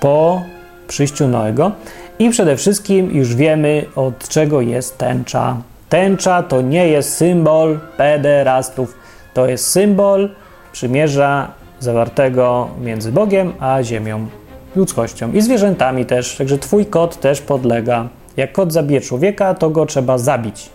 po 0.00 0.42
przyjściu 0.88 1.28
Noego. 1.28 1.72
I 2.18 2.30
przede 2.30 2.56
wszystkim 2.56 3.10
już 3.10 3.34
wiemy, 3.34 3.84
od 3.96 4.28
czego 4.28 4.60
jest 4.60 4.98
tęcza. 4.98 5.56
Tęcza 5.88 6.42
to 6.42 6.62
nie 6.62 6.88
jest 6.88 7.14
symbol 7.14 7.78
pederastów, 7.96 8.94
to 9.34 9.46
jest 9.46 9.66
symbol 9.66 10.30
przymierza 10.72 11.61
zawartego 11.82 12.68
między 12.80 13.12
Bogiem 13.12 13.52
a 13.60 13.82
ziemią, 13.82 14.26
ludzkością 14.76 15.32
i 15.32 15.40
zwierzętami 15.40 16.06
też. 16.06 16.36
Także 16.36 16.58
twój 16.58 16.86
kot 16.86 17.20
też 17.20 17.40
podlega. 17.40 18.08
Jak 18.36 18.52
kot 18.52 18.72
zabije 18.72 19.00
człowieka, 19.00 19.54
to 19.54 19.70
go 19.70 19.86
trzeba 19.86 20.18
zabić. 20.18 20.70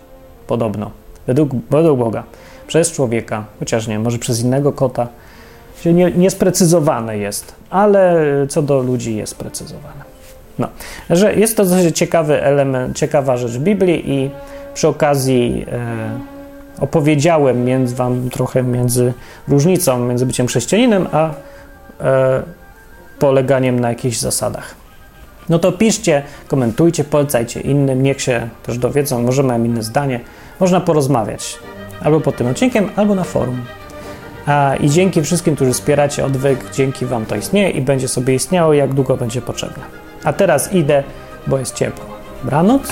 Podobno. 0.46 0.90
Według, 1.26 1.50
według 1.70 1.98
Boga. 1.98 2.22
Przez 2.66 2.92
człowieka. 2.92 3.44
Chociaż 3.58 3.86
nie, 3.86 3.98
może 3.98 4.18
przez 4.18 4.40
innego 4.40 4.72
kota. 4.72 5.08
Nie, 5.84 6.10
niesprecyzowane 6.10 7.18
jest, 7.18 7.54
ale 7.70 8.16
co 8.48 8.62
do 8.62 8.80
ludzi 8.80 9.16
jest 9.16 9.34
precyzowane. 9.34 10.08
No, 10.58 10.68
że 11.10 11.34
jest 11.34 11.56
to 11.56 11.64
dosyć 11.64 11.98
ciekawy 11.98 12.42
element, 12.42 12.96
ciekawa 12.96 13.36
rzecz 13.36 13.58
Biblii 13.58 14.10
i 14.10 14.30
przy 14.74 14.88
okazji 14.88 15.66
e, 15.72 16.37
opowiedziałem 16.80 17.64
między, 17.64 17.94
wam 17.94 18.30
trochę 18.30 18.62
między 18.62 19.12
różnicą 19.48 19.98
między 19.98 20.26
byciem 20.26 20.46
chrześcijaninem 20.46 21.06
a 21.12 21.30
e, 22.00 22.42
poleganiem 23.18 23.80
na 23.80 23.88
jakichś 23.88 24.18
zasadach. 24.18 24.74
No 25.48 25.58
to 25.58 25.72
piszcie, 25.72 26.22
komentujcie, 26.48 27.04
polecajcie 27.04 27.60
innym, 27.60 28.02
niech 28.02 28.22
się 28.22 28.48
też 28.62 28.78
dowiedzą, 28.78 29.22
może 29.22 29.42
mają 29.42 29.64
inne 29.64 29.82
zdanie. 29.82 30.20
Można 30.60 30.80
porozmawiać 30.80 31.58
albo 32.00 32.20
pod 32.20 32.36
tym 32.36 32.46
odcinkiem, 32.46 32.90
albo 32.96 33.14
na 33.14 33.24
forum. 33.24 33.62
A, 34.46 34.76
I 34.80 34.90
dzięki 34.90 35.22
wszystkim, 35.22 35.56
którzy 35.56 35.72
wspieracie 35.72 36.24
odwyk, 36.24 36.70
dzięki 36.72 37.06
Wam 37.06 37.26
to 37.26 37.36
istnieje 37.36 37.70
i 37.70 37.80
będzie 37.80 38.08
sobie 38.08 38.34
istniało, 38.34 38.74
jak 38.74 38.94
długo 38.94 39.16
będzie 39.16 39.42
potrzebne. 39.42 39.82
A 40.24 40.32
teraz 40.32 40.72
idę, 40.72 41.02
bo 41.46 41.58
jest 41.58 41.74
ciepło. 41.74 42.04
Branoc? 42.44 42.82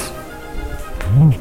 Mm. 1.17 1.33